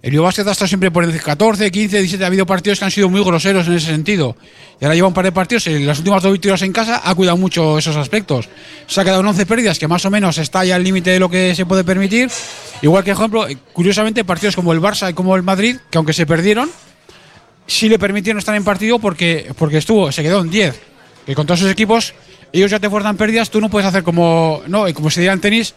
El 0.00 0.20
Basket 0.20 0.46
ha 0.46 0.52
estado 0.52 0.68
siempre 0.68 0.92
por 0.92 1.02
el 1.02 1.20
14, 1.20 1.70
15, 1.72 1.98
17. 1.98 2.22
Ha 2.22 2.26
habido 2.28 2.46
partidos 2.46 2.78
que 2.78 2.84
han 2.84 2.90
sido 2.90 3.08
muy 3.08 3.22
groseros 3.22 3.66
en 3.66 3.74
ese 3.74 3.86
sentido. 3.86 4.36
Y 4.80 4.84
ahora 4.84 4.94
lleva 4.94 5.08
un 5.08 5.14
par 5.14 5.24
de 5.24 5.32
partidos. 5.32 5.66
En 5.66 5.84
las 5.86 5.98
últimas 5.98 6.22
dos 6.22 6.30
victorias 6.30 6.62
en 6.62 6.72
casa 6.72 7.02
ha 7.04 7.14
cuidado 7.16 7.36
mucho 7.36 7.76
esos 7.78 7.96
aspectos. 7.96 8.48
Se 8.86 9.00
ha 9.00 9.04
quedado 9.04 9.20
en 9.20 9.26
11 9.26 9.44
pérdidas, 9.46 9.78
que 9.78 9.88
más 9.88 10.04
o 10.04 10.10
menos 10.10 10.38
está 10.38 10.64
ya 10.64 10.76
al 10.76 10.84
límite 10.84 11.10
de 11.10 11.18
lo 11.18 11.28
que 11.28 11.54
se 11.56 11.66
puede 11.66 11.82
permitir. 11.82 12.30
Igual 12.80 13.02
que, 13.02 13.10
ejemplo, 13.10 13.48
eh, 13.48 13.56
curiosamente, 13.72 14.24
partidos 14.24 14.54
como 14.54 14.72
el 14.72 14.80
Barça 14.80 15.10
y 15.10 15.14
como 15.14 15.34
el 15.34 15.42
Madrid, 15.42 15.78
que 15.90 15.98
aunque 15.98 16.12
se 16.12 16.26
perdieron, 16.26 16.70
sí 17.66 17.88
le 17.88 17.98
permitieron 17.98 18.38
estar 18.38 18.54
en 18.54 18.62
partido 18.62 19.00
porque, 19.00 19.52
porque 19.58 19.78
estuvo, 19.78 20.12
se 20.12 20.22
quedó 20.22 20.40
en 20.42 20.50
10. 20.50 20.80
Que 21.26 21.34
con 21.34 21.44
todos 21.44 21.60
esos 21.60 21.72
equipos, 21.72 22.14
ellos 22.52 22.70
ya 22.70 22.78
te 22.78 22.88
fuerzan 22.88 23.16
pérdidas, 23.16 23.50
tú 23.50 23.60
no 23.60 23.68
puedes 23.68 23.88
hacer 23.88 24.04
como, 24.04 24.62
no, 24.68 24.88
y 24.88 24.92
como 24.92 25.10
se 25.10 25.20
diría 25.20 25.32
en 25.32 25.40
tenis, 25.40 25.74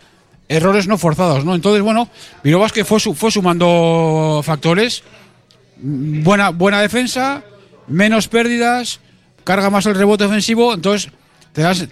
errores 0.51 0.87
no 0.87 0.97
forzados, 0.97 1.45
¿no? 1.45 1.55
Entonces, 1.55 1.81
bueno, 1.81 2.09
Bilbao 2.43 2.67
que 2.69 2.83
fue, 2.85 2.99
fue 2.99 3.31
sumando 3.31 4.41
factores, 4.43 5.03
buena, 5.77 6.49
buena 6.49 6.81
defensa, 6.81 7.43
menos 7.87 8.27
pérdidas, 8.27 8.99
carga 9.43 9.69
más 9.69 9.85
el 9.85 9.95
rebote 9.95 10.25
ofensivo, 10.25 10.73
entonces 10.73 11.11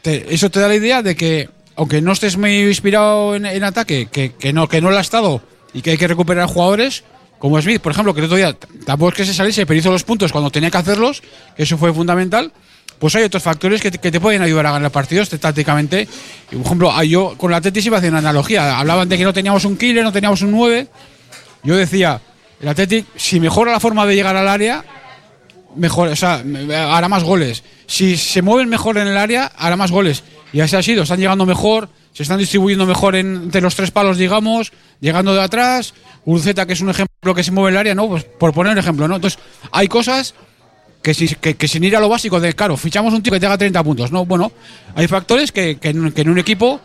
eso 0.04 0.50
te 0.50 0.60
da 0.60 0.68
la 0.68 0.76
idea 0.76 1.02
de 1.02 1.16
que, 1.16 1.50
aunque 1.76 2.02
no 2.02 2.12
estés 2.12 2.38
muy 2.38 2.64
inspirado 2.64 3.36
en, 3.36 3.46
en 3.46 3.64
ataque, 3.64 4.08
que, 4.12 4.34
que 4.34 4.52
no, 4.52 4.68
que 4.68 4.82
no 4.82 4.92
lo 4.92 4.98
ha 4.98 5.02
estado 5.02 5.42
y 5.74 5.82
que 5.82 5.92
hay 5.92 5.98
que 5.98 6.08
recuperar 6.08 6.48
jugadores, 6.48 7.04
como 7.40 7.62
Smith, 7.62 7.82
por 7.82 7.94
ejemplo, 7.94 8.14
que 8.14 8.20
el 8.20 8.26
otro 8.26 8.38
día 8.38 8.56
tampoco 8.86 9.12
es 9.12 9.16
que 9.16 9.26
se 9.26 9.34
saliese, 9.34 9.66
pero 9.66 9.80
hizo 9.80 9.92
los 9.92 10.04
puntos 10.04 10.34
cuando 10.34 10.52
tenía 10.52 10.70
que 10.70 10.78
hacerlos, 10.78 11.24
eso 11.56 11.78
fue 11.78 11.94
fundamental. 11.94 12.52
Pues 13.00 13.16
hay 13.16 13.24
otros 13.24 13.42
factores 13.42 13.82
que 13.82 13.92
te, 13.92 13.98
que 13.98 14.12
te 14.12 14.20
pueden 14.20 14.42
ayudar 14.42 14.66
a 14.68 14.72
ganar 14.74 14.92
partidos 14.92 15.30
te- 15.30 15.38
tácticamente. 15.38 16.08
Por 16.52 16.62
ejemplo, 16.62 17.04
yo 17.04 17.36
con 17.38 17.50
la 17.52 17.62
Tetis 17.62 17.86
iba 17.86 17.98
hacer 17.98 18.10
una 18.10 18.20
analogía. 18.20 18.78
Hablaban 18.78 19.08
de 19.08 19.18
que 19.18 19.24
no 19.24 19.34
teníamos 19.34 19.64
un 19.66 19.78
killer, 19.78 20.04
no 20.04 20.12
teníamos 20.12 20.42
un 20.42 20.52
9. 20.52 20.88
Yo 21.64 21.76
decía, 21.78 22.20
el 22.62 22.68
Athletic, 22.68 23.06
si 23.16 23.40
mejora 23.40 23.72
la 23.72 23.80
forma 23.80 24.06
de 24.06 24.16
llegar 24.16 24.36
al 24.36 24.48
área, 24.50 24.84
mejor, 25.76 26.10
o 26.10 26.16
sea, 26.16 26.44
hará 26.94 27.08
más 27.08 27.24
goles. 27.24 27.64
Si 27.88 28.18
se 28.18 28.42
mueven 28.42 28.70
mejor 28.70 28.98
en 28.98 29.08
el 29.08 29.18
área, 29.18 29.52
hará 29.58 29.76
más 29.76 29.92
goles. 29.92 30.24
Y 30.52 30.60
así 30.62 30.76
ha 30.76 30.84
sido, 30.84 31.04
están 31.04 31.20
llegando 31.20 31.46
mejor, 31.46 31.90
se 32.14 32.24
están 32.24 32.40
distribuyendo 32.40 32.86
mejor 32.86 33.16
en- 33.16 33.44
entre 33.44 33.62
los 33.62 33.76
tres 33.76 33.92
palos, 33.92 34.18
digamos, 34.18 34.72
llegando 35.00 35.34
de 35.34 35.42
atrás. 35.42 35.94
Urzeta, 36.26 36.66
que 36.66 36.74
es 36.74 36.82
un 36.82 36.90
ejemplo 36.90 37.34
que 37.34 37.44
se 37.44 37.52
mueve 37.52 37.70
en 37.70 37.76
el 37.76 37.80
área, 37.80 37.96
¿no? 37.96 38.08
Pues 38.10 38.24
por 38.26 38.54
poner 38.54 38.74
un 38.74 38.80
ejemplo, 38.80 39.08
¿no? 39.08 39.16
Entonces, 39.16 39.40
hay 39.72 39.88
cosas 39.88 40.34
que, 41.02 41.14
si- 41.14 41.36
que, 41.36 41.56
que 41.56 41.68
sin 41.68 41.84
ir 41.84 41.96
a 41.96 42.00
lo 42.00 42.10
básico 42.10 42.40
de, 42.40 42.54
claro, 42.54 42.76
fichamos 42.78 43.14
un 43.14 43.22
tío 43.24 43.32
que 43.34 43.40
te 43.40 43.46
haga 43.46 43.58
30 43.58 43.84
puntos, 43.84 44.12
¿no? 44.12 44.26
Bueno, 44.26 44.52
hay 44.96 45.08
factores 45.08 45.52
que, 45.52 45.78
que 45.78 45.90
en, 45.90 46.14
en 46.16 46.30
un 46.30 46.38
equipo 46.40 46.80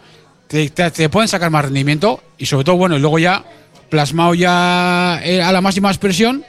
te, 0.48 0.70
te- 0.70 0.90
te 0.90 1.08
pueden 1.08 1.28
sacar 1.28 1.50
más 1.50 1.64
rendimiento 1.64 2.22
y 2.38 2.46
sobre 2.46 2.64
todo, 2.64 2.76
bueno, 2.76 2.96
y 2.96 3.00
luego 3.00 3.18
ya 3.18 3.44
plasmado 3.90 4.34
ya 4.34 5.20
eh, 5.22 5.42
a 5.42 5.52
la 5.52 5.60
máxima 5.60 5.90
expresión 5.90 6.44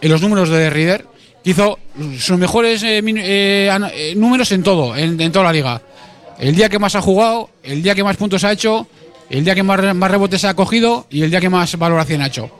en 0.00 0.10
los 0.10 0.20
números 0.22 0.48
de 0.48 0.70
Reader, 0.70 1.06
que 1.42 1.50
hizo 1.50 1.78
sus 2.18 2.38
mejores 2.38 2.82
eh, 2.82 2.98
eh, 3.04 3.70
eh, 3.94 4.14
números 4.16 4.52
en 4.52 4.62
todo, 4.62 4.96
en, 4.96 5.20
en 5.20 5.32
toda 5.32 5.46
la 5.46 5.52
liga. 5.52 5.82
El 6.38 6.54
día 6.54 6.68
que 6.68 6.78
más 6.78 6.94
ha 6.94 7.00
jugado, 7.02 7.50
el 7.64 7.82
día 7.82 7.94
que 7.96 8.04
más 8.04 8.16
puntos 8.16 8.44
ha 8.44 8.52
hecho, 8.52 8.86
el 9.28 9.44
día 9.44 9.54
que 9.54 9.62
más, 9.64 9.94
más 9.94 10.10
rebotes 10.10 10.44
ha 10.44 10.54
cogido 10.54 11.06
y 11.10 11.22
el 11.22 11.30
día 11.30 11.40
que 11.40 11.48
más 11.48 11.76
valoración 11.76 12.22
ha 12.22 12.26
hecho. 12.28 12.50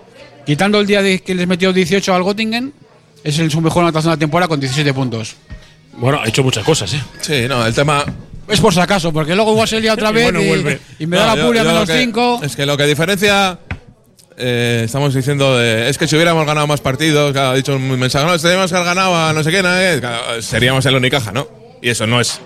Quitando 0.47 0.81
el 0.81 0.87
día 0.87 1.01
de 1.03 1.21
que 1.21 1.35
les 1.35 1.47
metió 1.47 1.73
18 1.73 2.13
al 2.15 2.25
Göttingen, 2.25 2.73
es 3.25 3.39
el, 3.39 3.51
su 3.51 3.61
mejor 3.61 3.83
anotación 3.83 4.11
de 4.13 4.17
la 4.17 4.21
temporada 4.21 4.49
con 4.49 4.61
17 4.61 4.93
puntos. 4.95 5.37
Bueno, 5.93 6.21
ha 6.23 6.29
hecho 6.29 6.43
muchas 6.43 6.65
cosas, 6.65 6.93
¿eh? 6.95 7.03
Sí, 7.21 7.47
no, 7.49 7.67
el 7.67 7.75
tema. 7.75 8.05
Es 8.49 8.61
por 8.61 8.73
si 8.73 8.81
acaso, 8.81 9.13
porque 9.13 9.35
luego 9.35 9.53
igual 9.53 9.69
se 9.69 9.81
lía 9.81 9.93
otra 9.95 10.11
Y 10.11 10.13
vez 10.13 10.25
bueno, 10.33 10.41
y, 10.41 11.03
y 11.03 11.07
me 11.07 11.17
No, 11.17 11.23
da 11.25 11.35
la 11.37 11.43
lo 11.43 11.51
menos 11.53 11.89
que- 11.89 11.99
5. 11.99 12.41
Es 12.45 12.57
que 12.57 12.65
lo 12.67 12.77
que 12.77 12.87
diferencia. 12.87 13.59
eh, 14.37 14.83
estamos 14.85 15.13
diciendo 15.15 15.59
de, 15.59 15.89
es 15.89 15.99
que 15.99 16.07
si 16.07 16.15
hubiéramos 16.15 16.47
ganado 16.47 16.67
más 16.67 16.81
partidos, 16.81 17.37
ha 17.37 17.53
dicho 17.55 17.75
un 17.75 17.99
mensaje, 17.99 18.25
no, 18.25 18.39
teníamos 18.39 18.71
que 18.71 18.77
haber 18.77 18.87
ganado 18.87 19.17
a 19.17 19.33
no 19.33 19.43
sé 19.43 19.51
quién, 19.51 19.67
eh, 19.67 19.97
claro, 20.01 20.41
seríamos 20.41 20.87
el 20.87 20.95
Unicaja, 20.95 21.33
¿no? 21.33 21.49
Y 21.83 21.89
eso 21.91 22.07
no 22.07 22.21
es, 22.21 22.41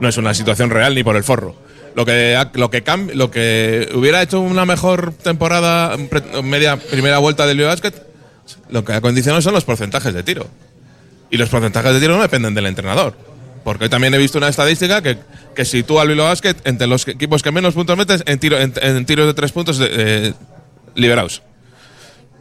no 0.00 0.08
es 0.08 0.16
una 0.16 0.32
situación 0.32 0.70
real 0.70 0.94
ni 0.94 1.02
por 1.02 1.16
el 1.16 1.24
forro. 1.24 1.56
Lo 1.96 2.04
que, 2.04 2.36
lo 2.54 2.70
que, 2.70 2.82
lo 3.14 3.30
que 3.30 3.88
hubiera 3.94 4.22
hecho 4.22 4.40
una 4.40 4.64
mejor 4.64 5.12
temporada, 5.12 5.96
media 6.42 6.76
primera 6.76 7.18
vuelta 7.18 7.46
del 7.46 7.60
Basket, 7.60 7.92
lo 8.74 8.84
que 8.84 8.92
ha 8.92 9.00
condicionado 9.00 9.40
son 9.40 9.54
los 9.54 9.64
porcentajes 9.64 10.12
de 10.12 10.24
tiro. 10.24 10.48
Y 11.30 11.36
los 11.36 11.48
porcentajes 11.48 11.94
de 11.94 12.00
tiro 12.00 12.16
no 12.16 12.22
dependen 12.22 12.54
del 12.54 12.66
entrenador. 12.66 13.14
Porque 13.62 13.88
también 13.88 14.12
he 14.14 14.18
visto 14.18 14.36
una 14.36 14.48
estadística 14.48 15.00
que, 15.00 15.16
que 15.54 15.64
sitúa 15.64 16.02
al 16.02 16.08
Bilbao 16.08 16.26
Basket 16.26 16.56
entre 16.64 16.88
los 16.88 17.06
equipos 17.06 17.40
que 17.42 17.52
menos 17.52 17.74
puntos 17.74 17.96
metes 17.96 18.24
en, 18.26 18.38
tiro, 18.40 18.58
en, 18.58 18.74
en 18.82 19.06
tiros 19.06 19.26
de 19.26 19.34
tres 19.34 19.52
puntos 19.52 19.78
de- 19.78 19.88
eh, 19.90 20.34
liberados. 20.96 21.42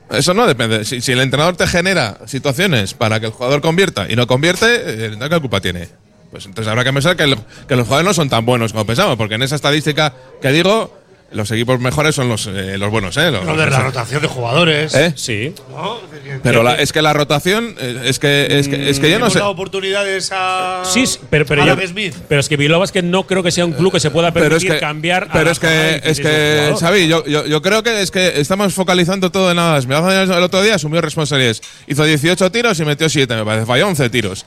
Eso 0.10 0.34
no 0.34 0.48
depende. 0.48 0.84
Si, 0.86 1.12
el 1.12 1.20
entrenador 1.22 1.56
te 1.56 1.68
genera 1.68 2.18
situaciones 2.26 2.96
para 2.96 3.20
que 3.20 3.28
el 3.28 3.32
jugador 3.32 3.62
convierta 3.62 4.08
y 4.10 4.16
no 4.16 4.26
convierte, 4.26 4.66
eh, 4.68 5.18
¿qué 5.30 5.40
culpa 5.40 5.62
tiene? 5.62 5.88
Pues 6.32 6.48
entonces 6.48 6.70
habrá 6.70 6.84
que 6.84 6.92
pensar 6.92 7.16
que, 7.16 7.26
que 7.68 7.76
los 7.76 7.86
jugadores 7.86 8.06
no 8.08 8.14
son 8.16 8.28
tan 8.28 8.44
buenos 8.44 8.74
como 8.74 8.86
pensamos, 8.88 9.18
porque 9.18 9.36
en 9.36 9.44
esa 9.44 9.56
estadística 9.56 10.14
que 10.42 10.52
digo, 10.52 10.98
los 11.34 11.50
equipos 11.52 11.80
mejores 11.80 12.16
son 12.16 12.30
los, 12.30 12.48
eh, 12.48 12.78
los 12.78 12.90
buenos, 12.92 13.18
¿eh? 13.18 13.32
Los- 13.32 13.46
Lo 13.46 13.56
de 13.58 13.70
la 13.70 13.80
rotación 13.82 14.22
de 14.22 14.28
jugadores. 14.28 14.94
¿Eh? 14.96 15.14
Sí. 15.16 15.54
¿no? 15.70 16.00
Pero 16.42 16.64
la- 16.64 16.76
es 16.76 16.92
que 16.94 17.02
la 17.02 17.14
rotación, 17.14 17.76
eh, 17.80 18.02
es 18.06 18.20
que, 18.20 18.48
es 18.50 18.68
que, 18.68 18.90
es 18.90 19.00
que 19.00 19.10
yo 19.12 19.20
no 19.20 19.30
sé. 19.30 19.40
dado 19.40 19.52
oportunidades 19.52 20.30
a. 20.32 20.84
Sí, 20.86 21.06
sí, 21.06 21.20
pero, 21.30 21.46
pero, 21.46 21.64
Adam 21.64 21.80
yo- 21.80 21.88
Smith. 21.88 22.16
pero 22.30 22.40
es 22.40 22.48
que 22.50 22.58
Bilbao 22.58 22.80
Basket 22.80 23.04
no 23.04 23.26
creo 23.28 23.44
que 23.44 23.52
sea 23.52 23.66
un 23.66 23.74
club 23.74 23.92
que 23.92 24.00
se 24.00 24.12
pueda 24.12 24.32
Pero 24.32 24.46
es 24.46 24.50
permitir 24.52 24.72
que, 24.74 24.80
cambiar. 24.80 25.24
a 25.30 25.34
pero 25.34 25.46
la 25.46 25.52
es 25.52 25.60
que, 25.60 25.68
jornada 25.68 25.88
de 25.92 25.98
es 25.98 26.18
16 26.18 26.28
que. 26.28 26.76
Xavi, 26.80 27.08
yo, 27.08 27.26
yo, 27.26 27.46
yo 27.46 27.62
creo 27.62 27.84
que 27.84 28.02
es 28.02 28.12
que 28.12 28.40
estamos 28.40 28.74
focalizando 28.74 29.32
todo 29.32 29.50
en 29.52 29.58
nada. 29.58 29.78
El 29.80 30.44
otro 30.44 30.62
día 30.62 30.76
asumió 30.76 31.02
responsabilidades. 31.02 31.62
Hizo 31.88 32.04
18 32.04 32.52
tiros 32.52 32.80
y 32.80 32.86
metió 32.86 33.10
7, 33.10 33.36
me 33.36 33.44
parece. 33.46 33.66
Falló 33.66 33.88
11 33.88 34.10
tiros. 34.10 34.46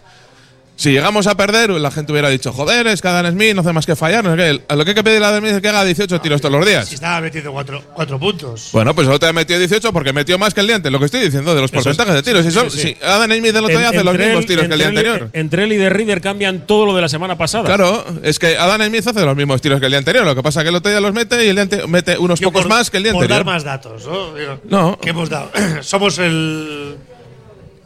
Si 0.78 0.92
llegamos 0.92 1.26
a 1.26 1.34
perder, 1.38 1.70
la 1.70 1.90
gente 1.90 2.12
hubiera 2.12 2.28
dicho, 2.28 2.52
joder, 2.52 2.86
es 2.88 3.00
que 3.00 3.08
Adam 3.08 3.32
Smith 3.32 3.54
no 3.54 3.62
hace 3.62 3.72
más 3.72 3.86
que 3.86 3.96
fallar. 3.96 4.22
No 4.22 4.32
sé 4.32 4.36
qué. 4.36 4.62
A 4.68 4.76
lo 4.76 4.84
que 4.84 4.90
hay 4.90 4.94
que 4.94 5.02
pedirle 5.02 5.24
a 5.24 5.30
Adam 5.30 5.40
Smith 5.40 5.54
es 5.54 5.62
que 5.62 5.68
haga 5.70 5.82
18 5.86 6.20
tiros 6.20 6.38
todos 6.42 6.54
los 6.54 6.66
días. 6.66 6.86
Si 6.86 6.96
estaba 6.96 7.18
metiendo 7.22 7.50
cuatro, 7.50 7.82
cuatro 7.94 8.18
puntos. 8.20 8.68
Bueno, 8.74 8.94
pues 8.94 9.08
el 9.08 9.14
otro 9.14 9.26
día 9.26 9.32
metió 9.32 9.58
18 9.58 9.90
porque 9.90 10.12
metió 10.12 10.38
más 10.38 10.52
que 10.52 10.60
el 10.60 10.66
día 10.66 10.76
antes. 10.76 10.92
Lo 10.92 10.98
que 10.98 11.06
estoy 11.06 11.22
diciendo 11.22 11.54
de 11.54 11.62
los 11.62 11.70
Eso 11.72 11.78
es. 11.80 11.84
porcentajes 11.84 12.14
de 12.14 12.22
tiros. 12.22 12.44
Si, 12.44 12.50
son- 12.50 12.70
Sí, 12.70 12.78
sí. 12.78 12.96
si 13.00 13.04
Adam 13.04 13.24
Smith 13.32 13.56
el 13.56 13.64
otro 13.64 13.78
día 13.78 13.88
hace 13.88 14.04
los 14.04 14.18
mismos 14.18 14.40
él- 14.40 14.46
tiros 14.46 14.66
que 14.66 14.72
el 14.74 14.78
día 14.78 14.88
anterior. 14.88 15.30
Entre 15.32 15.64
él 15.64 15.72
y 15.72 15.76
de 15.76 15.88
Reader 15.88 16.20
cambian 16.20 16.66
todo 16.66 16.84
lo 16.84 16.94
de 16.94 17.00
la 17.00 17.08
semana 17.08 17.38
pasada. 17.38 17.64
Claro, 17.64 18.04
es 18.22 18.38
que 18.38 18.58
Adam 18.58 18.82
Smith 18.86 19.06
hace 19.06 19.24
los 19.24 19.34
mismos 19.34 19.62
tiros 19.62 19.80
que 19.80 19.86
el 19.86 19.92
día 19.92 19.98
anterior. 19.98 20.26
Lo 20.26 20.34
que 20.34 20.42
pasa 20.42 20.60
es 20.60 20.64
que 20.64 20.68
el 20.68 20.76
otro 20.76 20.90
día 20.90 21.00
los 21.00 21.14
mete 21.14 21.42
y 21.42 21.48
el 21.48 21.56
día 21.56 21.86
mete 21.88 22.18
unos 22.18 22.38
Yo 22.38 22.48
pocos 22.48 22.64
por- 22.64 22.68
más 22.70 22.90
que 22.90 22.98
el 22.98 23.02
día 23.04 23.12
por 23.12 23.22
anterior. 23.22 23.46
dar 23.46 23.54
más 23.54 23.64
datos, 23.64 24.06
¿no? 24.06 24.34
Digo, 24.34 24.60
No. 24.68 24.98
¿Qué 25.00 25.08
hemos 25.08 25.30
dado? 25.30 25.50
Somos 25.80 26.18
el, 26.18 26.96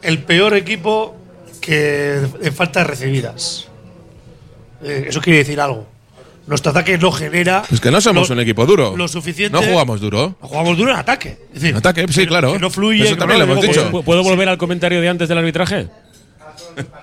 el 0.01 0.19
peor 0.23 0.55
equipo 0.55 1.15
que 1.61 2.19
en 2.41 2.53
faltas 2.53 2.85
recibidas. 2.87 3.67
Eh, 4.83 5.05
eso 5.09 5.21
quiere 5.21 5.39
decir 5.39 5.61
algo. 5.61 5.85
Nuestro 6.47 6.71
ataque 6.71 6.97
no 6.97 7.11
genera. 7.11 7.63
Es 7.71 7.79
que 7.79 7.91
no 7.91 8.01
somos 8.01 8.27
lo- 8.29 8.33
un 8.35 8.41
equipo 8.41 8.65
duro. 8.65 8.97
Lo 8.97 9.07
suficiente. 9.07 9.55
No 9.57 9.63
jugamos 9.65 10.01
duro. 10.01 10.35
Jugamos 10.41 10.75
duro 10.75 10.91
en 10.91 10.97
ataque. 10.97 11.37
Es 11.49 11.53
decir, 11.53 11.69
En 11.69 11.77
ataque, 11.77 12.05
sí, 12.09 12.21
que- 12.21 12.27
claro. 12.27 12.53
Que 12.53 12.59
no 12.59 12.69
fluye. 12.71 13.03
Eso 13.05 13.15
también 13.15 13.39
no- 13.39 13.45
lo 13.45 13.51
hemos 13.53 13.65
dicho. 13.65 13.89
¿Pu- 13.91 14.03
¿Puedo 14.03 14.23
volver 14.23 14.49
al 14.49 14.57
comentario 14.57 14.99
de 14.99 15.07
antes 15.07 15.29
del 15.29 15.37
arbitraje? 15.37 15.87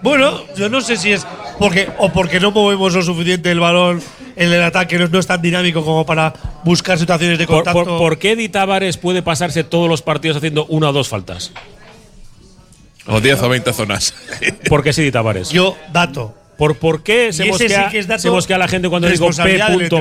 Bueno, 0.02 0.42
yo 0.56 0.68
no 0.68 0.80
sé 0.80 0.96
si 0.96 1.12
es 1.12 1.26
porque 1.58 1.88
o 1.98 2.10
porque 2.12 2.40
no 2.40 2.50
movemos 2.50 2.94
lo 2.94 3.02
suficiente 3.02 3.50
el 3.50 3.60
balón 3.60 4.02
en 4.36 4.52
el 4.52 4.62
ataque, 4.62 4.98
no, 4.98 5.08
no 5.08 5.18
es 5.18 5.26
tan 5.26 5.42
dinámico 5.42 5.84
como 5.84 6.06
para 6.06 6.32
buscar 6.64 6.98
situaciones 6.98 7.38
de 7.38 7.46
¿Por, 7.46 7.56
contacto. 7.56 7.84
por, 7.84 7.98
por 7.98 8.18
qué 8.18 8.34
Di 8.34 8.48
Tavares 8.48 8.96
puede 8.96 9.22
pasarse 9.22 9.64
todos 9.64 9.88
los 9.88 10.00
partidos 10.02 10.36
haciendo 10.38 10.64
una 10.66 10.88
o 10.88 10.92
dos 10.92 11.08
faltas? 11.08 11.52
O 13.08 13.20
10 13.20 13.42
o 13.42 13.48
20 13.48 13.72
zonas. 13.72 14.14
¿Por 14.68 14.82
qué 14.82 14.92
sí 14.92 15.02
Di 15.02 15.10
Tavares? 15.10 15.50
Yo, 15.50 15.76
dato. 15.92 16.34
¿Por, 16.56 16.76
por 16.76 17.02
qué 17.02 17.32
se 17.32 17.44
mosquea, 17.46 17.84
sí 17.86 17.92
que 17.92 17.98
es 18.00 18.06
dato 18.08 18.22
se 18.22 18.30
mosquea 18.30 18.58
la 18.58 18.68
gente 18.68 18.88
cuando 18.88 19.08
digo 19.08 19.28
P. 19.30 19.60
punto. 19.72 20.00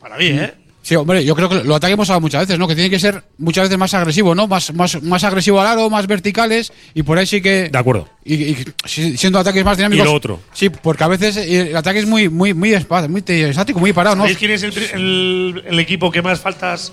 Para 0.00 0.16
mí, 0.16 0.26
¿eh? 0.26 0.54
Sí, 0.82 0.94
hombre, 0.94 1.24
yo 1.24 1.34
creo 1.34 1.48
que 1.48 1.64
lo 1.64 1.74
ataquemos 1.74 2.08
a 2.10 2.20
muchas 2.20 2.42
veces, 2.46 2.60
¿no? 2.60 2.68
Que 2.68 2.76
tiene 2.76 2.88
que 2.88 3.00
ser 3.00 3.24
muchas 3.38 3.64
veces 3.64 3.76
más 3.76 3.92
agresivo, 3.92 4.36
¿no? 4.36 4.46
Más, 4.46 4.72
más, 4.72 5.02
más 5.02 5.24
agresivo 5.24 5.60
al 5.60 5.66
aro, 5.66 5.90
más 5.90 6.06
verticales 6.06 6.72
y 6.94 7.02
por 7.02 7.18
ahí 7.18 7.26
sí 7.26 7.42
que. 7.42 7.68
De 7.70 7.76
acuerdo. 7.78 8.08
Y, 8.24 8.34
y 8.34 8.64
si- 8.84 9.16
siendo 9.16 9.40
ataques 9.40 9.64
más 9.64 9.76
dinámicos. 9.76 10.06
Y 10.06 10.08
lo 10.08 10.14
otro. 10.14 10.40
Sí, 10.52 10.70
porque 10.70 11.02
a 11.02 11.08
veces 11.08 11.36
eh, 11.38 11.70
el 11.70 11.76
ataque 11.76 11.98
es 11.98 12.06
muy, 12.06 12.28
muy, 12.28 12.54
muy 12.54 12.70
espa- 12.72 13.08
muy 13.08 13.22
estático, 13.26 13.80
muy 13.80 13.92
parado, 13.92 14.14
¿no? 14.14 14.22
¿Sabéis 14.22 14.38
quién 14.38 14.52
es 14.52 14.62
el, 14.62 14.72
el- 14.94 15.64
el 15.66 15.80
equipo 15.80 16.10
que 16.12 16.22
más 16.22 16.40
faltas 16.40 16.92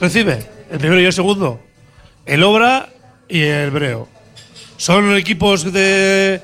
recibe? 0.00 0.40
El 0.72 0.78
primero 0.78 1.00
y 1.00 1.04
el 1.04 1.12
segundo. 1.12 1.60
El 2.26 2.42
Obra 2.42 2.88
y 3.28 3.42
el 3.42 3.70
Breo. 3.70 4.08
¿Son 4.78 5.14
equipos 5.16 5.70
de 5.72 6.40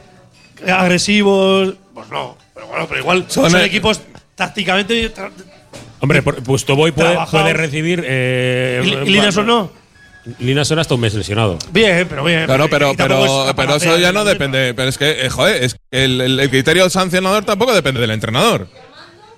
agresivos? 0.67 1.75
Pues 1.95 2.09
no. 2.11 2.37
Pero 2.55 2.67
bueno, 2.67 2.87
pero 2.89 3.01
igual 3.01 3.25
Son 3.29 3.51
son, 3.51 3.61
el- 3.61 3.67
equipos 3.67 4.01
tácticamente. 4.35 5.13
Hombre, 6.01 6.21
por- 6.23 6.43
pues 6.43 6.65
Toboy 6.65 6.93
puede, 6.93 7.17
puede 7.31 7.53
recibir. 7.55 8.03
Eh, 8.07 8.83
¿Y- 8.85 9.09
y 9.09 9.13
Linason 9.13 9.47
no? 9.47 9.71
Linason 10.39 10.79
hasta 10.79 10.95
un 10.95 11.01
mes 11.01 11.15
lesionado. 11.15 11.59
Bien, 11.71 12.07
pero 12.09 12.25
bien. 12.25 12.47
Claro, 12.47 12.69
pero, 12.71 12.95
pero, 12.97 13.47
es 13.49 13.55
pero 13.55 13.77
eso 13.77 13.99
ya 13.99 14.11
no 14.13 14.25
depende. 14.25 14.73
Pero 14.75 14.89
es 14.89 14.97
que, 14.99 15.27
eh, 15.27 15.31
joder, 15.31 15.63
es 15.63 15.75
que 15.75 16.05
el, 16.05 16.21
el- 16.21 16.41
el 16.41 16.51
criterio 16.51 16.89
sancionador 16.91 17.45
tampoco 17.45 17.75
depende 17.75 18.01
del 18.01 18.11
entrenador. 18.11 18.69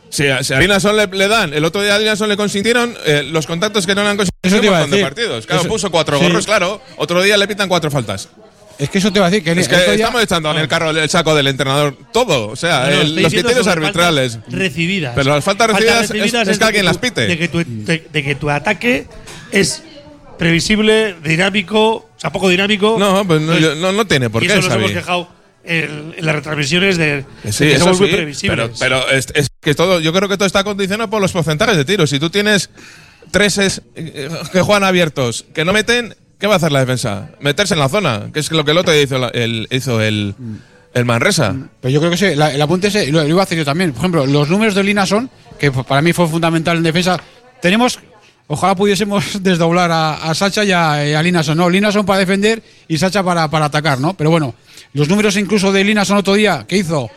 Si 0.08 0.28
a, 0.28 0.42
si 0.44 0.54
a 0.54 0.60
Linason 0.60 0.96
le, 0.96 1.08
le 1.08 1.26
dan, 1.28 1.52
el 1.52 1.64
otro 1.64 1.82
día 1.82 1.96
a 1.96 1.98
Linason 1.98 2.28
le 2.28 2.36
consintieron 2.36 2.96
eh, 3.04 3.24
los 3.24 3.46
contactos 3.46 3.84
que 3.86 3.94
no 3.96 4.02
le 4.04 4.10
han 4.10 4.16
consentido 4.16 4.72
un 4.72 4.78
montón 4.78 4.90
de 4.98 5.02
partidos. 5.02 5.46
Claro, 5.46 5.62
Eso- 5.62 5.68
puso 5.68 5.90
cuatro 5.90 6.18
sí. 6.18 6.24
gorros, 6.24 6.46
claro. 6.46 6.80
Otro 6.96 7.20
día 7.22 7.36
le 7.36 7.48
pitan 7.48 7.68
cuatro 7.68 7.90
faltas. 7.90 8.28
Es 8.78 8.90
que 8.90 8.98
eso 8.98 9.10
te 9.12 9.18
iba 9.18 9.26
a 9.26 9.30
decir 9.30 9.42
que 9.42 9.58
Es 9.58 9.68
que 9.68 9.94
estamos 9.94 10.22
echando 10.22 10.50
en 10.50 10.58
el 10.58 10.68
carro 10.68 10.90
el 10.90 11.08
saco 11.08 11.34
del 11.34 11.46
entrenador 11.46 11.96
todo. 12.12 12.48
O 12.48 12.56
sea, 12.56 12.90
No, 12.90 13.00
el- 13.00 13.22
los 13.22 13.32
criterios 13.32 13.66
arbitrales. 13.66 14.38
Recibidas. 14.48 15.14
Pero 15.14 15.34
las 15.34 15.44
faltas 15.44 15.68
recibidas 15.68 16.48
es- 16.48 16.58
que 16.58 16.64
alguien 16.64 16.84
las 16.84 16.98
pite. 16.98 17.26
De 17.26 17.38
que, 17.38 17.48
tu, 17.48 17.64
de, 17.64 18.06
de 18.12 18.22
que 18.22 18.34
tu 18.34 18.50
ataque 18.50 19.06
es 19.50 19.82
previsible, 20.38 21.14
dinámico, 21.24 21.94
o 21.94 22.10
sea, 22.18 22.30
poco 22.30 22.48
dinámico. 22.48 22.96
No, 22.98 23.26
pues 23.26 23.40
no, 23.40 23.58
yo- 23.58 23.74
no, 23.76 23.92
no 23.92 24.06
tiene 24.06 24.28
por 24.30 24.42
y 24.44 24.46
qué, 24.46 24.52
eso 24.54 24.62
nos 24.62 24.70
Xavi. 24.70 24.84
hemos 24.84 24.92
quejado 24.96 25.28
en, 25.64 26.14
en 26.16 26.26
las 26.26 26.34
retransmisiones 26.34 26.96
de, 26.98 27.24
Que 27.42 27.52
Sí, 27.52 27.64
de 27.66 27.78
que 27.78 27.84
muy 27.84 28.10
previsibles. 28.10 28.70
Pero, 28.78 29.02
pero 29.04 29.10
es, 29.10 29.28
es 29.34 29.48
que 29.60 29.74
todo, 29.74 30.00
yo 30.00 30.12
creo 30.12 30.28
que 30.28 30.36
todo 30.36 30.46
está 30.46 30.62
condicionado 30.64 31.08
por 31.10 31.20
los 31.22 31.32
porcentajes 31.32 31.76
de 31.76 31.84
tiros. 31.84 32.10
Si 32.10 32.18
tú 32.20 32.30
tienes 32.30 32.70
treses 33.30 33.82
eh, 33.96 34.28
que 34.52 34.60
juegan 34.60 34.84
abiertos, 34.84 35.46
que 35.54 35.64
no 35.64 35.72
meten, 35.72 36.14
¿qué 36.38 36.46
va 36.46 36.54
a 36.54 36.56
hacer 36.56 36.72
la 36.72 36.80
defensa? 36.80 37.30
Meterse 37.40 37.74
en 37.74 37.80
la 37.80 37.88
zona, 37.88 38.30
que 38.32 38.40
es 38.40 38.50
lo 38.50 38.64
que 38.64 38.70
el 38.72 38.78
otro 38.78 38.94
hizo, 38.94 39.32
el, 39.32 39.66
hizo 39.70 40.00
el, 40.02 40.34
el 40.94 41.04
Manresa. 41.04 41.54
Pero 41.80 41.92
yo 41.92 42.00
creo 42.00 42.10
que 42.10 42.16
sí, 42.16 42.34
la- 42.34 42.52
el 42.54 42.60
apunte 42.62 42.88
ese 42.88 43.10
lo, 43.12 43.26
iba 43.26 43.40
a 43.40 43.44
hacer 43.44 43.58
yo 43.58 43.64
también. 43.64 43.92
Por 43.92 44.00
ejemplo, 44.00 44.26
los 44.26 44.48
números 44.48 44.74
de 44.74 44.82
Lina 44.84 45.06
son, 45.06 45.30
que 45.58 45.70
para 45.72 46.02
mí 46.02 46.12
fue 46.12 46.26
fundamental 46.28 46.76
en 46.76 46.82
defensa. 46.82 47.18
Tenemos, 47.62 47.98
ojalá 48.46 48.74
pudiésemos 48.74 49.42
desdoblar 49.42 49.90
a, 49.90 50.14
a 50.30 50.34
Sacha 50.34 50.64
y 50.64 50.72
a, 50.72 50.92
a 51.18 51.22
Linason, 51.22 51.56
¿no? 51.56 51.68
Linason 51.70 52.04
para 52.06 52.18
defender 52.20 52.62
y 52.88 52.98
Sacha 52.98 53.22
para, 53.22 53.48
para 53.50 53.66
atacar, 53.66 53.98
¿no? 54.00 54.14
Pero 54.14 54.30
bueno, 54.30 54.54
los 54.92 55.08
números 55.08 55.36
incluso 55.36 55.72
de 55.72 55.84
Linason 55.84 56.16
otro 56.18 56.34
día 56.34 56.64
que 56.68 56.76
hizo 56.78 57.10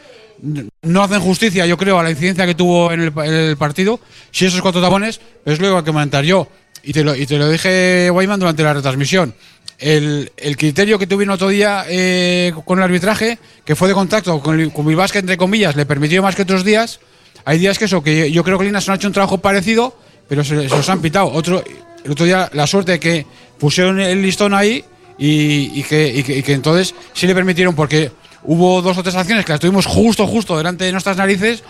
no 0.82 1.04
hacen 1.04 1.20
justicia, 1.20 1.66
yo 1.66 1.78
creo, 1.78 2.00
a 2.00 2.04
la 2.04 2.12
incidencia 2.12 2.46
que 2.46 2.56
tuvo 2.56 2.94
en 2.94 3.02
el, 3.02 3.14
en 3.26 3.34
el 3.34 3.58
partido. 3.58 4.00
Si 4.32 4.46
esos 4.46 4.62
cuatro 4.62 4.82
tapones, 4.82 5.20
es 5.46 5.60
lo 5.60 5.66
que 5.66 5.70
iba 5.72 5.80
a 5.80 5.84
comentar 5.84 6.24
yo. 6.24 6.48
Y 6.84 6.94
te 6.94 7.04
lo, 7.04 7.16
y 7.16 7.26
te 7.26 7.38
lo 7.38 7.50
dije, 7.50 8.10
Wyman, 8.12 8.40
durante 8.40 8.64
la 8.64 8.74
retransmisión. 8.74 9.34
El, 9.78 10.32
el 10.38 10.58
criterio 10.58 11.00
que 11.00 11.08
tuvieron 11.08 11.34
otro 11.34 11.48
día 11.50 11.86
eh, 11.88 12.52
con 12.66 12.80
el 12.80 12.84
arbitraje, 12.84 13.40
que 13.64 13.76
fue 13.76 13.88
de 13.88 13.94
contacto 13.94 14.42
con, 14.42 14.60
el- 14.60 14.74
con 14.74 14.86
Bilbasque, 14.86 15.20
entre 15.20 15.38
comillas, 15.38 15.76
le 15.76 15.86
permitió 15.86 16.22
más 16.22 16.36
que 16.36 16.42
otros 16.42 16.64
días. 16.66 17.00
hay 17.46 17.60
días 17.60 17.78
que 17.80 17.86
eso, 17.86 18.04
que 18.04 18.30
yo 18.32 18.44
creo 18.44 18.58
que 18.60 18.66
Linason 18.66 18.94
ha 18.94 18.96
hecho 18.96 19.08
un 19.08 19.14
trabajo 19.14 19.38
parecido, 19.38 19.98
pero 20.28 20.44
se, 20.44 20.68
se 20.68 20.76
los 20.76 20.90
han 20.90 21.02
pitado. 21.02 21.32
Otro, 21.32 21.64
el 22.04 22.12
otro 22.12 22.26
día, 22.26 22.50
la 22.54 22.68
suerte 22.68 22.94
de 22.94 23.00
que 23.00 23.26
pusieron 23.58 24.00
el 24.02 24.22
listón 24.22 24.54
ahí 24.54 24.84
y, 25.18 25.72
y 25.80 25.84
que, 25.84 26.08
y 26.14 26.24
que- 26.24 26.38
y 26.40 26.44
que 26.44 26.54
entonces 26.54 26.94
sí 27.14 27.26
le 27.28 27.34
permitieron, 27.36 27.74
porque 27.76 28.12
hubo 28.44 28.82
dos 28.82 28.98
o 28.98 29.04
tres 29.04 29.16
acciones 29.16 29.46
que 29.46 29.52
las 29.54 29.62
tuvimos 29.62 29.86
justo, 29.86 30.28
justo 30.28 30.58
delante 30.58 30.84
de 30.86 30.92
nuestras 30.92 31.16
narices 31.18 31.64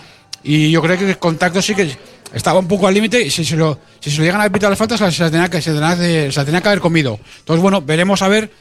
y 0.43 0.72
yo 0.72 0.82
creo 0.82 0.97
que 0.97 1.10
el 1.10 1.18
contacto 1.20 1.62
sí 1.62 1.76
que 1.76 1.91
estaba 2.34 2.60
un 2.60 2.68
poco 2.68 2.88
al 2.88 2.94
límite 2.94 3.22
y 3.22 3.30
si 3.30 3.44
se 3.44 3.56
lo, 3.56 3.80
si 4.00 4.12
se 4.12 4.18
lo 4.18 4.24
llegan 4.24 4.42
a 4.42 4.50
pitar 4.50 4.70
las 4.70 4.80
faltas, 4.80 5.00
se 5.00 5.24
las 5.24 5.32
tenía 5.32 5.50
que, 5.50 5.62
se 5.62 5.74
tenía 5.74 5.96
que, 5.98 6.32
se 6.32 6.38
las 6.40 6.46
tenía 6.46 6.62
que 6.62 6.68
haber 6.68 6.80
comido. 6.80 7.20
Entonces, 7.40 7.62
bueno, 7.62 7.82
veremos 7.82 8.22
a 8.22 8.28
ver 8.28 8.52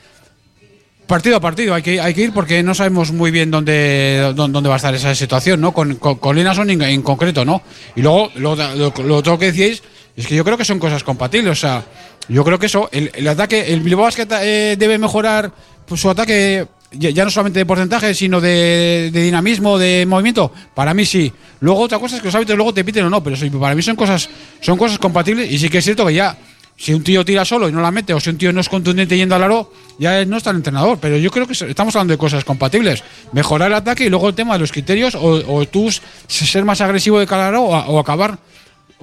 partido 1.07 1.37
a 1.37 1.41
partido 1.41 1.75
hay 1.75 1.83
que, 1.83 2.01
hay 2.01 2.12
que 2.12 2.21
ir 2.21 2.33
porque 2.33 2.62
no 2.62 2.75
sabemos 2.75 3.12
muy 3.12 3.31
bien 3.31 3.51
dónde, 3.51 4.33
dónde, 4.35 4.69
va 4.69 4.75
a 4.75 4.77
estar 4.77 4.95
esa 4.95 5.14
situación, 5.14 5.61
¿no? 5.61 5.73
Con, 5.73 5.97
con, 5.97 6.16
con 6.16 6.37
Linason 6.37 6.71
en, 6.71 7.03
concreto, 7.03 7.45
¿no? 7.45 7.62
Y 7.97 8.03
luego, 8.03 8.31
lo, 8.37 8.55
lo, 8.55 8.93
lo 9.03 9.16
otro 9.16 9.39
que 9.39 9.47
decíais 9.47 9.83
es 10.16 10.27
que 10.27 10.35
yo 10.35 10.45
creo 10.45 10.59
que 10.59 10.64
son 10.64 10.79
cosas 10.79 11.03
compatibles, 11.03 11.53
o 11.53 11.61
sea, 11.61 11.85
yo 12.29 12.45
creo 12.45 12.59
que 12.59 12.66
eso, 12.66 12.89
el, 12.93 13.11
el 13.14 13.27
ataque, 13.27 13.73
el 13.73 13.81
Bilbao 13.81 14.05
Basket 14.05 14.29
eh, 14.43 14.77
debe 14.79 14.99
mejorar 14.99 15.51
pues, 15.87 16.01
su 16.01 16.11
ataque 16.11 16.66
ya, 16.93 17.24
no 17.24 17.30
solamente 17.30 17.59
de 17.59 17.66
porcentaje, 17.66 18.14
sino 18.14 18.41
de, 18.41 19.11
dinamismo, 19.12 19.78
de 19.78 20.07
movimiento. 20.07 20.53
Para 20.74 20.95
mí 20.95 21.05
sí. 21.05 21.32
Luego 21.61 21.80
otra 21.80 21.99
cosa 21.99 22.16
es 22.16 22.22
que 22.22 22.28
los 22.28 22.34
árbitros 22.34 22.57
luego 22.57 22.72
te 22.72 22.84
piten 22.84 23.05
o 23.05 23.11
no, 23.11 23.22
pero 23.22 23.36
para 23.59 23.74
mí 23.74 23.82
son 23.82 23.97
cosas, 23.97 24.28
son 24.61 24.78
cosas 24.78 24.99
compatibles 24.99 25.51
y 25.51 25.59
sí 25.59 25.68
que 25.68 25.78
es 25.78 25.84
cierto 25.84 26.07
que 26.07 26.14
ya 26.14 26.36
si 26.78 26.95
un 26.95 27.03
tío 27.03 27.24
tira 27.24 27.45
solo 27.45 27.68
y 27.68 27.72
no 27.72 27.80
la 27.82 27.91
mete, 27.91 28.14
o 28.14 28.20
si 28.20 28.30
un 28.30 28.39
tío 28.39 28.53
no 28.53 28.61
es 28.61 28.68
contundente 28.68 29.16
yendo 29.16 29.34
al 29.34 29.43
aro, 29.43 29.72
ya 29.99 30.24
no 30.24 30.36
está 30.36 30.51
el 30.51 30.57
entrenador. 30.57 30.99
Pero 31.01 31.16
yo 31.16 31.28
creo 31.30 31.47
que 31.47 31.53
estamos 31.53 31.95
hablando 31.97 32.12
de 32.12 32.18
cosas 32.18 32.45
compatibles. 32.45 33.03
Mejorar 33.32 33.68
el 33.68 33.74
ataque 33.74 34.05
y 34.05 34.09
luego 34.09 34.28
el 34.28 34.34
tema 34.36 34.55
de 34.55 34.61
los 34.61 34.70
criterios, 34.70 35.16
o, 35.16 35.43
o 35.53 35.66
tú 35.66 35.91
ser 36.28 36.64
más 36.64 36.80
agresivo 36.80 37.18
de 37.18 37.26
cara 37.26 37.49
al 37.49 37.55
aro, 37.55 37.64
o, 37.64 37.99
acabar, 37.99 38.39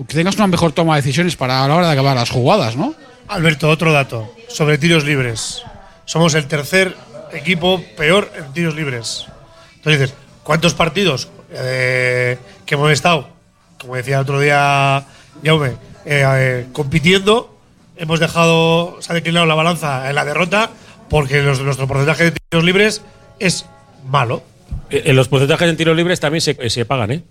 que 0.08 0.16
tengas 0.16 0.38
una 0.38 0.48
mejor 0.48 0.72
toma 0.72 0.96
de 0.96 1.02
decisiones 1.02 1.36
para 1.36 1.66
a 1.66 1.68
la 1.68 1.76
hora 1.76 1.88
de 1.88 1.94
acabar 1.94 2.16
las 2.16 2.30
jugadas, 2.30 2.78
¿no? 2.78 2.96
Alberto, 3.28 3.70
otro 3.70 3.92
dato 3.92 4.34
sobre 4.48 4.78
tiros 4.78 5.04
libres. 5.04 5.62
Somos 6.06 6.34
el 6.36 6.48
tercer 6.48 6.96
equipo 7.36 7.84
peor 7.98 8.32
en 8.38 8.52
tiros 8.54 8.76
libres. 8.76 9.26
Entonces 9.76 10.02
dices, 10.02 10.16
¿cuántos 10.44 10.74
partidos 10.74 11.30
eh, 11.52 12.38
que 12.66 12.76
hemos 12.76 12.92
estado, 12.92 13.30
como 13.80 13.96
decía 13.96 14.16
el 14.16 14.22
otro 14.22 14.40
día 14.40 15.06
Jaume, 15.44 15.70
eh, 15.70 15.76
eh, 16.06 16.66
compitiendo, 16.74 17.58
hemos 17.98 18.20
dejado, 18.20 18.98
se 19.02 19.12
ha 19.12 19.16
declinado 19.16 19.46
la 19.46 19.56
balanza 19.56 20.10
en 20.10 20.16
la 20.16 20.26
derrota 20.26 20.72
porque 21.10 21.42
los- 21.44 21.62
nuestro 21.62 21.88
porcentaje 21.88 22.26
de 22.26 22.32
tiros 22.50 22.64
libres 22.66 23.02
es 23.40 23.66
malo. 24.08 24.44
Eh, 24.90 25.04
En 25.06 25.16
los 25.16 25.28
porcentajes 25.28 25.68
en 25.70 25.78
tiros 25.78 25.96
libres 25.96 26.20
también 26.20 26.42
se, 26.42 26.70
se 26.70 26.86
pagan, 26.86 27.12
¿eh? 27.12 27.24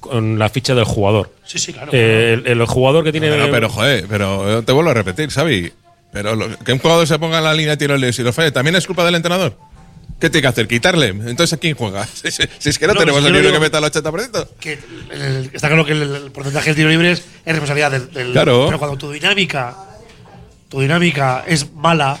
Con 0.00 0.38
la 0.38 0.48
ficha 0.50 0.74
del 0.74 0.84
jugador. 0.84 1.32
Sí, 1.44 1.58
sí, 1.58 1.72
claro. 1.72 1.90
Eh, 1.94 2.34
el, 2.44 2.60
el 2.60 2.66
jugador 2.66 3.04
que 3.04 3.10
tiene. 3.12 3.30
Pero, 3.30 3.50
pero, 3.50 3.68
joder, 3.70 4.04
pero 4.08 4.62
te 4.62 4.72
vuelvo 4.72 4.90
a 4.90 4.94
repetir, 4.94 5.30
Xavi. 5.30 5.72
Pero 6.14 6.34
lo- 6.34 6.58
que 6.60 6.72
un 6.72 6.78
jugador 6.78 7.06
se 7.06 7.18
ponga 7.18 7.38
en 7.38 7.44
la 7.44 7.52
línea 7.52 7.72
de 7.72 7.76
tiros 7.76 7.98
libres 8.00 8.18
y 8.18 8.22
lo 8.22 8.32
falle, 8.32 8.50
¿también 8.52 8.74
es 8.76 8.86
culpa 8.86 9.04
del 9.04 9.16
entrenador? 9.16 9.58
¿Qué 10.20 10.30
tiene 10.30 10.42
que 10.42 10.48
hacer? 10.48 10.68
¿Quitarle? 10.68 11.08
Entonces, 11.08 11.52
¿a 11.52 11.56
quién 11.58 11.74
juega? 11.76 12.06
Si, 12.14 12.30
si- 12.30 12.44
si 12.58 12.68
es 12.70 12.78
que 12.78 12.86
no, 12.86 12.94
No, 12.94 13.00
tenemos 13.00 13.22
el 13.24 13.32
libro 13.32 13.52
que 13.52 13.58
meta 13.60 13.76
el 13.78 13.84
80%. 13.84 14.48
que 14.60 14.78
el- 15.10 15.50
está 15.52 15.68
claro 15.68 15.84
que 15.84 15.92
el, 15.92 16.02
el 16.02 16.30
porcentaje 16.30 16.70
de 16.70 16.76
tiros 16.76 16.90
libres 16.92 17.18
es 17.44 17.52
responsabilidad 17.52 17.90
del, 17.90 18.10
del- 18.12 18.32
Claro. 18.32 18.64
pero 18.66 18.78
cuando 18.78 18.96
tu 18.96 19.10
dinámica 19.12 19.74
tu 20.70 20.80
dinámica 20.80 21.44
es 21.46 21.72
mala 21.74 22.18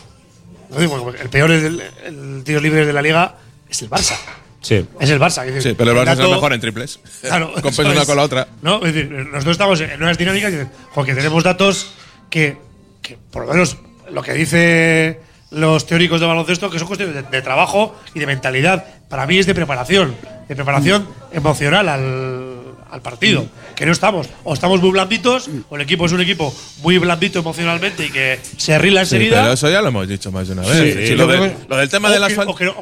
digo, 0.78 1.12
el 1.18 1.28
peor 1.28 1.50
es 1.52 1.62
el, 1.64 1.82
el 2.04 2.42
tiros 2.44 2.62
libres 2.62 2.86
de 2.86 2.92
la 2.92 3.00
liga 3.02 3.36
es 3.68 3.80
el 3.82 3.88
Barça 3.90 4.16
Sí. 4.60 4.84
es 5.00 5.10
el 5.10 5.20
Barça 5.20 5.46
es 5.46 5.54
decir, 5.54 5.72
Sí, 5.72 5.74
pero 5.78 5.90
el 5.92 5.96
Barça 5.96 6.12
es 6.14 6.18
el 6.20 6.30
mejor 6.30 6.52
en 6.52 6.60
triples. 6.60 6.98
claro 7.22 7.52
Compensa 7.62 7.82
una 7.92 8.04
con 8.06 8.16
la 8.16 8.22
otra. 8.24 8.48
no 8.62 8.84
es 8.84 8.92
decir 8.94 9.10
nosotros 9.10 9.52
estamos 9.52 9.80
en 9.80 10.02
unas 10.02 10.18
dinámicas 10.18 10.50
y 10.52 10.56
dicen, 10.56 10.70
jo, 10.90 11.04
que 11.04 11.14
tenemos 11.14 11.42
datos 11.44 11.92
que, 12.30 12.56
que 13.04 13.16
por 13.30 13.46
lo 13.46 13.52
menos 13.52 13.76
lo 14.10 14.22
que 14.22 14.32
dice 14.32 15.20
los 15.52 15.86
teóricos 15.86 16.20
de 16.20 16.26
baloncesto 16.26 16.70
que 16.70 16.80
son 16.80 16.88
cuestiones 16.88 17.14
de, 17.14 17.22
de 17.22 17.42
trabajo 17.42 17.94
y 18.14 18.18
de 18.18 18.26
mentalidad. 18.26 18.84
Para 19.08 19.26
mí 19.26 19.38
es 19.38 19.46
de 19.46 19.54
preparación 19.54 20.16
de 20.48 20.56
preparación 20.56 21.08
emocional 21.32 21.88
al, 21.88 22.53
al 22.94 23.02
partido 23.02 23.44
que 23.74 23.84
no 23.86 23.90
estamos 23.92 24.28
o 24.44 24.54
estamos 24.54 24.80
muy 24.80 24.90
blanditos 24.92 25.50
o 25.68 25.74
el 25.74 25.82
equipo 25.82 26.06
es 26.06 26.12
un 26.12 26.20
equipo 26.20 26.54
muy 26.82 26.96
blandito 26.98 27.40
emocionalmente 27.40 28.06
y 28.06 28.10
que 28.10 28.38
se 28.56 28.78
Sí, 29.04 29.16
enseguida 29.16 29.40
pero 29.42 29.52
eso 29.54 29.68
ya 29.68 29.82
lo 29.82 29.88
hemos 29.88 30.06
dicho 30.06 30.30
más 30.30 30.46
de 30.46 30.52
una 30.52 30.62
vez. 30.62 30.94
Sí, 30.94 31.06
Sí, 31.08 31.14
lo, 31.16 31.26
del- 31.26 31.40
creo 31.40 31.56
lo 31.68 31.76
del 31.76 31.88
tema 31.88 32.08
o 32.08 32.12
de 32.12 32.20
las 32.20 32.32
faltas. 32.34 32.60
no- 32.60 32.74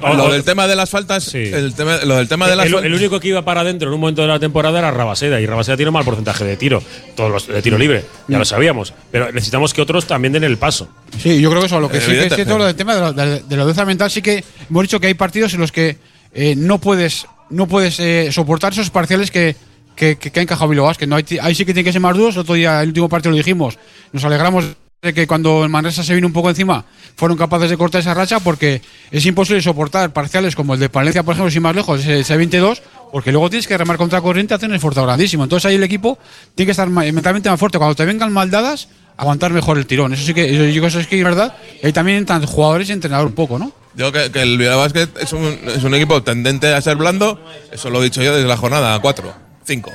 no 0.00 0.14
Lo, 0.14 0.32
del 0.32 0.44
tema 0.44 0.66
de 0.66 0.76
las 0.76 0.90
faltas. 0.90 1.24
Sí. 1.24 1.38
El 1.38 1.74
tema, 1.74 1.96
lo 2.04 2.16
del 2.16 2.28
tema 2.28 2.46
de 2.46 2.56
las 2.56 2.66
el, 2.66 2.72
faltas. 2.72 2.86
el 2.86 2.94
único 2.94 3.18
que 3.20 3.28
iba 3.28 3.42
para 3.42 3.62
adentro 3.62 3.88
en 3.88 3.94
un 3.94 4.00
momento 4.00 4.20
de 4.20 4.28
la 4.28 4.38
temporada 4.38 4.78
era 4.78 4.90
Rabaseda 4.90 5.40
y 5.40 5.46
Rabaseda 5.46 5.76
tiene 5.76 5.88
un 5.88 5.94
mal 5.94 6.04
porcentaje 6.04 6.44
de 6.44 6.56
tiro, 6.58 6.82
todos 7.16 7.30
los 7.30 7.46
de 7.46 7.62
tiro 7.62 7.78
libre, 7.78 8.04
ya 8.28 8.38
lo 8.38 8.44
sabíamos, 8.44 8.92
pero 9.10 9.32
necesitamos 9.32 9.72
que 9.72 9.80
otros 9.80 10.06
también 10.06 10.32
den 10.32 10.44
el 10.44 10.58
paso. 10.58 10.88
Sí, 11.18 11.40
yo 11.40 11.48
creo 11.48 11.62
que 11.62 11.66
eso, 11.68 11.80
lo 11.80 11.88
que 11.88 12.00
sí 12.02 12.10
que 12.10 12.26
es 12.26 12.34
cierto, 12.34 12.58
lo 12.58 12.66
del 12.66 12.76
tema 12.76 12.94
de, 12.94 13.00
la- 13.00 13.12
de, 13.12 13.40
de 13.42 13.56
la 13.56 13.84
mental, 13.86 14.10
sí 14.10 14.20
que 14.20 14.44
hemos 14.68 14.82
dicho 14.82 15.00
que 15.00 15.06
hay 15.06 15.14
partidos 15.14 15.54
en 15.54 15.60
los 15.60 15.72
que 15.72 15.96
eh, 16.34 16.54
no 16.56 16.78
puedes 16.78 17.26
no 17.54 17.66
puedes 17.66 17.98
eh, 18.00 18.30
soportar 18.32 18.72
esos 18.72 18.90
parciales 18.90 19.30
que, 19.30 19.56
que, 19.96 20.16
que, 20.16 20.38
ha 20.38 20.42
encajado 20.42 20.68
Bilbao 20.68 20.86
Basket, 20.86 21.06
¿no? 21.06 21.16
Ahí, 21.16 21.24
ahí 21.40 21.54
sí 21.54 21.64
que 21.64 21.72
tiene 21.72 21.84
que 21.84 21.92
ser 21.92 22.00
más 22.00 22.16
duros. 22.16 22.34
El 22.34 22.40
otro 22.42 22.54
día, 22.54 22.82
el 22.82 22.88
último 22.88 23.08
partido 23.08 23.30
lo 23.30 23.36
dijimos. 23.36 23.78
Nos 24.12 24.24
alegramos 24.24 24.64
de 25.02 25.12
que 25.12 25.26
cuando 25.26 25.62
el 25.64 25.68
Manresa 25.68 26.02
se 26.02 26.14
vino 26.14 26.26
un 26.26 26.32
poco 26.32 26.48
encima, 26.48 26.84
fueron 27.16 27.36
capaces 27.36 27.68
de 27.68 27.76
cortar 27.76 28.00
esa 28.00 28.14
racha 28.14 28.40
porque 28.40 28.80
es 29.10 29.26
imposible 29.26 29.60
soportar 29.60 30.12
parciales 30.14 30.56
como 30.56 30.74
el 30.74 30.80
de 30.80 30.88
Palencia, 30.88 31.22
por 31.22 31.34
ejemplo, 31.34 31.50
sin 31.50 31.62
más 31.62 31.76
lejos, 31.76 32.00
ese, 32.00 32.20
ese 32.20 32.36
22, 32.38 32.82
porque 33.12 33.30
luego 33.30 33.50
tienes 33.50 33.66
que 33.66 33.76
remar 33.76 33.98
contra 33.98 34.20
corriente, 34.22 34.54
hacer 34.54 34.68
un 34.68 34.74
esfuerzo 34.74 35.02
grandísimo. 35.02 35.44
Entonces 35.44 35.66
ahí 35.66 35.74
el 35.76 35.82
equipo 35.82 36.18
tiene 36.54 36.66
que 36.68 36.70
estar 36.70 36.88
mentalmente 36.88 37.50
más 37.50 37.60
fuerte. 37.60 37.76
Cuando 37.76 37.94
te 37.94 38.04
vengan 38.06 38.32
mal 38.32 38.50
dadas, 38.50 38.88
aguantar 39.18 39.52
mejor 39.52 39.76
el 39.76 39.86
tirón. 39.86 40.14
Eso 40.14 40.24
sí 40.24 40.32
que, 40.32 40.72
yo- 40.72 40.86
eso 40.86 40.98
es 41.00 41.06
que 41.06 41.18
es 41.18 41.24
verdad. 41.24 41.54
Y 41.82 41.92
también 41.92 42.16
entran 42.18 42.44
jugadores 42.46 42.88
y 42.88 42.92
entrenador 42.92 43.26
un 43.26 43.34
poco, 43.34 43.58
¿no? 43.58 43.72
Digo 43.94 44.10
que, 44.12 44.30
que 44.32 44.42
el 44.42 44.58
Bilbao 44.58 44.78
Basket 44.78 45.08
es 45.20 45.32
un, 45.32 45.44
es 45.68 45.84
un 45.84 45.94
equipo 45.94 46.22
tendente 46.22 46.72
a 46.74 46.80
ser 46.80 46.96
blando. 46.96 47.40
Eso 47.70 47.90
lo 47.90 48.00
he 48.00 48.04
dicho 48.04 48.22
yo 48.22 48.34
desde 48.34 48.48
la 48.48 48.56
jornada 48.56 48.98
4, 48.98 49.32
5. 49.64 49.90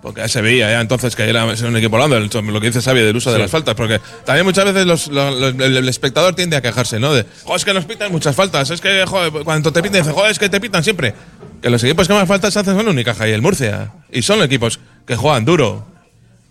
Porque 0.00 0.20
ya 0.20 0.28
se 0.28 0.40
veía 0.40 0.68
ya 0.70 0.80
entonces 0.80 1.14
que 1.14 1.28
era 1.28 1.44
un 1.44 1.76
equipo 1.76 1.96
blando, 1.96 2.16
el- 2.16 2.28
lo 2.28 2.60
que 2.60 2.66
dice 2.68 2.80
Xavi 2.82 3.00
del 3.02 3.14
uso 3.14 3.30
de 3.32 3.38
las 3.38 3.50
faltas. 3.50 3.74
Porque 3.76 4.00
también 4.24 4.44
muchas 4.44 4.64
veces 4.64 4.84
los- 4.86 5.06
los- 5.08 5.38
los- 5.38 5.54
el, 5.54 5.76
el 5.76 5.88
espectador 5.88 6.34
tiende 6.34 6.56
a 6.56 6.60
quejarse, 6.62 6.98
¿no? 6.98 7.12
De, 7.14 7.24
joder, 7.44 7.56
es 7.58 7.64
que 7.64 7.74
nos 7.74 7.84
pitan 7.84 8.10
muchas 8.10 8.34
faltas. 8.34 8.70
Es 8.70 8.80
que, 8.80 9.04
joder, 9.06 9.44
cuando 9.44 9.72
te 9.72 9.80
pitan, 9.82 10.00
dice, 10.02 10.12
joder, 10.12 10.32
es 10.32 10.38
que 10.40 10.48
te 10.48 10.60
pitan 10.60 10.82
siempre. 10.82 11.14
Que 11.60 11.70
los 11.70 11.84
equipos 11.84 12.08
que 12.08 12.14
más 12.14 12.26
faltas 12.26 12.56
hacen 12.56 12.76
son 12.76 12.88
Unicaja 12.88 13.28
y 13.28 13.30
el 13.32 13.42
Murcia. 13.42 13.92
Y 14.10 14.22
son 14.22 14.42
equipos 14.42 14.80
que 15.06 15.14
juegan 15.14 15.44
duro. 15.44 15.86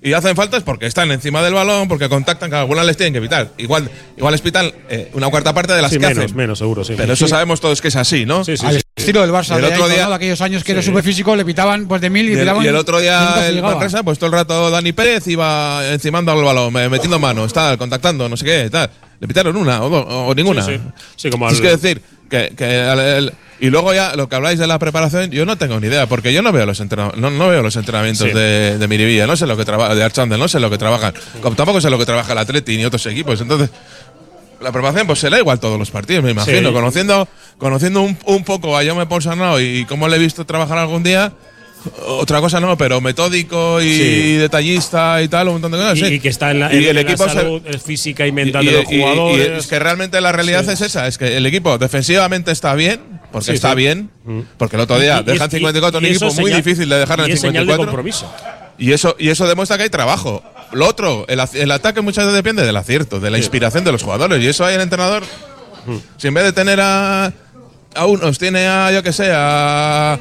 Y 0.03 0.13
hacen 0.13 0.35
faltas 0.35 0.63
porque 0.63 0.87
están 0.87 1.11
encima 1.11 1.43
del 1.43 1.53
balón, 1.53 1.87
porque 1.87 2.09
contactan, 2.09 2.49
que 2.49 2.55
algunas 2.55 2.85
les 2.87 2.97
tienen 2.97 3.13
que 3.13 3.21
pitar. 3.21 3.49
Igual, 3.59 3.87
igual 4.17 4.31
les 4.31 4.41
pitan 4.41 4.71
eh, 4.89 5.11
una 5.13 5.29
cuarta 5.29 5.53
parte 5.53 5.73
de 5.73 5.81
las 5.83 5.91
Sí, 5.91 5.97
que 5.99 6.07
menos, 6.07 6.23
hacen. 6.25 6.35
menos, 6.35 6.57
seguro, 6.57 6.83
sí. 6.83 6.95
Pero 6.97 7.13
eso 7.13 7.27
sabemos 7.27 7.61
todos 7.61 7.81
que 7.81 7.89
es 7.89 7.95
así, 7.95 8.25
¿no? 8.25 8.43
Sí, 8.43 8.57
sí, 8.57 8.65
Al 8.65 8.73
sí. 8.77 8.81
estilo 8.95 9.21
del 9.21 9.29
Barça, 9.31 9.51
Y 9.51 9.55
el 9.57 9.61
de, 9.61 9.67
otro 9.67 9.87
día- 9.87 10.03
¿no? 10.05 10.09
de 10.09 10.15
aquellos 10.15 10.41
años 10.41 10.63
que 10.63 10.71
era 10.71 10.81
súper 10.81 11.03
físico, 11.03 11.35
le 11.35 11.45
pitaban 11.45 11.87
pues 11.87 12.01
de 12.01 12.09
mil 12.09 12.27
y, 12.27 12.33
Y 12.33 12.39
el, 12.39 12.51
y 12.63 12.67
el 12.67 12.75
otro 12.75 12.99
día 12.99 13.47
el. 13.47 13.61
Manresa, 13.61 14.01
pues 14.01 14.17
todo 14.17 14.27
el 14.27 14.33
rato 14.33 14.71
Dani 14.71 14.91
Pérez 14.91 15.27
iba 15.27 15.87
encimando 15.93 16.31
al 16.31 16.43
balón, 16.43 16.73
me- 16.73 16.89
metiendo 16.89 17.19
manos, 17.19 17.53
tal, 17.53 17.77
contactando, 17.77 18.27
no 18.27 18.35
sé 18.37 18.45
qué, 18.45 18.69
tal. 18.71 18.89
Le 19.21 19.27
pitaron 19.27 19.55
una 19.55 19.81
o, 19.83 20.27
o 20.27 20.35
ninguna. 20.35 20.61
Sí, 20.63 20.73
sí. 20.73 20.81
Sí, 21.15 21.29
como 21.29 21.47
Es 21.49 21.55
al- 21.55 21.61
que 21.61 21.67
decir, 21.69 22.01
que, 22.29 22.53
que 22.57 22.65
al- 22.81 22.99
el- 22.99 23.33
y 23.61 23.69
luego 23.69 23.93
ya 23.93 24.15
lo 24.15 24.27
que 24.27 24.35
habláis 24.35 24.57
de 24.59 24.65
la 24.67 24.79
preparación, 24.79 25.29
yo 25.29 25.45
no 25.45 25.55
tengo 25.57 25.79
ni 25.79 25.85
idea, 25.87 26.07
porque 26.07 26.33
yo 26.33 26.41
no 26.41 26.51
veo 26.51 26.65
los 26.65 26.79
entrena- 26.81 27.13
no, 27.15 27.29
no 27.29 27.47
veo 27.47 27.61
los 27.61 27.75
entrenamientos 27.75 28.27
Sí. 28.27 28.33
de, 28.33 28.77
de 28.79 28.87
Miribilla, 28.87 29.27
no 29.27 29.35
sé 29.37 29.45
lo 29.47 29.55
que 29.55 29.63
trabaja, 29.63 29.93
de 29.95 30.03
Archandel, 30.03 30.39
no 30.39 30.47
sé 30.47 30.59
lo 30.59 30.69
que 30.71 30.79
trabajan. 30.79 31.13
Como 31.41 31.55
tampoco 31.55 31.79
sé 31.79 31.89
lo 31.91 31.99
que 31.99 32.05
trabaja 32.07 32.31
el 32.33 32.39
Atleti 32.39 32.75
ni 32.77 32.83
otros 32.85 33.05
equipos. 33.05 33.39
Entonces, 33.39 33.69
la 34.59 34.71
preparación 34.71 35.05
pues 35.07 35.19
será 35.19 35.37
igual 35.37 35.59
todos 35.59 35.77
los 35.77 35.91
partidos, 35.91 36.23
me 36.23 36.31
imagino. 36.31 36.69
Sí. 36.69 36.73
Conociendo, 36.73 37.27
conociendo 37.59 38.01
un, 38.01 38.17
un 38.25 38.43
poco 38.43 38.75
a 38.75 38.83
Jaume 38.83 39.05
Ponsarnau 39.05 39.59
y 39.59 39.85
cómo 39.85 40.07
le 40.07 40.15
he 40.15 40.19
visto 40.19 40.43
trabajar 40.45 40.79
algún 40.79 41.03
día, 41.03 41.31
otra 42.05 42.39
cosa 42.41 42.59
no, 42.59 42.77
pero 42.77 43.01
metódico 43.01 43.81
y 43.81 43.95
Sí. 43.97 44.33
detallista 44.37 45.21
y 45.21 45.27
tal, 45.27 45.47
un 45.47 45.53
montón 45.55 45.71
de 45.71 45.77
cosas. 45.79 45.97
Y, 45.97 46.01
sí. 46.05 46.13
y 46.15 46.19
que 46.19 46.29
está 46.29 46.51
en 46.51 46.59
la, 46.59 46.73
Y 46.73 46.77
en- 46.77 46.83
el 46.83 46.89
en 46.89 46.95
la 46.95 47.01
equipo 47.01 47.23
se- 47.27 47.33
salud 47.35 47.61
eh, 47.65 47.77
física 47.79 48.27
y 48.27 48.31
mental 48.31 48.63
y- 48.63 48.67
de 48.67 48.71
los 48.73 48.85
jugadores. 48.85 49.47
y 49.47 49.51
es 49.59 49.67
que 49.67 49.79
realmente 49.79 50.21
la 50.21 50.31
realidad 50.31 50.63
Sí. 50.65 50.71
es 50.71 50.81
esa, 50.81 51.07
es 51.07 51.17
que 51.17 51.37
el 51.37 51.45
equipo 51.45 51.77
defensivamente 51.77 52.51
está 52.51 52.75
bien, 52.75 52.99
porque 53.31 53.51
está 53.53 53.73
bien, 53.73 54.09
Mm. 54.25 54.39
porque 54.57 54.75
el 54.75 54.81
otro 54.81 54.99
día 54.99 55.21
dejan 55.23 55.47
es- 55.47 55.53
54 55.53 55.99
un 55.99 56.05
equipo 56.05 56.25
muy 56.25 56.33
señal- 56.51 56.57
difícil 56.63 56.89
de 56.89 56.97
dejar 56.99 57.19
en 57.19 57.25
el 57.25 57.31
es 57.31 57.39
señal 57.41 57.65
de 57.65 57.73
54. 57.73 57.85
compromiso. 57.85 58.33
Y 58.77 58.93
eso, 58.93 59.15
y 59.19 59.29
eso 59.29 59.47
demuestra 59.47 59.77
que 59.77 59.83
hay 59.83 59.89
trabajo. 59.89 60.43
Lo 60.71 60.87
otro, 60.87 61.25
el, 61.27 61.39
el 61.53 61.71
ataque 61.71 62.01
muchas 62.01 62.25
veces 62.25 62.35
depende 62.35 62.65
del 62.65 62.75
acierto, 62.77 63.19
de 63.19 63.29
la 63.29 63.37
inspiración 63.37 63.83
de 63.83 63.91
los 63.91 64.01
jugadores. 64.03 64.41
Y 64.43 64.47
eso 64.47 64.65
hay 64.65 64.75
el 64.75 64.81
entrenador. 64.81 65.23
Si 66.17 66.27
en 66.27 66.33
vez 66.33 66.43
de 66.45 66.53
tener 66.53 66.79
a, 66.81 67.31
a 67.93 68.05
unos, 68.05 68.39
tiene 68.39 68.67
a, 68.67 68.91
yo 68.91 69.03
que 69.03 69.11
sé, 69.13 69.29
a, 69.33 70.17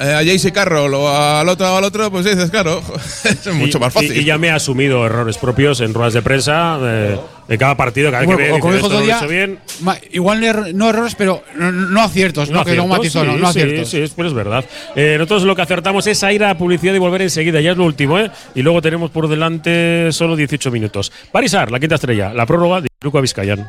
eh, 0.00 0.12
a 0.14 0.18
Jaycee 0.24 0.52
Carroll 0.52 0.94
o 0.94 1.08
al 1.08 1.48
otro 1.48 1.72
o 1.72 1.76
al 1.76 1.84
otro, 1.84 2.10
pues 2.10 2.24
dices, 2.24 2.50
claro, 2.50 2.80
es 3.24 3.46
mucho 3.54 3.78
Y- 3.78 3.80
más 3.80 3.92
fácil. 3.92 4.16
Y, 4.16 4.20
y 4.20 4.24
ya 4.24 4.38
me 4.38 4.50
ha 4.50 4.56
asumido 4.56 5.04
errores 5.06 5.38
propios 5.38 5.80
en 5.80 5.94
ruedas 5.94 6.14
de 6.14 6.22
prensa, 6.22 6.78
eh, 6.82 7.18
de 7.48 7.58
cada 7.58 7.76
partido, 7.76 8.10
cada 8.10 8.20
vez 8.20 8.26
Bueno, 8.26 8.38
que 8.38 8.44
ve, 8.44 8.52
o 8.52 8.60
como 8.60 8.72
dice, 8.74 8.86
dijo 8.88 8.94
"Esto 8.94 9.00
no 9.00 9.06
lo 9.06 9.14
otro 9.16 9.26
he 9.26 9.36
día, 9.36 9.46
bien. 9.46 9.58
ma- 9.80 9.98
igual 10.12 10.42
er- 10.44 10.74
no 10.74 10.90
errores, 10.90 11.14
pero 11.14 11.42
no, 11.56 11.72
no 11.72 12.00
aciertos, 12.02 12.50
¿no? 12.50 12.64
que 12.64 12.74
no 12.76 12.82
aciertos, 12.94 12.98
matizó, 12.98 13.24
no, 13.24 13.32
sí, 13.34 13.38
no 13.40 13.52
sí, 13.52 13.58
aciertos. 13.60 13.88
Sí, 13.90 14.12
pero 14.16 14.28
es 14.28 14.34
verdad. 14.34 14.64
Eh, 14.96 15.14
nosotros 15.18 15.44
lo 15.44 15.56
que 15.56 15.62
acertamos 15.62 16.06
es 16.06 16.22
a 16.24 16.32
ir 16.32 16.44
a 16.44 16.56
publicidad 16.58 16.94
y 16.94 16.98
volver 16.98 17.22
enseguida, 17.22 17.60
ya 17.60 17.72
es 17.72 17.76
lo 17.76 17.84
último, 17.84 18.18
¿eh? 18.18 18.30
Y 18.54 18.62
luego 18.62 18.82
tenemos 18.82 19.10
por 19.10 19.28
delante 19.28 20.08
solo 20.12 20.36
18 20.36 20.70
minutos. 20.70 21.10
Parisar, 21.32 21.70
la 21.70 21.80
quinta 21.80 21.94
estrella, 21.94 22.32
la 22.34 22.44
prórroga 22.46 22.80
de 22.82 22.88
Luca 23.00 23.20
Vizcayan. 23.20 23.68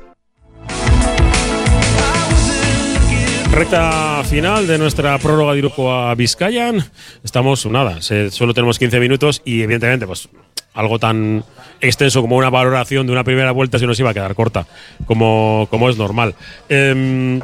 Recta 3.51 4.23
final 4.23 4.65
de 4.65 4.77
nuestra 4.77 5.17
prórroga 5.17 5.51
de 5.51 5.59
Iruko 5.59 5.91
a 5.91 6.15
Vizcayan. 6.15 6.83
Estamos, 7.23 7.65
nada, 7.65 8.01
solo 8.01 8.53
tenemos 8.53 8.79
15 8.79 8.99
minutos 8.99 9.41
y 9.43 9.61
evidentemente, 9.61 10.07
pues 10.07 10.29
algo 10.73 10.99
tan 10.99 11.43
extenso 11.81 12.21
como 12.21 12.37
una 12.37 12.49
valoración 12.49 13.05
de 13.05 13.11
una 13.11 13.25
primera 13.25 13.51
vuelta 13.51 13.77
se 13.77 13.85
nos 13.85 13.99
iba 13.99 14.11
a 14.11 14.13
quedar 14.13 14.35
corta, 14.35 14.67
como, 15.05 15.67
como 15.69 15.89
es 15.89 15.97
normal. 15.97 16.35
Em, 16.69 17.41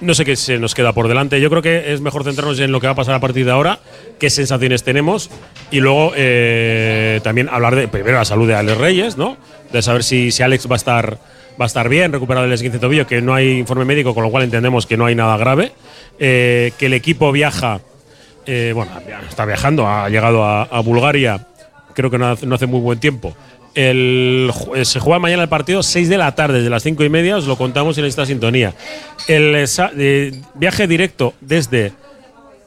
no 0.00 0.14
sé 0.14 0.24
qué 0.24 0.34
se 0.36 0.58
nos 0.58 0.74
queda 0.74 0.94
por 0.94 1.08
delante. 1.08 1.38
Yo 1.40 1.50
creo 1.50 1.60
que 1.60 1.92
es 1.92 2.00
mejor 2.00 2.24
centrarnos 2.24 2.58
en 2.60 2.72
lo 2.72 2.80
que 2.80 2.86
va 2.86 2.94
a 2.94 2.96
pasar 2.96 3.14
a 3.14 3.20
partir 3.20 3.44
de 3.44 3.52
ahora, 3.52 3.80
qué 4.18 4.30
sensaciones 4.30 4.82
tenemos 4.82 5.30
y 5.70 5.80
luego 5.80 6.12
eh, 6.16 7.20
también 7.22 7.50
hablar 7.50 7.76
de 7.76 7.88
primero 7.88 8.16
la 8.16 8.24
salud 8.24 8.48
de 8.48 8.54
Alex 8.54 8.78
Reyes, 8.78 9.16
¿no? 9.18 9.36
De 9.70 9.82
saber 9.82 10.02
si, 10.02 10.30
si 10.30 10.42
Alex 10.42 10.66
va 10.66 10.74
a 10.74 10.76
estar 10.76 11.18
va 11.60 11.64
a 11.64 11.66
estar 11.66 11.88
bien, 11.88 12.10
recuperado 12.10 12.46
del 12.46 12.54
esguince 12.54 12.78
de 12.78 12.80
tobillo, 12.80 13.06
que 13.06 13.20
no 13.20 13.34
hay 13.34 13.58
informe 13.58 13.84
médico, 13.84 14.14
con 14.14 14.22
lo 14.22 14.30
cual 14.30 14.44
entendemos 14.44 14.86
que 14.86 14.96
no 14.96 15.04
hay 15.04 15.14
nada 15.14 15.36
grave, 15.36 15.72
eh, 16.18 16.72
que 16.78 16.86
el 16.86 16.94
equipo 16.94 17.30
viaja, 17.32 17.80
eh, 18.46 18.72
bueno, 18.74 18.90
está 19.28 19.44
viajando, 19.44 19.86
ha 19.86 20.08
llegado 20.08 20.42
a, 20.44 20.80
Bulgaria, 20.80 21.46
creo 21.94 22.10
que 22.10 22.16
no 22.16 22.30
hace, 22.30 22.46
no 22.46 22.54
hace 22.54 22.66
muy 22.66 22.80
buen 22.80 22.98
tiempo. 22.98 23.36
El, 23.74 24.50
eh, 24.74 24.84
se 24.84 25.00
juega 25.00 25.18
mañana 25.18 25.42
el 25.42 25.48
partido 25.50 25.82
6 25.82 26.08
de 26.08 26.16
la 26.16 26.34
tarde, 26.34 26.58
desde 26.58 26.70
las 26.70 26.82
5 26.82 27.04
y 27.04 27.10
media, 27.10 27.36
os 27.36 27.46
lo 27.46 27.56
contamos 27.56 27.98
en 27.98 28.06
esta 28.06 28.24
sintonía. 28.24 28.74
El 29.28 29.68
viaje 30.54 30.86
directo 30.86 31.34
desde 31.42 31.92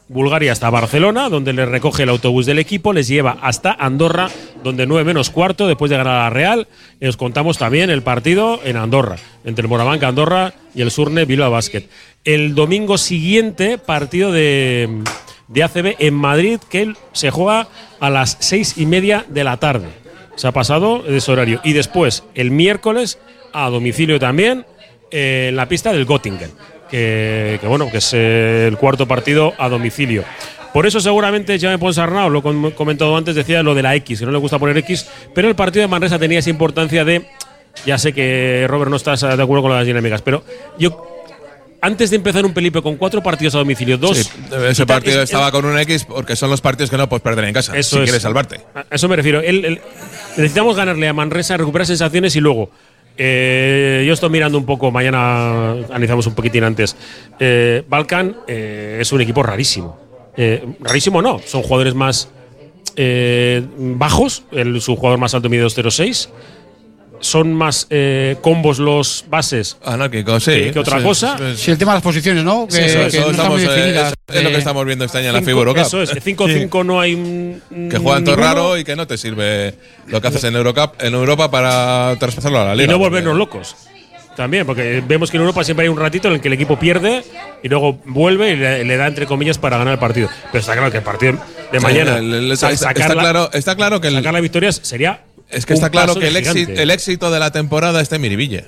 Bulgaria 0.09 0.51
hasta 0.51 0.69
Barcelona, 0.69 1.29
donde 1.29 1.53
les 1.53 1.67
recoge 1.67 2.03
el 2.03 2.09
autobús 2.09 2.45
del 2.45 2.59
equipo, 2.59 2.93
les 2.93 3.07
lleva 3.07 3.37
hasta 3.41 3.71
Andorra, 3.71 4.29
donde 4.63 4.85
9 4.85 5.05
menos 5.05 5.29
cuarto, 5.29 5.67
después 5.67 5.89
de 5.89 5.97
ganar 5.97 6.15
a 6.15 6.23
la 6.23 6.29
Real, 6.29 6.67
eh, 6.99 7.07
os 7.07 7.17
contamos 7.17 7.57
también 7.57 7.89
el 7.89 8.03
partido 8.03 8.59
en 8.63 8.77
Andorra, 8.77 9.17
entre 9.45 9.63
el 9.63 9.69
Morabanca 9.69 10.07
Andorra 10.07 10.53
y 10.75 10.81
el 10.81 10.91
Surne 10.91 11.25
Bilbao 11.25 11.51
Basket. 11.51 11.87
El 12.25 12.55
domingo 12.55 12.97
siguiente, 12.97 13.77
partido 13.77 14.31
de, 14.31 15.03
de 15.47 15.63
ACB 15.63 15.95
en 15.99 16.13
Madrid, 16.13 16.59
que 16.69 16.93
se 17.13 17.31
juega 17.31 17.67
a 17.99 18.09
las 18.09 18.37
seis 18.39 18.77
y 18.77 18.85
media 18.85 19.25
de 19.29 19.43
la 19.43 19.57
tarde. 19.57 19.87
Se 20.35 20.47
ha 20.47 20.51
pasado 20.51 21.03
ese 21.07 21.31
horario. 21.31 21.61
Y 21.63 21.73
después, 21.73 22.23
el 22.33 22.51
miércoles, 22.51 23.19
a 23.53 23.69
domicilio 23.69 24.19
también, 24.19 24.65
eh, 25.11 25.47
en 25.49 25.55
la 25.55 25.67
pista 25.67 25.93
del 25.93 26.05
Göttingen 26.05 26.51
que, 26.93 27.57
que, 27.59 27.65
bueno, 27.65 27.89
que 27.89 27.97
es 27.97 28.13
el 28.13 28.77
cuarto 28.77 29.07
partido 29.07 29.51
a 29.57 29.67
domicilio. 29.67 30.23
Por 30.75 30.85
eso 30.85 30.99
seguramente 30.99 31.57
Jaime 31.59 31.79
Ponsarnau, 31.79 32.29
lo 32.29 32.39
he 32.67 32.73
comentado 32.75 33.17
antes, 33.17 33.33
decía 33.33 33.63
lo 33.63 33.73
de 33.73 33.81
la 33.81 33.95
X, 33.95 34.19
que 34.19 34.25
no 34.27 34.31
le 34.31 34.37
gusta 34.37 34.59
poner 34.59 34.77
X, 34.77 35.07
pero 35.33 35.47
el 35.49 35.55
partido 35.55 35.81
de 35.81 35.87
Manresa 35.87 36.19
tenía 36.19 36.37
esa 36.37 36.51
importancia 36.51 37.03
de, 37.03 37.25
ya 37.83 37.97
sé 37.97 38.13
que 38.13 38.65
Robert 38.69 38.91
no 38.91 38.97
estás 38.97 39.21
de 39.21 39.41
acuerdo 39.41 39.63
con 39.63 39.71
las 39.73 39.87
dinámicas, 39.87 40.21
pero 40.21 40.43
yo 40.77 41.09
antes 41.81 42.11
de 42.11 42.15
empezar 42.17 42.45
un 42.45 42.53
Felipe 42.53 42.79
con 42.83 42.95
cuatro 42.97 43.23
partidos 43.23 43.55
a 43.55 43.57
domicilio, 43.57 43.97
dos... 43.97 44.17
Sí, 44.19 44.29
ese 44.69 44.85
partido 44.85 45.17
es- 45.17 45.29
estaba 45.31 45.51
con 45.51 45.65
un 45.65 45.77
X 45.79 46.05
porque 46.05 46.35
son 46.35 46.51
los 46.51 46.61
partidos 46.61 46.91
que 46.91 46.97
no 46.97 47.09
puedes 47.09 47.23
perder 47.23 47.45
en 47.45 47.53
casa 47.55 47.75
Eso 47.75 47.95
si 47.97 48.03
es. 48.03 48.03
quieres 48.03 48.21
salvarte. 48.21 48.61
A 48.75 48.85
eso 48.91 49.09
me 49.09 49.15
refiero. 49.15 49.41
El- 49.41 49.65
el- 49.65 49.81
necesitamos 50.37 50.75
ganarle 50.77 51.07
a 51.07 51.13
Manresa, 51.13 51.57
recuperar 51.57 51.87
sensaciones 51.87 52.35
y 52.35 52.39
luego. 52.39 52.69
Eh, 53.17 54.03
yo 54.07 54.13
estoy 54.13 54.29
mirando 54.29 54.57
un 54.57 54.65
poco, 54.65 54.91
mañana 54.91 55.71
analizamos 55.71 56.27
un 56.27 56.35
poquitín 56.35 56.63
antes. 56.63 56.95
Eh, 57.39 57.83
Balkan 57.87 58.37
eh, 58.47 58.97
es 59.01 59.11
un 59.11 59.21
equipo 59.21 59.43
rarísimo. 59.43 59.97
Eh, 60.35 60.75
rarísimo 60.79 61.21
no, 61.21 61.39
son 61.45 61.61
jugadores 61.61 61.93
más 61.93 62.29
bajos. 62.95 64.43
Su 64.79 64.95
jugador 64.95 65.19
más 65.19 65.33
alto 65.33 65.49
mide 65.49 65.65
2.06. 65.65 66.29
Son 67.23 67.53
más 67.53 67.87
eh, 67.89 68.35
combos 68.41 68.79
los 68.79 69.23
bases 69.29 69.77
Anárquico, 69.85 70.39
sí. 70.41 70.51
que, 70.51 70.71
que 70.71 70.79
otra 70.79 70.97
Sí, 70.97 71.03
cosa. 71.05 71.37
sí, 71.37 71.43
Sí, 71.55 71.71
el 71.71 71.77
tema 71.77 71.93
de 71.93 71.95
las 71.95 72.03
posiciones, 72.03 72.43
¿no? 72.43 72.67
Que, 72.67 72.73
Sí, 72.75 72.81
eso, 72.81 72.99
que 72.99 73.07
eso 73.07 73.21
no 73.21 73.31
estamos, 73.31 73.53
muy 73.53 73.63
eh, 73.63 73.69
definidas. 73.71 74.13
es- 74.27 74.35
es 74.35 74.43
lo 74.43 74.49
que 74.49 74.55
Eh, 74.55 74.59
estamos 74.59 74.85
viendo 74.85 75.05
este 75.05 75.17
año 75.19 75.27
en 75.29 75.33
la 75.45 75.51
Eurocup. 75.51 75.77
Eso 75.81 76.01
es, 76.01 76.11
5-5 76.11 76.83
no 76.85 76.99
hay. 76.99 77.61
Que 77.89 77.97
juegan 77.97 78.25
todo 78.25 78.35
raro 78.35 78.77
y 78.77 78.83
que 78.83 78.95
no 78.97 79.07
te 79.07 79.17
sirve 79.17 79.73
lo 80.07 80.19
que 80.21 80.27
haces 80.27 80.43
en 80.43 80.55
Eurocup, 80.57 81.01
en 81.01 81.13
Europa 81.13 81.49
para 81.49 82.13
traspasarlo 82.19 82.59
a 82.59 82.65
la 82.65 82.73
Y 82.75 82.79
liga. 82.79 82.91
no 82.91 82.99
volvernos 82.99 83.37
locos. 83.37 83.75
También, 84.35 84.65
porque 84.65 85.01
vemos 85.07 85.29
que 85.31 85.37
en 85.37 85.41
Europa 85.43 85.63
siempre 85.63 85.83
hay 85.85 85.89
un 85.89 85.97
ratito 85.99 86.27
en 86.27 86.33
el 86.33 86.41
que 86.41 86.47
el 86.49 86.55
equipo 86.55 86.77
pierde 86.77 87.23
y 87.63 87.69
luego 87.69 88.01
vuelve 88.05 88.51
y 88.51 88.55
le, 88.57 88.83
le 88.83 88.97
da 88.97 89.07
entre 89.07 89.27
comillas 89.27 89.59
para 89.59 89.77
ganar 89.77 89.93
el 89.93 89.99
partido. 89.99 90.27
Pero 90.51 90.59
está 90.59 90.73
claro 90.73 90.91
que 90.91 90.97
el 90.97 91.03
partido 91.03 91.33
de 91.71 91.79
Sí, 91.79 91.85
mañana. 91.85 92.17
el- 92.17 92.33
el- 92.51 92.57
Sa- 92.57 92.71
está, 92.71 92.87
sacar 92.89 93.01
está 93.03 93.15
la- 93.15 93.21
claro, 93.21 93.49
está 93.53 93.75
claro 93.75 94.01
que 94.01 94.07
el, 94.09 94.15
sacar 94.15 94.33
las 94.33 94.41
victorias 94.41 94.79
sería. 94.83 95.21
Es 95.53 95.65
que 95.65 95.73
está 95.73 95.89
claro 95.89 96.15
que 96.15 96.27
el, 96.27 96.35
éxito, 96.35 96.71
el 96.71 96.89
éxito 96.89 97.31
de 97.31 97.39
la 97.39 97.51
temporada 97.51 98.01
está 98.01 98.15
en 98.15 98.21
Miribilla. 98.23 98.63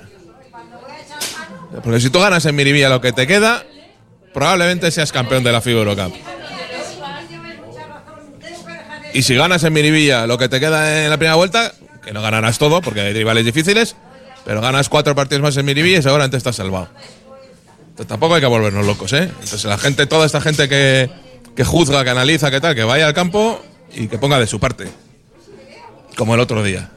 Porque 1.82 2.00
si 2.00 2.10
tú 2.10 2.20
ganas 2.20 2.44
en 2.46 2.54
Miribilla 2.54 2.88
lo 2.88 3.00
que 3.00 3.12
te 3.12 3.26
queda, 3.26 3.64
probablemente 4.32 4.90
seas 4.90 5.12
campeón 5.12 5.44
de 5.44 5.52
la 5.52 5.60
FIBA 5.60 5.80
Eurocup. 5.80 6.14
Y 9.12 9.22
si 9.22 9.34
ganas 9.34 9.64
en 9.64 9.72
Miribilla 9.72 10.26
lo 10.26 10.38
que 10.38 10.48
te 10.48 10.60
queda 10.60 11.04
en 11.04 11.10
la 11.10 11.16
primera 11.16 11.36
vuelta, 11.36 11.72
que 12.04 12.12
no 12.12 12.22
ganarás 12.22 12.58
todo 12.58 12.80
porque 12.80 13.00
hay 13.00 13.12
rivales 13.12 13.44
difíciles, 13.44 13.96
pero 14.44 14.60
ganas 14.60 14.88
cuatro 14.88 15.14
partidos 15.14 15.42
más 15.42 15.56
en 15.56 15.66
Miribilla 15.66 15.98
y 15.98 16.02
seguramente 16.02 16.36
estás 16.36 16.56
salvado. 16.56 16.88
Entonces, 17.80 18.06
tampoco 18.06 18.34
hay 18.34 18.40
que 18.40 18.46
volvernos 18.46 18.84
locos, 18.84 19.12
¿eh? 19.14 19.22
Entonces 19.22 19.64
la 19.64 19.78
gente, 19.78 20.06
toda 20.06 20.26
esta 20.26 20.40
gente 20.40 20.68
que, 20.68 21.10
que 21.54 21.64
juzga, 21.64 22.04
que 22.04 22.10
analiza, 22.10 22.50
que 22.50 22.60
tal, 22.60 22.74
que 22.74 22.84
vaya 22.84 23.06
al 23.06 23.14
campo 23.14 23.62
y 23.94 24.06
que 24.08 24.18
ponga 24.18 24.38
de 24.38 24.46
su 24.46 24.60
parte. 24.60 24.86
Como 26.16 26.34
el 26.34 26.40
otro 26.40 26.62
día. 26.62 26.90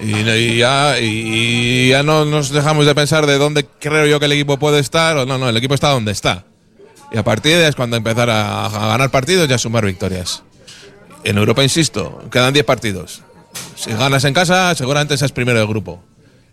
Y, 0.00 0.16
y 0.16 0.58
ya, 0.58 0.98
y 1.00 1.88
ya 1.88 2.02
no 2.02 2.24
nos 2.24 2.50
dejamos 2.50 2.86
de 2.86 2.94
pensar 2.94 3.26
de 3.26 3.38
dónde 3.38 3.66
creo 3.80 4.06
yo 4.06 4.20
que 4.20 4.26
el 4.26 4.32
equipo 4.32 4.58
puede 4.58 4.78
estar. 4.78 5.16
O 5.16 5.26
no, 5.26 5.38
no, 5.38 5.48
el 5.48 5.56
equipo 5.56 5.74
está 5.74 5.88
donde 5.90 6.12
está. 6.12 6.44
Y 7.10 7.18
a 7.18 7.24
partir 7.24 7.56
de 7.56 7.64
ahí 7.64 7.70
es 7.70 7.74
cuando 7.76 7.96
empezar 7.96 8.30
a, 8.30 8.66
a 8.66 8.88
ganar 8.88 9.10
partidos 9.10 9.48
y 9.48 9.52
a 9.52 9.58
sumar 9.58 9.84
victorias. 9.84 10.42
En 11.24 11.38
Europa, 11.38 11.62
insisto, 11.62 12.22
quedan 12.30 12.52
10 12.52 12.64
partidos. 12.64 13.22
Si 13.74 13.90
ganas 13.90 14.24
en 14.24 14.34
casa, 14.34 14.74
seguramente 14.74 15.16
seas 15.16 15.32
primero 15.32 15.58
del 15.58 15.66
grupo. 15.66 16.02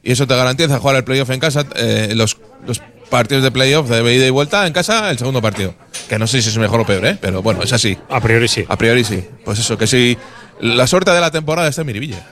Y 0.04 0.12
eso 0.12 0.28
te 0.28 0.36
garantiza 0.36 0.80
jugar 0.80 0.96
el 0.98 1.04
playoff 1.04 1.30
en 1.32 1.40
casa, 1.40 1.66
eh, 1.76 2.14
los, 2.16 2.38
los 2.66 2.82
partidos 3.10 3.44
de 3.44 3.52
playoff 3.52 3.90
de 3.90 4.14
ida 4.14 4.28
y 4.28 4.30
vuelta 4.30 4.68
en 4.68 4.74
casa, 4.74 5.10
el 5.10 5.18
segundo 5.18 5.42
partido. 5.42 5.74
Que 6.08 6.20
no 6.20 6.28
sé 6.28 6.42
si 6.42 6.50
es 6.50 6.58
mejor 6.58 6.82
o 6.82 6.86
peor, 6.86 7.06
¿eh? 7.06 7.18
pero 7.20 7.42
bueno, 7.42 7.64
es 7.64 7.74
así. 7.74 7.98
A 8.10 8.22
priori 8.22 8.48
sí. 8.48 8.66
A 8.68 8.78
priori 8.78 9.04
sí. 9.04 9.24
Pues 9.44 9.60
eso, 9.60 9.78
que 9.78 9.88
si 9.88 10.18
la 10.62 10.88
suerte 10.88 11.12
de 11.12 11.22
la 11.22 11.32
temporada 11.32 11.68
está 11.68 11.82
en 11.82 11.88
Miribilla. 11.88 12.26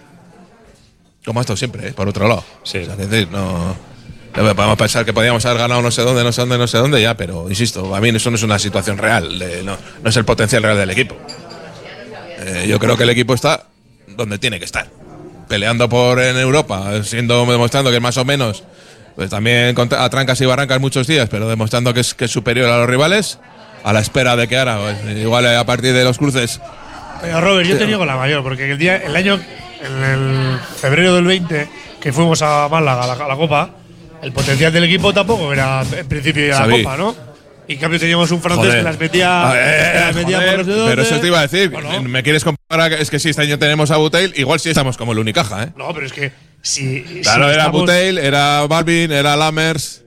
Como 1.26 1.39
ha 1.39 1.41
estado 1.41 1.57
siempre, 1.57 1.89
¿eh? 1.89 1.93
por 1.93 2.07
otro 2.07 2.28
lado. 2.28 2.43
Sí. 2.63 2.80
O 2.80 2.86
sea, 2.86 2.95
que 2.97 3.05
decir, 3.07 3.30
no. 3.32 3.76
Podemos 4.34 4.78
pensar 4.78 5.05
que 5.05 5.13
podíamos 5.13 5.45
haber 5.45 5.59
ganado 5.59 5.82
no 5.84 5.91
sé 5.91 6.01
dónde, 6.01 6.24
no 6.24 6.32
sé 6.32 6.41
dónde, 6.41 6.57
no 6.57 6.67
sé 6.67 6.80
dónde, 6.80 6.99
ya, 7.01 7.15
pero 7.15 7.47
insisto, 7.49 7.95
a 7.95 8.01
mí 8.01 8.09
eso 8.09 8.32
no 8.32 8.36
es 8.36 8.41
una 8.43 8.57
situación 8.57 8.97
real, 8.97 9.38
de- 9.38 9.61
no, 9.61 9.78
no 10.01 10.09
es 10.09 10.17
el 10.17 10.26
potencial 10.26 10.63
real 10.63 10.76
del 10.76 10.89
equipo. 10.89 11.15
Eh, 12.39 12.65
yo 12.67 12.80
creo 12.80 12.97
que 12.97 13.03
el 13.03 13.11
equipo 13.11 13.34
está 13.36 13.65
donde 14.07 14.39
tiene 14.39 14.57
que 14.59 14.65
estar. 14.65 14.88
Peleando 15.47 15.88
por 15.88 16.19
en 16.19 16.36
Europa, 16.38 17.03
siendo 17.03 17.45
demostrando 17.45 17.91
que 17.91 17.99
más 17.99 18.17
o 18.17 18.26
menos, 18.26 18.63
pues 19.15 19.30
también 19.30 19.76
a 19.80 20.09
trancas 20.09 20.41
y 20.41 20.45
barrancas 20.47 20.80
muchos 20.80 21.05
días, 21.05 21.30
pero 21.30 21.47
demostrando 21.47 21.93
que 21.93 21.99
es, 21.99 22.15
que 22.15 22.26
es 22.26 22.32
superior 22.32 22.69
a 22.71 22.78
los 22.80 22.89
rivales, 22.89 23.38
a 23.84 23.93
la 23.93 23.99
espera 23.99 24.36
de 24.36 24.47
que 24.47 24.57
ahora, 24.57 24.80
pues, 25.03 25.17
igual 25.17 25.45
a 25.45 25.65
partir 25.65 25.93
de 25.93 26.03
los 26.03 26.17
cruces, 26.17 26.59
Pero 27.24 27.41
Robert, 27.41 27.67
yo 27.69 27.78
te 27.78 27.88
niego 27.88 28.05
la 28.05 28.15
mayor, 28.17 28.43
porque 28.43 28.69
el 28.71 28.78
día, 28.78 28.97
el 28.97 29.15
año, 29.15 29.39
en 29.82 30.03
el 30.03 30.59
febrero 30.80 31.15
del 31.15 31.26
20, 31.26 31.67
que 31.99 32.13
fuimos 32.13 32.41
a 32.41 32.67
Málaga 32.69 33.03
a 33.03 33.07
la, 33.07 33.13
a 33.26 33.28
la 33.28 33.36
Copa, 33.36 33.69
el 34.21 34.32
potencial 34.32 34.71
del 34.71 34.84
equipo 34.84 35.13
tampoco 35.13 35.51
era 35.51 35.84
en 35.97 36.07
principio 36.07 36.45
a 36.45 36.47
la 36.49 36.65
Sabí. 36.65 36.84
Copa, 36.84 36.97
¿no? 36.97 37.15
Y 37.67 37.74
en 37.76 37.80
cambio 37.80 37.97
teníamos 37.97 38.30
un 38.32 38.41
francés 38.41 38.65
Joder. 38.65 38.78
que 38.80 38.84
las 38.84 38.99
metía, 38.99 39.49
Ah, 39.49 39.53
eh, 39.55 39.91
que 39.93 39.99
las 40.01 40.15
metía 40.15 40.38
joder, 40.38 40.55
por 40.65 40.86
pero 40.89 41.01
eso 41.01 41.19
te 41.19 41.28
iba 41.28 41.39
a 41.39 41.47
decir. 41.47 41.71
¿Me 42.03 42.21
quieres 42.21 42.43
comparar? 42.43 42.91
Es 42.93 43.09
que 43.09 43.19
si 43.19 43.30
este 43.30 43.41
año 43.41 43.57
tenemos 43.57 43.89
a 43.89 43.95
Buteil, 43.97 44.34
igual 44.36 44.59
sí 44.59 44.69
estamos 44.69 44.97
como 44.97 45.13
el 45.13 45.19
Unicaja, 45.19 45.63
¿eh? 45.63 45.69
No, 45.78 45.93
pero 45.93 46.05
es 46.05 46.11
que 46.11 46.34
si. 46.61 47.05
si 47.07 47.21
Claro, 47.21 47.45
era 47.49 47.59
estamos- 47.63 47.82
Buteil, 47.82 48.17
era 48.17 48.67
Balvin, 48.67 49.13
era 49.13 49.38
Lammers. 49.38 50.03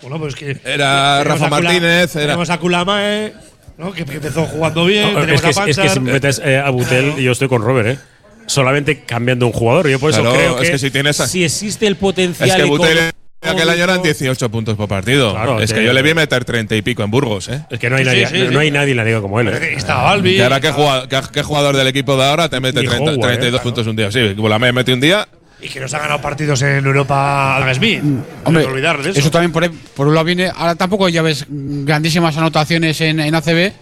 Bueno, 0.00 0.18
pues 0.18 0.32
es 0.32 0.40
que. 0.40 0.56
Era 0.64 1.22
Rafa 1.24 1.46
Kula- 1.48 1.50
Martínez, 1.50 2.16
era- 2.16 2.24
Tenemos 2.24 2.48
a 2.48 2.58
Kulamae, 2.58 3.34
¿no? 3.78 3.92
Que, 3.92 4.02
empezó 4.02 4.44
jugando 4.44 4.84
bien. 4.84 5.14
No, 5.14 5.22
es, 5.22 5.40
que, 5.40 5.46
a 5.60 5.66
es 5.66 5.78
que 5.78 5.88
si 5.88 6.00
metes 6.00 6.42
eh, 6.44 6.58
a 6.58 6.68
Butel, 6.70 7.14
y 7.18 7.22
yo 7.22 7.32
estoy 7.32 7.48
con 7.48 7.62
Robert, 7.62 7.88
¿eh? 7.88 7.98
Solamente 8.46 9.04
cambiando 9.04 9.46
un 9.46 9.52
jugador. 9.52 9.88
Yo 9.88 9.98
por 9.98 10.10
eso 10.10 10.20
Claro, 10.22 10.36
creo 10.36 10.56
que, 10.56 10.64
es 10.64 10.70
que 10.70 10.78
si 10.78 10.90
tienes 10.90 11.20
a- 11.20 11.26
si 11.28 11.44
existe 11.44 11.86
el 11.86 11.96
potencial. 11.96 12.48
Es 12.48 12.56
que 12.56 12.62
económico- 12.62 12.82
Buteil 12.88 13.10
aquel 13.40 13.68
año 13.70 13.84
eran 13.84 14.02
18 14.02 14.48
puntos 14.50 14.74
por 14.76 14.88
partido. 14.88 15.32
Claro, 15.32 15.60
es 15.60 15.72
que 15.72 15.84
yo 15.84 15.92
le 15.92 16.02
vi 16.02 16.12
meter 16.14 16.44
30 16.44 16.74
y 16.74 16.82
pico 16.82 17.02
en 17.04 17.10
Burgos, 17.10 17.48
¿eh? 17.48 17.62
Es 17.70 17.78
que 17.78 17.88
no 17.90 17.96
hay, 17.96 18.02
Sí, 18.04 18.08
nadie, 18.10 18.26
sí, 18.26 18.32
sí, 18.34 18.38
no, 18.42 18.48
sí. 18.48 18.54
no 18.54 18.60
hay 18.60 18.70
nadie 18.70 18.90
en 18.92 18.96
la 18.96 19.04
liga 19.04 19.20
como 19.20 19.38
él. 19.38 19.48
¿eh? 19.48 19.74
Estaba 19.76 20.02
Balbi. 20.04 20.36
Y 20.36 20.40
ahora, 20.40 20.60
¿qué 20.60 20.70
jugador, 20.72 21.08
qué- 21.08 21.20
qué 21.32 21.42
jugador 21.42 21.76
del 21.76 21.86
equipo 21.86 22.16
de 22.16 22.24
ahora 22.24 22.48
te 22.48 22.58
mete 22.60 22.80
Ni 22.80 22.88
30 22.88 23.12
Howard, 23.12 23.20
32 23.20 23.60
¿eh? 23.60 23.62
puntos 23.62 23.86
un 23.86 23.94
día? 23.96 24.10
Sí, 24.10 24.32
Bulamé 24.34 24.72
mete 24.72 24.92
un 24.92 25.00
día. 25.00 25.28
Y 25.60 25.68
que 25.68 25.80
nos 25.80 25.92
ha 25.94 25.98
ganado 25.98 26.20
partidos 26.20 26.62
en 26.62 26.84
Europa 26.86 27.56
Adam 27.56 27.74
Smith. 27.74 28.00
No 28.02 28.22
Hombre, 28.44 28.62
que 28.64 28.70
olvidar 28.70 29.02
de 29.02 29.10
eso. 29.10 29.18
eso. 29.18 29.30
también 29.30 29.50
por, 29.52 29.68
por 29.94 30.06
un 30.06 30.14
lado 30.14 30.24
viene. 30.24 30.50
Ahora 30.54 30.74
tampoco 30.76 31.08
ya 31.08 31.22
ves 31.22 31.46
grandísimas 31.48 32.36
anotaciones 32.36 33.00
en, 33.00 33.18
en 33.20 33.34
ACB 33.34 33.72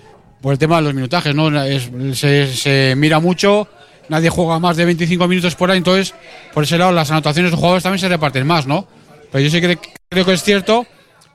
por 0.41 0.53
el 0.53 0.59
tema 0.59 0.77
de 0.77 0.83
los 0.83 0.95
minutajes, 0.95 1.35
¿no? 1.35 1.49
Es- 1.63 1.91
se, 2.19 2.47
se 2.55 2.95
mira 2.97 3.21
mucho, 3.21 3.69
nadie 4.09 4.31
juega 4.31 4.59
más 4.59 4.77
de 4.77 4.85
25 4.87 5.29
minutos 5.29 5.55
por 5.55 5.71
ahí, 5.71 5.79
entonces 5.79 6.15
por 6.55 6.65
ese 6.65 6.79
lado 6.79 6.93
las 6.93 7.11
anotaciones 7.11 7.51
de 7.51 7.53
los 7.53 7.59
jugadores 7.59 7.83
también 7.83 7.99
se 8.01 8.09
reparten 8.09 8.47
más, 8.47 8.67
¿no? 8.67 8.87
Pero 9.31 9.45
yo 9.45 9.51
sí 9.51 9.61
que 9.61 9.79
creo 10.09 10.25
que 10.25 10.33
es 10.33 10.43
cierto 10.43 10.87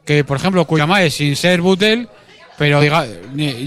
que, 0.05 0.23
por 0.23 0.37
ejemplo, 0.37 0.65
Kuyamae 0.65 1.09
sin 1.11 1.35
ser 1.35 1.61
Butel, 1.61 2.07
pero 2.57 2.79
diga, 2.81 3.05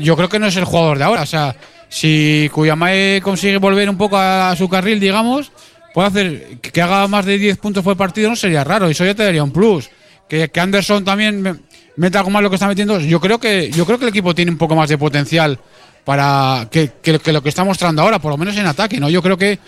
yo 0.01 0.17
creo 0.17 0.29
que 0.29 0.39
no 0.41 0.47
es 0.49 0.57
el 0.57 0.65
jugador 0.65 0.99
de 0.99 1.05
ahora. 1.05 1.23
O 1.23 1.27
sea, 1.27 1.55
si 1.89 2.51
Kuyamae 2.53 3.21
consigue 3.23 3.59
volver 3.59 3.89
un 3.91 3.97
poco 3.99 4.17
a 4.19 4.55
su 4.57 4.69
carril, 4.69 4.99
digamos, 4.99 5.53
puede 5.95 6.09
hacer 6.09 6.59
que 6.61 6.83
haga 6.83 7.09
más 7.09 7.25
de 7.25 7.39
10 7.39 7.57
puntos 7.57 7.83
por 7.83 7.97
partido, 7.97 8.29
no 8.29 8.37
sería 8.37 8.65
raro. 8.65 8.87
Eso 8.89 9.05
ya 9.07 9.15
te 9.15 9.23
daría 9.25 9.43
un 9.45 9.53
plus. 9.53 9.89
Que, 10.29 10.49
que 10.51 10.61
Anderson 10.61 11.05
también 11.05 11.41
me- 11.41 11.55
meta 11.97 12.19
algo 12.19 12.31
más 12.31 12.43
lo 12.43 12.51
que 12.51 12.57
está 12.57 12.67
metiendo. 12.67 12.99
Yo 13.01 13.21
creo 13.21 13.39
que 13.39 13.71
yo 13.71 13.87
creo 13.87 13.99
que 13.99 14.05
el 14.05 14.09
equipo 14.11 14.35
tiene 14.35 14.51
un 14.51 14.59
poco 14.59 14.75
más 14.75 14.89
de 14.89 14.99
potencial 14.99 15.59
para 16.05 16.67
que, 16.71 16.91
que- 17.01 17.33
lo 17.33 17.43
que 17.43 17.49
está 17.49 17.63
mostrando 17.65 18.03
ahora, 18.03 18.19
por 18.19 18.31
lo 18.33 18.37
menos 18.37 18.57
en 18.57 18.67
ataque, 18.67 18.99
¿no? 18.99 19.09
Yo 19.09 19.23
creo 19.23 19.39
que 19.39 19.59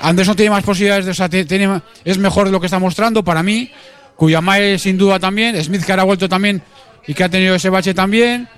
Anderson 0.00 0.36
tiene 0.36 0.50
más 0.50 0.62
posibilidades, 0.64 1.04
de, 1.06 1.24
o 1.42 1.46
tiene, 1.46 1.80
es 2.04 2.18
mejor 2.18 2.46
de 2.46 2.52
lo 2.52 2.60
que 2.60 2.66
está 2.66 2.78
mostrando 2.78 3.22
para 3.24 3.42
mí. 3.42 3.70
Kuyamae 4.16 4.78
sin 4.78 4.96
duda 4.96 5.18
también, 5.18 5.62
Smith 5.62 5.84
que 5.84 5.90
ahora 5.92 6.02
ha 6.02 6.06
vuelto 6.06 6.28
también 6.28 6.62
y 7.06 7.14
que 7.14 7.24
ha 7.24 7.28
tenido 7.28 7.54
ese 7.56 7.68
bache 7.68 7.94
también. 7.94 8.48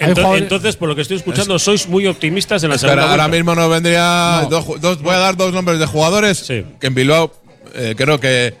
Jugadores- 0.00 0.42
entonces, 0.42 0.76
por 0.76 0.88
lo 0.88 0.94
que 0.96 1.02
estoy 1.02 1.18
escuchando, 1.18 1.58
sois 1.58 1.86
muy 1.88 2.06
optimistas 2.06 2.62
en 2.62 2.70
la 2.70 2.76
Espera, 2.76 2.92
segunda 2.94 3.10
ahora 3.10 3.24
vuelta. 3.28 3.36
mismo 3.36 3.54
nos 3.54 3.70
vendría. 3.70 4.40
No. 4.42 4.48
dos 4.78 5.02
voy 5.02 5.14
a 5.14 5.18
dar 5.18 5.36
dos 5.36 5.52
nombres 5.52 5.78
de 5.78 5.86
jugadores 5.86 6.42
que 6.46 6.64
en 6.86 6.94
Bilbao 6.94 7.32
eh, 7.74 7.94
creo 7.96 8.18
que 8.18 8.54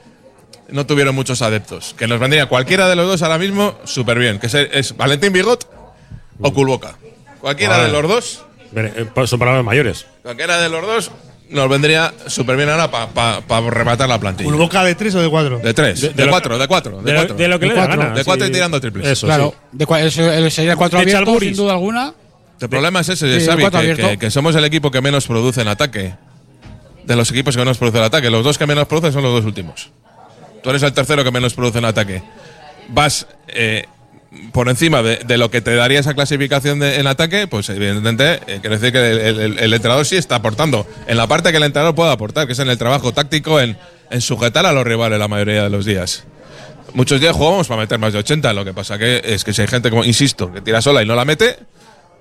no 0.68 0.86
tuvieron 0.86 1.14
muchos 1.14 1.42
adeptos. 1.42 1.94
Que 1.98 2.06
nos 2.06 2.20
vendría 2.20 2.46
cualquiera 2.46 2.88
de 2.88 2.96
los 2.96 3.06
dos 3.08 3.22
ahora 3.22 3.38
mismo 3.38 3.74
súper 3.84 4.18
bien. 4.18 4.38
Que 4.38 4.46
es, 4.48 4.54
es 4.54 4.96
Valentín 4.96 5.32
Bigot 5.32 5.66
o 6.40 6.52
Culboca. 6.52 6.96
Cualquiera 7.40 7.78
Vale. 7.78 7.86
de 7.86 7.92
los 8.02 8.08
dos, 8.08 8.42
eh, 8.76 9.06
Son 9.26 9.38
palabras 9.38 9.64
mayores. 9.64 10.06
cualquiera 10.22 10.58
de 10.60 10.68
los 10.68 10.82
dos 10.86 11.10
nos 11.50 11.68
vendría 11.68 12.12
súper 12.26 12.56
bien 12.56 12.68
ahora 12.68 12.90
para 12.90 13.70
rematar 13.70 14.08
la 14.08 14.18
plantilla. 14.18 14.48
¿Un 14.50 14.58
boca 14.58 14.82
de 14.84 14.94
tres 14.94 15.14
o 15.14 15.20
de 15.20 15.28
cuatro? 15.28 15.58
De 15.58 15.74
tres, 15.74 16.00
de, 16.00 16.08
de 16.10 16.24
lo- 16.24 16.30
cuatro, 16.30 16.58
de 16.58 16.68
cuatro. 16.68 17.02
De, 17.02 17.04
de 17.04 17.12
lo- 17.12 17.18
cuatro. 17.20 17.36
de 17.36 17.48
lo 17.48 17.58
que 17.58 17.64
De 17.66 17.68
le 17.72 17.76
cuatro. 17.76 17.98
gana. 18.00 18.14
De 18.14 18.24
cuatro 18.24 18.44
sí. 18.46 18.50
y 18.50 18.54
tirando 18.54 18.80
triples. 18.80 19.06
Eso, 19.06 19.26
claro, 19.26 19.54
sí. 19.72 19.76
de 19.78 19.86
cua- 19.86 20.00
el- 20.00 20.50
sería 20.50 20.76
cuatro 20.76 20.98
De 20.98 21.02
abierto, 21.04 21.24
Chalburis. 21.24 21.48
sin 21.50 21.56
duda 21.56 21.72
alguna. 21.72 22.14
El 22.60 22.68
problema 22.68 23.00
es 23.00 23.08
ese, 23.08 23.40
Xavi, 23.40 23.64
que, 23.70 23.94
que- 23.96 24.18
que 24.18 24.30
somos 24.30 24.54
el 24.54 24.64
equipo 24.64 24.90
que 24.90 25.00
menos 25.00 25.26
produce 25.26 25.62
en 25.62 25.68
ataque. 25.68 26.14
De 27.04 27.16
los 27.16 27.30
equipos 27.30 27.54
que 27.56 27.60
menos 27.60 27.78
produce 27.78 27.98
en 27.98 28.04
ataque. 28.04 28.30
Los 28.30 28.44
dos 28.44 28.58
que 28.58 28.66
menos 28.66 28.86
producen 28.86 29.12
son 29.12 29.22
los 29.22 29.32
dos 29.32 29.44
últimos. 29.44 29.90
Tú 30.62 30.70
eres 30.70 30.82
el 30.82 30.92
tercero 30.92 31.24
que 31.24 31.30
menos 31.30 31.54
produce 31.54 31.78
en 31.78 31.86
ataque. 31.86 32.22
Vas 32.88 33.26
eh, 33.48 33.86
por 34.52 34.68
encima 34.68 35.02
de, 35.02 35.16
de 35.16 35.38
lo 35.38 35.50
que 35.50 35.60
te 35.60 35.74
daría 35.74 35.98
esa 36.00 36.14
clasificación 36.14 36.78
de- 36.78 37.00
en 37.00 37.06
ataque, 37.06 37.46
pues 37.48 37.68
evidentemente 37.68 38.34
eh, 38.46 38.58
quiere 38.60 38.78
decir 38.78 38.92
que 38.92 39.10
el, 39.10 39.38
el- 39.40 39.58
el 39.58 39.74
entrenador 39.74 40.04
sí 40.06 40.16
está 40.16 40.36
aportando. 40.36 40.86
En 41.08 41.16
la 41.16 41.26
parte 41.26 41.50
que 41.50 41.56
el 41.56 41.64
entrenador 41.64 41.94
puede 41.96 42.12
aportar, 42.12 42.46
que 42.46 42.52
es 42.52 42.58
en 42.60 42.68
el 42.70 42.78
trabajo 42.78 43.12
táctico, 43.12 43.60
en, 43.60 43.76
en 44.10 44.20
sujetar 44.20 44.66
a 44.66 44.72
los 44.72 44.84
rivales 44.84 45.18
la 45.18 45.26
mayoría 45.28 45.64
de 45.64 45.70
los 45.70 45.84
días. 45.84 46.24
Muchos 46.94 47.20
días 47.20 47.34
jugamos 47.34 47.66
para 47.68 47.80
meter 47.80 47.98
más 47.98 48.12
de 48.12 48.18
80, 48.20 48.52
lo 48.52 48.64
que 48.64 48.72
pasa 48.72 48.98
que 48.98 49.20
es 49.24 49.44
que 49.44 49.52
si 49.52 49.62
hay 49.62 49.68
gente, 49.68 49.90
como 49.90 50.04
insisto, 50.04 50.52
que 50.52 50.60
tira 50.60 50.80
sola 50.82 51.02
y 51.02 51.06
no 51.06 51.14
la 51.16 51.24
mete, 51.24 51.56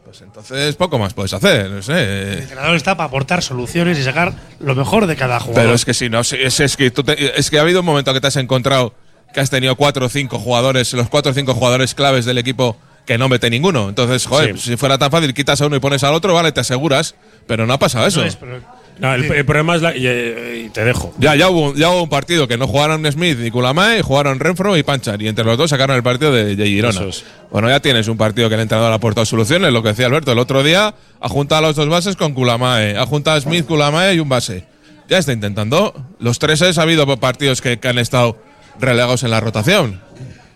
pues 0.05 0.21
entonces 0.21 0.75
poco 0.75 0.97
más 0.97 1.13
puedes 1.13 1.33
hacer, 1.33 1.69
no 1.69 1.81
sé. 1.83 2.33
El 2.33 2.39
entrenador 2.39 2.75
está 2.75 2.95
para 2.97 3.07
aportar 3.07 3.43
soluciones 3.43 3.97
y 3.99 4.03
sacar 4.03 4.33
lo 4.59 4.73
mejor 4.75 5.05
de 5.07 5.15
cada 5.15 5.39
jugador. 5.39 5.63
Pero 5.63 5.75
es 5.75 5.85
que 5.85 5.93
si 5.93 6.09
no, 6.09 6.21
es, 6.21 6.33
es 6.59 6.75
que 6.77 6.89
tú 6.91 7.03
te- 7.03 7.39
es 7.39 7.49
que 7.51 7.59
ha 7.59 7.61
habido 7.61 7.79
un 7.81 7.85
momento 7.85 8.13
que 8.13 8.21
te 8.21 8.27
has 8.27 8.35
encontrado 8.35 8.93
que 9.33 9.39
has 9.39 9.49
tenido 9.49 9.75
cuatro 9.75 10.05
o 10.05 10.09
cinco 10.09 10.39
jugadores, 10.39 10.93
los 10.93 11.09
cuatro 11.09 11.31
o 11.31 11.35
cinco 11.35 11.53
jugadores 11.53 11.93
claves 11.95 12.25
del 12.25 12.37
equipo 12.37 12.77
que 13.05 13.17
no 13.17 13.27
mete 13.29 13.49
ninguno. 13.49 13.89
Entonces, 13.89 14.25
joder, 14.25 14.57
Sí. 14.57 14.71
si 14.71 14.77
fuera 14.77 14.97
tan 14.97 15.09
fácil, 15.11 15.33
quitas 15.33 15.59
a 15.61 15.65
uno 15.67 15.75
y 15.75 15.79
pones 15.79 16.03
al 16.03 16.13
otro, 16.13 16.33
vale, 16.33 16.51
te 16.51 16.59
aseguras. 16.61 17.15
Pero 17.47 17.65
no 17.65 17.73
ha 17.73 17.79
pasado 17.79 18.05
eso. 18.05 18.21
No 18.21 18.27
es, 18.27 18.35
pero- 18.35 18.59
No, 18.99 19.13
el, 19.15 19.23
el 19.31 19.45
problema 19.45 19.75
es 19.75 19.81
la. 19.81 19.95
Y, 19.95 20.05
eh, 20.05 20.63
y 20.65 20.69
te 20.69 20.83
dejo. 20.83 21.13
Ya, 21.17 21.33
ya 21.33 21.49
hubo, 21.49 21.73
ya 21.73 21.89
hubo 21.89 22.03
un 22.03 22.09
partido 22.09 22.47
que 22.49 22.57
no 22.57 22.67
jugaron 22.67 23.09
Smith 23.11 23.39
y 23.43 23.49
Kulamae, 23.49 24.01
jugaron 24.03 24.39
Renfro 24.39 24.75
y 24.77 24.83
Panchar. 24.83 25.21
Y 25.21 25.27
entre 25.29 25.45
los 25.45 25.57
dos 25.57 25.69
sacaron 25.69 25.95
el 25.95 26.03
partido 26.03 26.33
de, 26.33 26.55
de 26.57 26.65
Girona. 26.67 26.99
Eso 26.99 27.07
es. 27.07 27.23
Bueno, 27.49 27.69
ya 27.69 27.79
tienes 27.79 28.07
un 28.09 28.17
partido 28.17 28.49
que 28.49 28.55
el 28.55 28.61
entrenador 28.61 28.91
ha 28.91 28.95
aportado 28.95 29.25
soluciones, 29.25 29.71
lo 29.71 29.81
que 29.81 29.89
decía 29.89 30.05
Alberto. 30.07 30.31
El 30.33 30.37
otro 30.39 30.61
día 30.63 30.93
ha 31.21 31.29
juntado 31.29 31.59
a 31.59 31.67
los 31.69 31.75
dos 31.77 31.87
bases 31.87 32.17
con 32.17 32.33
Kulamae. 32.33 32.97
Ha 32.97 33.05
juntado 33.05 33.37
a 33.37 33.41
Smith, 33.41 33.65
Kulamae 33.65 34.15
y 34.15 34.19
un 34.19 34.27
base. 34.29 34.65
Ya 35.07 35.17
está 35.17 35.31
intentando. 35.31 35.93
Los 36.19 36.37
tres 36.37 36.61
ha 36.61 36.81
habido 36.81 37.07
partidos 37.17 37.61
que, 37.61 37.79
que 37.79 37.87
han 37.87 37.97
estado 37.99 38.37
relegados 38.79 39.23
en 39.23 39.31
la 39.31 39.39
rotación. 39.39 40.01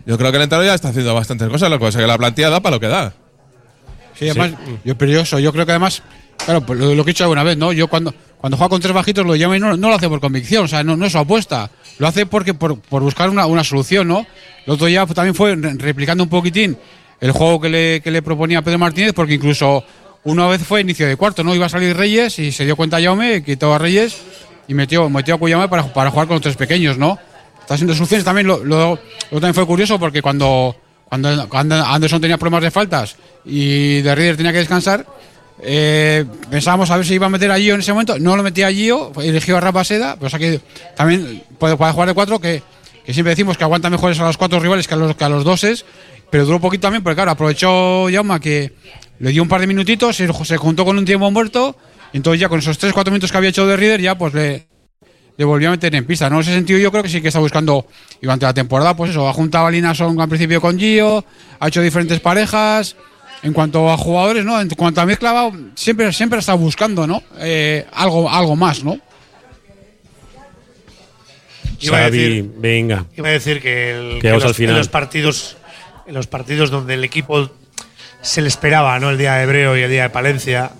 Yo 0.06 0.18
creo 0.18 0.30
que 0.30 0.36
el 0.36 0.42
entrenador 0.42 0.66
ya 0.66 0.74
está 0.74 0.88
haciendo 0.88 1.14
bastantes 1.14 1.48
cosas, 1.48 1.70
lo 1.70 1.78
que 1.78 1.84
pasa 1.86 1.98
es 1.98 2.02
que 2.02 2.08
la 2.08 2.18
plantilla 2.18 2.50
da 2.50 2.60
para 2.60 2.76
lo 2.76 2.80
que 2.80 2.88
da. 2.88 3.12
Sí, 4.18 4.28
además, 4.28 4.52
yo, 4.84 4.96
pero 4.96 5.10
yo, 5.12 5.20
eso, 5.20 5.38
yo 5.38 5.52
creo 5.52 5.64
que 5.66 5.72
además, 5.72 6.02
claro, 6.44 6.60
pues 6.64 6.78
lo, 6.78 6.94
lo 6.94 7.04
que 7.04 7.10
he 7.10 7.14
dicho 7.14 7.24
alguna 7.24 7.42
vez, 7.42 7.56
¿no? 7.56 7.72
Yo 7.72 7.88
cuando, 7.88 8.14
cuando 8.38 8.56
juega 8.56 8.68
con 8.68 8.80
tres 8.80 8.92
bajitos 8.94 9.24
lo 9.26 9.34
llama 9.34 9.56
y 9.56 9.60
no, 9.60 9.76
no 9.76 9.88
lo 9.88 9.94
hace 9.94 10.08
por 10.08 10.20
convicción, 10.20 10.66
o 10.66 10.68
sea, 10.68 10.84
no, 10.84 10.96
no 10.96 11.06
es 11.06 11.12
su 11.12 11.18
apuesta. 11.18 11.70
Lo 11.98 12.06
hace 12.06 12.26
porque 12.26 12.54
por, 12.54 12.78
por 12.80 13.02
buscar 13.02 13.30
una, 13.30 13.46
una 13.46 13.64
solución, 13.64 14.06
¿no? 14.06 14.26
El 14.66 14.72
otro 14.72 14.86
día 14.86 15.06
también 15.06 15.34
fue 15.34 15.56
re- 15.56 15.74
replicando 15.78 16.22
un 16.22 16.30
poquitín 16.30 16.76
el 17.20 17.32
juego 17.32 17.60
que 17.60 17.68
le, 17.70 18.00
que 18.02 18.10
le 18.10 18.20
proponía 18.22 18.62
Pedro 18.62 18.78
Martínez, 18.78 19.14
porque 19.14 19.34
incluso 19.34 19.84
una 20.24 20.46
vez 20.46 20.62
fue 20.62 20.82
inicio 20.82 21.06
de 21.08 21.16
cuarto, 21.16 21.42
¿no? 21.42 21.54
Iba 21.54 21.66
a 21.66 21.70
salir 21.70 21.96
Reyes 21.96 22.38
y 22.38 22.52
se 22.52 22.64
dio 22.64 22.76
cuenta 22.76 23.00
Jaume, 23.00 23.42
quitó 23.42 23.74
a 23.74 23.78
Reyes 23.78 24.16
y 24.68 24.74
metió, 24.74 25.08
metió 25.08 25.34
a 25.34 25.38
Cuyama 25.38 25.68
para, 25.68 25.92
para 25.92 26.10
jugar 26.10 26.26
con 26.28 26.36
los 26.36 26.42
tres 26.42 26.56
pequeños, 26.56 26.98
¿no? 26.98 27.18
Está 27.64 27.74
haciendo 27.74 27.94
soluciones. 27.94 28.24
También 28.24 28.46
lo, 28.46 28.98
también 29.30 29.54
fue 29.54 29.66
curioso 29.66 29.98
porque 29.98 30.20
cuando, 30.20 30.76
cuando, 31.08 31.48
Anderson 31.50 32.20
tenía 32.20 32.36
problemas 32.36 32.62
de 32.62 32.70
faltas 32.70 33.16
y 33.42 34.02
de 34.02 34.14
Rieder 34.14 34.36
tenía 34.36 34.52
que 34.52 34.58
descansar, 34.58 35.06
eh, 35.62 36.26
pensábamos 36.50 36.90
a 36.90 36.98
ver 36.98 37.06
si 37.06 37.14
iba 37.14 37.24
a 37.26 37.30
meter 37.30 37.50
a 37.50 37.56
Gio 37.56 37.72
en 37.72 37.80
ese 37.80 37.94
momento. 37.94 38.18
No 38.18 38.36
lo 38.36 38.42
metía 38.42 38.66
a 38.66 38.70
Gio, 38.70 39.12
eligió 39.22 39.56
a 39.56 39.60
Rafa 39.60 39.82
Seda, 39.82 40.18
pero 40.20 40.30
también 40.94 41.42
puede, 41.58 41.74
jugar 41.74 42.06
de 42.06 42.12
cuatro, 42.12 42.38
que, 42.38 42.62
que 43.02 43.14
siempre 43.14 43.30
decimos 43.30 43.56
que 43.56 43.64
aguanta 43.64 43.88
mejores 43.88 44.20
a 44.20 44.24
los 44.24 44.36
cuatro 44.36 44.60
rivales 44.60 44.86
que 44.86 44.92
a 44.92 44.98
los, 44.98 45.16
que 45.16 45.24
a 45.24 45.30
los 45.30 45.42
doses, 45.42 45.86
pero 46.30 46.44
duró 46.44 46.60
poquito 46.60 46.82
también, 46.82 47.02
porque 47.02 47.14
claro, 47.14 47.30
aprovechó 47.30 48.08
Jauma 48.12 48.40
que 48.40 48.74
le 49.20 49.30
dio 49.30 49.42
un 49.42 49.48
par 49.48 49.62
de 49.62 49.66
minutitos, 49.66 50.16
se, 50.16 50.30
se 50.44 50.56
juntó 50.58 50.84
con 50.84 50.98
un 50.98 51.06
tiempo 51.06 51.30
muerto, 51.30 51.78
entonces 52.12 52.42
ya 52.42 52.50
con 52.50 52.58
esos 52.58 52.76
tres, 52.76 52.92
cuatro 52.92 53.10
minutos 53.10 53.32
que 53.32 53.38
había 53.38 53.48
hecho 53.48 53.66
de 53.66 53.74
Rieder, 53.74 54.02
ya 54.02 54.18
pues 54.18 54.34
le, 54.34 54.66
le 55.36 55.44
volvió 55.44 55.68
a 55.68 55.72
meter 55.72 55.94
en 55.94 56.04
pista. 56.04 56.28
¿no? 56.30 56.36
En 56.36 56.42
ese 56.42 56.52
sentido, 56.54 56.78
yo 56.78 56.90
creo 56.90 57.02
que 57.02 57.08
sí 57.08 57.20
que 57.20 57.28
está 57.28 57.40
buscando, 57.40 57.86
y 58.20 58.24
durante 58.26 58.46
la 58.46 58.54
temporada, 58.54 58.94
pues 58.96 59.10
eso, 59.10 59.28
ha 59.28 59.32
juntado 59.32 59.66
a 59.66 59.70
Linason 59.70 60.20
al 60.20 60.28
principio 60.28 60.60
con 60.60 60.78
Gio, 60.78 61.24
ha 61.60 61.68
hecho 61.68 61.80
diferentes 61.82 62.20
parejas. 62.20 62.96
En 63.42 63.52
cuanto 63.52 63.90
a 63.90 63.96
jugadores, 63.98 64.42
¿no? 64.42 64.58
En 64.58 64.70
cuanto 64.70 65.02
a 65.02 65.06
mezcla, 65.06 65.32
va- 65.32 65.52
siempre, 65.74 66.10
siempre 66.14 66.38
está 66.38 66.54
buscando, 66.54 67.06
¿no? 67.06 67.22
Eh, 67.40 67.84
algo, 67.92 68.30
algo 68.30 68.56
más, 68.56 68.82
¿no? 68.82 68.98
Iba 71.80 71.98
a 71.98 72.02
Xavi, 72.04 72.18
decir- 72.18 72.52
venga. 72.56 73.04
Iba 73.16 73.28
a 73.28 73.32
decir 73.32 73.60
que, 73.60 73.90
el- 74.14 74.22
Que 74.22 74.30
los, 74.30 74.44
al 74.44 74.54
final. 74.54 74.70
en 74.74 74.78
los 74.78 74.88
partidos 74.88 75.56
en 76.06 76.14
los 76.14 76.26
partidos 76.26 76.70
donde 76.70 76.94
el 76.94 77.04
equipo 77.04 77.50
se 78.22 78.42
le 78.42 78.48
esperaba, 78.48 78.98
¿no? 78.98 79.10
El 79.10 79.16
día 79.18 79.34
de 79.34 79.44
Hebreo 79.44 79.76
y 79.76 79.80
el 79.82 79.90
día 79.90 80.02
de 80.04 80.10
Palencia, 80.10 80.70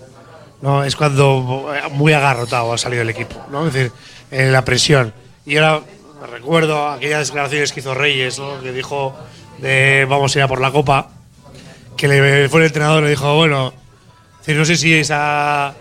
¿no? 0.61 0.83
Es 0.83 0.95
cuando 0.95 1.67
muy 1.91 2.13
agarrotado 2.13 2.73
ha 2.73 2.77
salido 2.77 3.01
el 3.01 3.09
equipo, 3.09 3.43
¿no? 3.51 3.67
Es 3.67 3.73
decir, 3.73 3.91
en 4.39 4.51
la 4.51 4.63
presión. 4.65 5.13
Y 5.45 5.57
ahora 5.57 5.81
recuerdo 6.31 6.89
aquellas 6.89 7.27
declaraciones 7.27 7.71
que 7.71 7.79
hizo 7.79 7.93
Reyes, 7.93 8.39
¿no? 8.39 8.61
Que 8.61 8.71
dijo 8.71 9.15
de 9.59 10.05
vamos 10.09 10.35
a 10.35 10.39
ir 10.39 10.43
a 10.43 10.47
por 10.47 10.59
la 10.61 10.71
copa, 10.71 11.09
que 11.95 12.07
le 12.07 12.49
fue 12.49 12.59
el 12.61 12.65
entrenador 12.67 13.01
y 13.01 13.05
le 13.05 13.09
dijo, 13.11 13.35
bueno, 13.35 13.73
no 14.47 14.65
sé 14.65 14.75
si 14.75 14.93
esa 14.93 15.73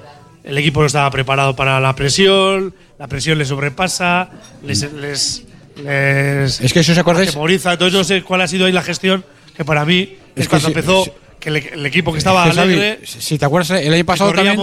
el 0.44 0.58
equipo 0.58 0.80
no 0.80 0.86
estaba 0.86 1.10
preparado 1.10 1.56
para 1.56 1.80
la 1.80 1.94
presión, 1.94 2.74
la 2.98 3.08
presión 3.08 3.38
le 3.38 3.44
sobrepasa, 3.46 4.30
les, 4.62 4.92
les, 4.92 5.44
les 5.82 6.60
Es 6.60 6.72
que 6.72 6.84
si 6.84 6.92
os 6.92 6.98
acordáis- 6.98 7.30
atemoriza. 7.30 7.72
Entonces 7.72 7.96
no 7.98 8.04
sé 8.04 8.22
cuál 8.22 8.42
ha 8.42 8.48
sido 8.48 8.66
ahí 8.66 8.72
la 8.72 8.82
gestión, 8.82 9.24
que 9.56 9.64
para 9.64 9.84
mí 9.84 10.18
es, 10.36 10.42
Es 10.42 10.44
que 10.44 10.50
cuando 10.50 10.68
empezó 10.68 11.04
que 11.44 11.50
el, 11.50 11.56
el 11.56 11.86
equipo 11.86 12.10
que 12.10 12.18
estaba 12.18 12.44
Es 12.46 12.50
que, 12.50 12.56
Xavi, 12.56 12.72
alegre, 12.74 13.00
si 13.04 13.20
si 13.20 13.38
te 13.38 13.44
acuerdas, 13.44 13.70
el 13.80 13.92
año 13.94 14.04
pasado 14.04 14.32
también 14.32 14.56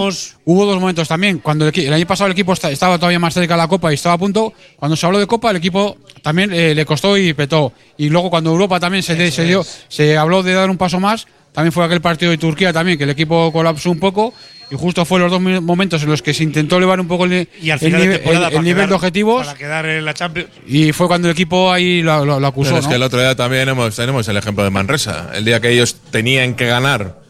hubo 0.44 0.66
dos 0.66 0.78
momentos 0.80 1.08
también. 1.08 1.38
Cuando 1.38 1.66
el, 1.66 1.78
el 1.80 1.92
año 1.92 2.06
pasado 2.06 2.26
el 2.26 2.32
equipo 2.32 2.52
esta- 2.52 2.70
estaba 2.70 2.98
todavía 2.98 3.18
más 3.18 3.32
cerca 3.32 3.54
de 3.54 3.58
la 3.58 3.68
Copa 3.68 3.90
y 3.90 3.94
estaba 3.94 4.16
a 4.16 4.18
punto, 4.18 4.52
cuando 4.76 4.96
se 4.96 5.06
habló 5.06 5.18
de 5.18 5.26
Copa, 5.26 5.50
el 5.50 5.56
equipo 5.56 5.96
también 6.20 6.52
eh, 6.52 6.74
le 6.74 6.84
costó 6.84 7.16
y 7.16 7.32
petó. 7.32 7.72
Y 7.96 8.08
luego 8.10 8.28
cuando 8.28 8.50
Europa 8.50 8.78
también 8.80 9.02
se, 9.02 9.30
se 9.30 9.44
dio, 9.44 9.64
se 9.88 10.18
habló 10.18 10.42
de 10.42 10.52
dar 10.52 10.68
un 10.68 10.76
paso 10.76 11.00
más, 11.00 11.26
también 11.52 11.72
fue 11.72 11.84
aquel 11.84 12.00
partido 12.00 12.30
de 12.30 12.38
Turquía 12.38 12.72
también, 12.72 12.96
que 12.98 13.04
el 13.04 13.10
equipo 13.10 13.52
colapsó 13.52 13.90
un 13.90 13.98
poco. 14.00 14.32
Y 14.70 14.74
justo 14.74 15.04
fue 15.04 15.20
los 15.20 15.30
dos 15.30 15.38
momentos 15.38 16.02
en 16.02 16.08
los 16.08 16.22
que 16.22 16.32
se 16.32 16.42
intentó 16.44 16.78
elevar 16.78 16.98
un 16.98 17.06
poco 17.06 17.26
el, 17.26 17.46
y 17.60 17.68
al 17.68 17.74
el 17.74 17.78
final 17.78 18.00
de 18.00 18.06
nive- 18.06 18.12
temporada 18.14 18.46
el- 18.46 18.52
el 18.52 18.56
para 18.56 18.62
nivel 18.62 18.76
quedar- 18.76 18.88
de 18.88 18.94
objetivos. 18.94 19.46
para 19.46 19.58
quedar 19.58 19.84
en 19.86 20.04
la 20.06 20.14
Champions. 20.14 20.48
Y 20.66 20.92
fue 20.92 21.08
cuando 21.08 21.28
el 21.28 21.32
equipo 21.32 21.70
ahí 21.70 22.00
lo, 22.00 22.24
lo- 22.24 22.40
lo 22.40 22.46
acusó. 22.46 22.70
Pero 22.70 22.78
es 22.78 22.84
¿no? 22.84 22.88
que 22.90 22.96
el 22.96 23.02
otro 23.02 23.20
día 23.20 23.36
también 23.36 23.68
hemos, 23.68 23.94
tenemos 23.94 24.26
el 24.28 24.36
ejemplo 24.38 24.64
de 24.64 24.70
Manresa. 24.70 25.28
El 25.34 25.44
día 25.44 25.60
que 25.60 25.68
ellos 25.70 25.96
tenían 26.10 26.54
que 26.54 26.64
ganar 26.66 27.20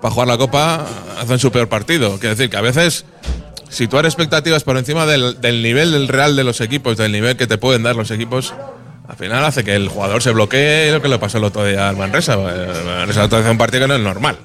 para 0.00 0.10
jugar 0.14 0.28
la 0.28 0.38
Copa, 0.38 0.86
hacen 1.20 1.38
su 1.38 1.52
peor 1.52 1.68
partido. 1.68 2.18
Quiere 2.18 2.34
decir 2.34 2.48
que 2.48 2.56
a 2.56 2.62
veces 2.62 3.04
situar 3.68 4.06
expectativas 4.06 4.64
por 4.64 4.78
encima 4.78 5.04
del, 5.04 5.38
del 5.42 5.62
nivel 5.62 5.92
del 5.92 6.08
real 6.08 6.34
de 6.34 6.44
los 6.44 6.62
equipos, 6.62 6.96
del 6.96 7.12
nivel 7.12 7.36
que 7.36 7.46
te 7.46 7.58
pueden 7.58 7.82
dar 7.82 7.94
los 7.94 8.10
equipos, 8.10 8.54
al 9.10 9.16
final 9.16 9.44
hace 9.44 9.64
que 9.64 9.74
el 9.74 9.88
jugador 9.88 10.22
se 10.22 10.30
bloquee 10.30 10.90
lo 10.92 11.02
que 11.02 11.08
le 11.08 11.18
pasó 11.18 11.38
el 11.38 11.44
otro 11.44 11.64
día 11.66 11.88
al 11.88 11.96
Manresa. 11.96 12.34
El 12.34 12.84
Manresa 12.84 13.24
otro 13.24 13.40
día 13.42 13.50
un 13.50 13.58
partido 13.58 13.82
que 13.82 13.88
no 13.88 13.94
es 13.96 14.00
normal. 14.00 14.38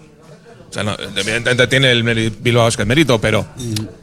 O 0.69 0.73
sea, 0.73 0.81
no, 0.83 0.95
evidentemente 1.15 1.67
tiene 1.67 1.91
el 1.91 2.31
Bilbao 2.39 2.63
Basket 2.63 2.85
mérito, 2.85 3.21
pero, 3.21 3.45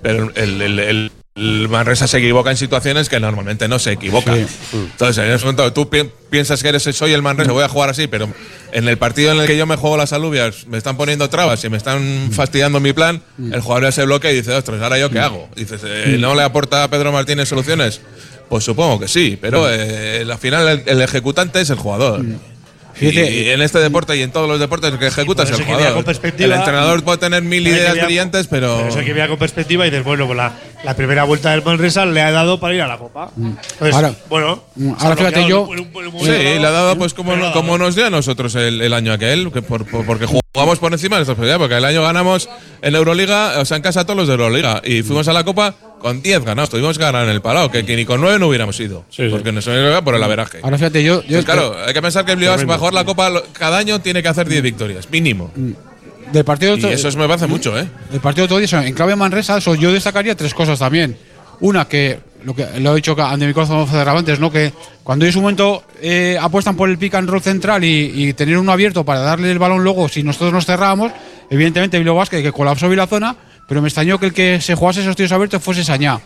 pero 0.03 0.31
el, 0.37 0.63
el- 0.63 0.79
el- 0.79 1.13
el 1.35 1.67
Manresa 1.71 2.07
se 2.07 2.19
equivoca 2.19 2.51
en 2.51 2.59
situaciones 2.59 3.09
que 3.09 3.19
normalmente 3.19 3.67
no 3.67 3.79
se 3.79 3.93
equivoca. 3.93 4.35
Entonces, 4.73 5.17
en 5.25 5.31
ese 5.33 5.45
momento 5.47 5.73
tú 5.73 5.89
pi- 5.89 6.11
piensas 6.31 6.63
que 6.63 6.69
eres 6.69 6.83
soy 6.83 7.13
el 7.15 7.23
Manresa, 7.23 7.53
voy 7.53 7.65
a 7.65 7.69
jugar 7.71 7.89
así, 7.89 8.07
pero 8.07 8.29
en 8.71 8.87
el 8.87 8.99
partido 8.99 9.33
en 9.33 9.41
el 9.41 9.47
que 9.47 9.57
yo 9.57 9.65
me 9.67 9.77
juego 9.77 9.97
las 9.97 10.13
alubias, 10.13 10.67
me 10.67 10.77
están 10.79 10.97
poniendo 10.99 11.29
trabas 11.31 11.65
y 11.65 11.71
me 11.71 11.79
están 11.79 12.29
fastidiando 12.33 12.81
mi 12.81 12.93
plan, 12.93 13.23
el 13.51 13.61
jugador 13.63 13.85
ya 13.85 13.93
se 13.93 14.05
bloquea 14.05 14.31
y 14.31 14.37
dice, 14.37 14.53
ostras, 14.53 14.81
¿ahora 14.83 14.99
yo 14.99 15.09
qué 15.11 15.21
hago? 15.21 15.49
Dices, 15.57 15.81
eh, 15.85 16.17
¿no 16.21 16.35
le 16.35 16.43
aporta 16.43 16.85
a 16.85 16.89
Pedro 16.91 17.13
Martínez 17.13 17.49
soluciones? 17.49 18.03
Pues 18.53 18.65
supongo 18.65 19.01
que 19.01 19.09
sí, 19.09 19.39
pero 19.41 19.67
eh, 19.67 20.27
al 20.31 20.37
final 20.39 20.69
el, 20.69 20.83
el 20.85 21.01
ejecutante 21.01 21.63
es 21.63 21.71
el 21.71 21.79
jugador. 21.79 22.23
Fíjate- 22.93 23.31
y 23.33 23.49
en 23.49 23.63
este 23.63 23.79
deporte 23.79 24.15
y 24.15 24.21
en 24.21 24.31
todos 24.31 24.47
los 24.47 24.61
deportes 24.61 24.93
que 24.99 25.07
ejecuta 25.07 25.45
es 25.45 25.51
por 25.53 25.61
el 25.61 25.65
jugador. 25.65 25.95
con 25.95 26.05
perspectiva. 26.05 26.53
El 26.55 26.61
entrenador 26.61 27.03
puede 27.03 27.17
tener 27.17 27.43
mil 27.43 27.67
ideas 27.67 27.95
mirar- 27.95 28.05
brillantes, 28.07 28.49
pero. 28.49 28.77
Pero 28.77 28.89
eso 28.91 28.99
hay 28.99 29.07
que 29.07 29.15
mirar 29.15 29.31
con 29.31 29.39
perspectiva 29.39 29.87
y 29.87 29.91
dices, 29.91 30.05
bueno, 30.05 30.27
pues 30.27 30.37
la, 30.37 30.53
la 30.85 30.95
primera 30.95 31.25
vuelta 31.25 31.51
del 31.53 31.63
Manresa 31.65 32.05
le 32.05 32.21
ha 32.21 32.31
dado 32.31 32.61
para 32.61 32.75
ir 32.75 32.83
a 32.83 32.87
la 32.89 32.99
Copa. 32.99 33.31
Entonces, 33.39 33.95
Ahora- 33.95 34.15
bueno, 34.29 34.63
Mm, 34.75 34.93
ahora 34.99 35.17
fíjate, 35.17 35.49
yo- 35.49 35.63
un- 35.63 35.79
un 35.81 36.21
Sí, 36.21 36.27
le 36.27 36.67
ha 36.67 36.71
dado 36.71 36.99
pues 36.99 37.15
como, 37.15 37.79
nos 37.79 37.95
dio 37.95 38.05
a 38.07 38.11
nosotros 38.11 38.55
el, 38.57 38.83
el 38.83 38.93
año 38.93 39.15
aquel, 39.15 39.51
que 39.51 39.63
por- 39.63 39.87
por- 39.87 40.05
porque 40.05 40.27
jugamos 40.55 40.79
por 40.79 40.93
encima 40.93 41.17
de 41.17 41.21
nuestra 41.21 41.35
posibilidad, 41.35 41.59
porque 41.59 41.77
el 41.77 41.85
año 41.85 42.03
ganamos 42.03 42.49
en 42.83 42.95
Euroliga, 42.95 43.59
o 43.59 43.65
sea, 43.65 43.79
en 43.79 43.83
casa 43.83 44.05
todos 44.05 44.17
los 44.19 44.27
de 44.29 44.35
Euroliga, 44.35 44.83
y 44.85 45.03
fuimos 45.03 45.27
a 45.29 45.33
la 45.33 45.45
Copa 45.45 45.75
con 45.99 46.21
10 46.21 46.45
ganados, 46.45 46.69
tuvimos 46.69 46.99
que 46.99 47.05
ganar 47.05 47.25
en 47.25 47.31
el 47.31 47.41
Palau, 47.41 47.71
que, 47.71 47.87
que 47.87 47.97
ni 47.97 48.05
con 48.05 48.21
9 48.21 48.39
no 48.39 48.49
hubiéramos 48.49 48.79
ido, 48.79 49.05
porque 49.31 49.51
nos 49.53 49.67
iba 49.67 50.03
por 50.03 50.15
el 50.15 50.23
averaje. 50.23 50.59
Ahora 50.63 50.77
fíjate, 50.77 51.03
yo. 51.03 51.23
yo 51.23 51.29
Pues 51.37 51.45
claro, 51.47 51.75
hay 51.87 51.95
que 51.95 52.03
pensar 52.03 52.25
que 52.27 52.33
el 52.33 52.39
Bilbao 52.39 52.57
para 52.67 52.79
jugar 52.79 52.93
la 52.95 53.05
Copa 53.05 53.33
cada 53.53 53.79
año 53.79 54.01
tiene 54.01 54.23
que 54.23 54.29
hacer 54.29 54.47
10 54.49 54.63
victorias, 54.63 55.09
mínimo. 55.11 55.51
del 56.33 56.45
partido 56.45 56.77
Y 56.77 56.85
eso 56.87 57.09
es- 57.09 57.17
me 57.17 57.27
parece 57.29 57.47
mucho, 57.47 57.79
¿eh? 57.79 57.87
El 58.13 58.21
partido 58.21 58.45
de 58.47 58.49
todo 58.49 58.59
eso, 58.59 58.79
en 58.81 58.95
clave 58.95 59.15
Manresa, 59.17 59.59
eso, 59.59 59.75
yo 59.75 59.93
destacaría 59.93 60.35
tres 60.35 60.55
cosas 60.55 60.79
también. 60.79 61.17
Una, 61.61 61.87
que 61.87 62.21
lo 62.45 62.55
que 62.55 62.67
lo 62.81 62.93
he 62.93 62.97
dicho 62.97 63.17
ante 63.19 63.47
mi 63.47 63.53
corazón 63.53 63.87
antes, 64.09 64.39
¿no? 64.41 64.51
Que 64.51 64.73
cuando 65.03 65.25
ellos 65.25 65.37
un 65.37 65.43
momento 65.43 65.85
eh, 66.01 66.37
apuestan 66.41 66.77
por 66.77 66.89
el 66.89 66.99
pick 66.99 67.15
and 67.15 67.29
roll 67.29 67.41
central 67.43 67.83
y, 67.85 68.13
y 68.29 68.33
tener 68.35 68.59
uno 68.59 68.73
abierto 68.73 69.05
para 69.05 69.21
darle 69.21 69.51
el 69.51 69.59
balón 69.59 69.83
luego, 69.85 70.09
si 70.09 70.23
nosotros 70.23 70.53
nos 70.53 70.67
cerrábamos, 70.67 71.13
evidentemente 71.51 71.99
Bilbao 71.99 72.17
Basket 72.17 72.43
que 72.43 72.53
colapsó 72.53 72.89
bien 72.89 72.99
la 72.99 73.07
zona, 73.07 73.37
pero 73.69 73.81
me 73.83 73.89
extrañó 73.89 74.19
que 74.19 74.27
el 74.27 74.33
que 74.33 74.61
se 74.61 74.75
jugase 74.75 75.01
esos 75.03 75.17
tiros 75.17 75.33
abiertos 75.33 75.63
fuese 75.63 75.85
Sañá. 75.85 76.21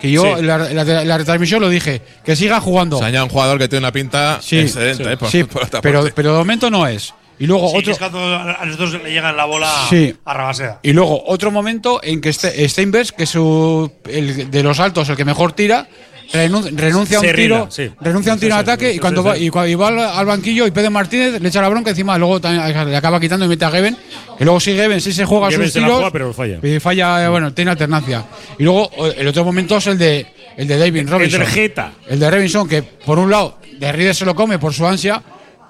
Que 0.00 0.10
yo 0.10 0.22
Sí. 0.22 0.28
en, 0.40 0.46
la, 0.46 0.54
en 0.70 0.76
la- 0.76 1.02
en 1.02 1.08
la 1.08 1.18
retransmisión 1.18 1.60
lo 1.60 1.68
dije, 1.68 2.00
que 2.24 2.34
siga 2.34 2.58
jugando. 2.60 2.98
Saña, 2.98 3.22
un 3.22 3.28
jugador 3.28 3.58
que 3.58 3.68
tiene 3.68 3.84
una 3.84 3.92
pinta 3.92 4.38
Sí, 4.40 4.58
excelente, 4.58 5.12
¿eh? 5.12 5.16
Por- 5.18 5.28
sí, 5.30 5.44
por 5.44 5.64
otra 5.64 5.82
pero, 5.82 6.00
parte. 6.00 6.12
pero 6.16 6.32
de 6.32 6.38
momento 6.38 6.70
no 6.70 6.86
es. 6.86 7.12
Y 7.40 7.46
luego 7.46 7.66
Sí, 7.68 7.72
que 7.72 7.78
otro. 7.78 7.92
es 7.92 7.98
cuando 7.98 8.18
a 8.36 8.64
nosotros 8.64 9.02
le 9.02 9.10
llegan 9.10 9.36
la 9.36 9.46
bola 9.46 9.72
Sí. 9.88 10.14
a 10.24 10.34
Rabaseda. 10.34 10.78
Y 10.82 10.92
luego 10.92 11.24
otro 11.26 11.50
momento 11.50 11.98
en 12.04 12.20
que 12.20 12.28
este, 12.28 12.68
Steinbergs, 12.68 13.10
que 13.12 13.24
es 13.24 13.30
su, 13.30 13.90
el 14.08 14.50
de 14.50 14.62
los 14.62 14.78
altos 14.78 15.08
el 15.08 15.16
que 15.16 15.24
mejor 15.24 15.52
tira, 15.52 15.88
renun- 16.32 16.70
renuncia 16.76 17.16
a 17.18 17.20
un 17.22 17.32
tiro, 17.34 17.66
sí. 17.70 17.90
renuncia 18.00 18.32
a 18.32 18.34
un 18.34 18.40
tiro 18.40 18.54
sí, 18.54 18.60
ataque 18.60 18.92
y 18.92 18.98
cuando 18.98 19.24
va, 19.24 19.36
y 19.38 19.48
cua- 19.48 19.68
y 19.68 19.74
va 19.74 19.88
al, 19.88 19.98
al 19.98 20.26
banquillo 20.26 20.66
y 20.66 20.70
Pedro 20.70 20.90
Martínez 20.90 21.40
le 21.40 21.48
echa 21.48 21.60
la 21.62 21.68
bronca 21.70 21.90
encima, 21.90 22.16
luego 22.18 22.40
también 22.40 22.88
le 22.90 22.96
acaba 22.96 23.18
quitando 23.18 23.46
y 23.46 23.48
mete 23.48 23.64
a 23.64 23.70
Geben, 23.70 23.96
que 24.38 24.44
luego 24.44 24.60
sí 24.60 24.74
Geben 24.74 25.00
sí 25.00 25.12
se 25.12 25.24
juega 25.24 25.50
Geben 25.50 25.66
sus 25.66 25.72
se 25.72 25.78
tiros, 25.80 25.94
juega, 25.94 26.10
pero 26.10 26.32
falla. 26.34 26.58
y 26.62 26.78
falla, 26.78 27.28
bueno, 27.30 27.52
tiene 27.54 27.70
alternancia. 27.72 28.22
Y 28.58 28.64
luego 28.64 28.90
el 29.16 29.26
otro 29.26 29.44
momento 29.44 29.78
es 29.78 29.86
el 29.86 29.96
de 29.98 30.26
el 30.58 30.68
de 30.68 30.76
David 30.78 31.08
Robinson. 31.08 31.40
El 31.40 31.46
de 31.48 31.52
Jeta. 31.54 31.92
El 32.06 32.20
de 32.20 32.30
Robinson, 32.30 32.68
que 32.68 32.82
por 32.82 33.18
un 33.18 33.30
lado, 33.30 33.56
de 33.78 33.90
Rieder 33.92 34.14
se 34.14 34.26
lo 34.26 34.34
come 34.34 34.58
por 34.58 34.74
su 34.74 34.86
ansia, 34.86 35.22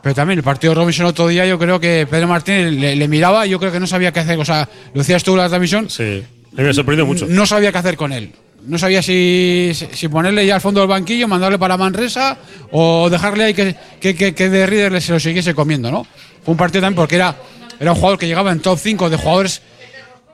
pero 0.02 0.14
también 0.14 0.38
el 0.38 0.42
partido 0.44 0.72
de 0.74 0.80
Robinson 0.80 1.06
otro 1.06 1.28
día, 1.28 1.44
yo 1.46 1.58
creo 1.58 1.78
que 1.80 2.06
Pedro 2.10 2.28
Martínez 2.28 2.72
le, 2.72 2.96
le 2.96 3.08
miraba 3.08 3.46
y 3.46 3.50
yo 3.50 3.58
creo 3.58 3.70
que 3.72 3.80
no 3.80 3.86
sabía 3.86 4.12
qué 4.12 4.20
hacer. 4.20 4.38
O 4.38 4.44
sea, 4.44 4.68
lo 4.94 5.00
decías 5.00 5.22
tú 5.22 5.36
la 5.36 5.48
transmisión. 5.48 5.90
Sí, 5.90 6.22
me 6.52 6.72
sorprendió 6.74 7.04
mucho. 7.06 7.26
No 7.28 7.46
sabía 7.46 7.70
qué 7.72 7.78
hacer 7.78 7.96
con 7.96 8.12
él. 8.12 8.32
No 8.66 8.76
sabía 8.78 9.00
si, 9.02 9.72
si- 9.92 10.08
ponerle 10.08 10.44
ya 10.46 10.56
al 10.56 10.60
fondo 10.60 10.80
del 10.80 10.88
banquillo, 10.88 11.26
mandarle 11.26 11.58
para 11.58 11.76
Manresa 11.78 12.36
o 12.72 13.08
dejarle 13.08 13.44
ahí 13.44 13.54
que, 13.54 13.74
que, 14.00 14.14
que, 14.14 14.34
que 14.34 14.50
de 14.50 14.66
Rieder 14.66 14.92
le- 14.92 15.00
se 15.00 15.12
lo 15.12 15.20
siguiese 15.20 15.54
comiendo, 15.54 15.90
¿no? 15.90 16.06
Fue 16.44 16.52
un 16.52 16.58
partido 16.58 16.82
también 16.82 16.96
porque 16.96 17.16
era, 17.16 17.36
era 17.78 17.92
un 17.92 17.96
jugador 17.96 18.18
que 18.18 18.26
llegaba 18.26 18.52
en 18.52 18.60
top 18.60 18.78
5 18.78 19.08
de 19.08 19.16
jugadores 19.16 19.62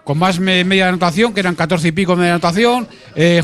con 0.03 0.19
más 0.19 0.39
me- 0.41 0.65
media 0.65 0.89
anotación, 0.89 1.33
que 1.35 1.41
eran 1.41 1.55
14 1.55 1.87
y 1.89 1.93
pico 1.93 2.13
de 2.13 2.19
media 2.19 2.33
anotación, 2.35 2.89
eh, 3.15 3.43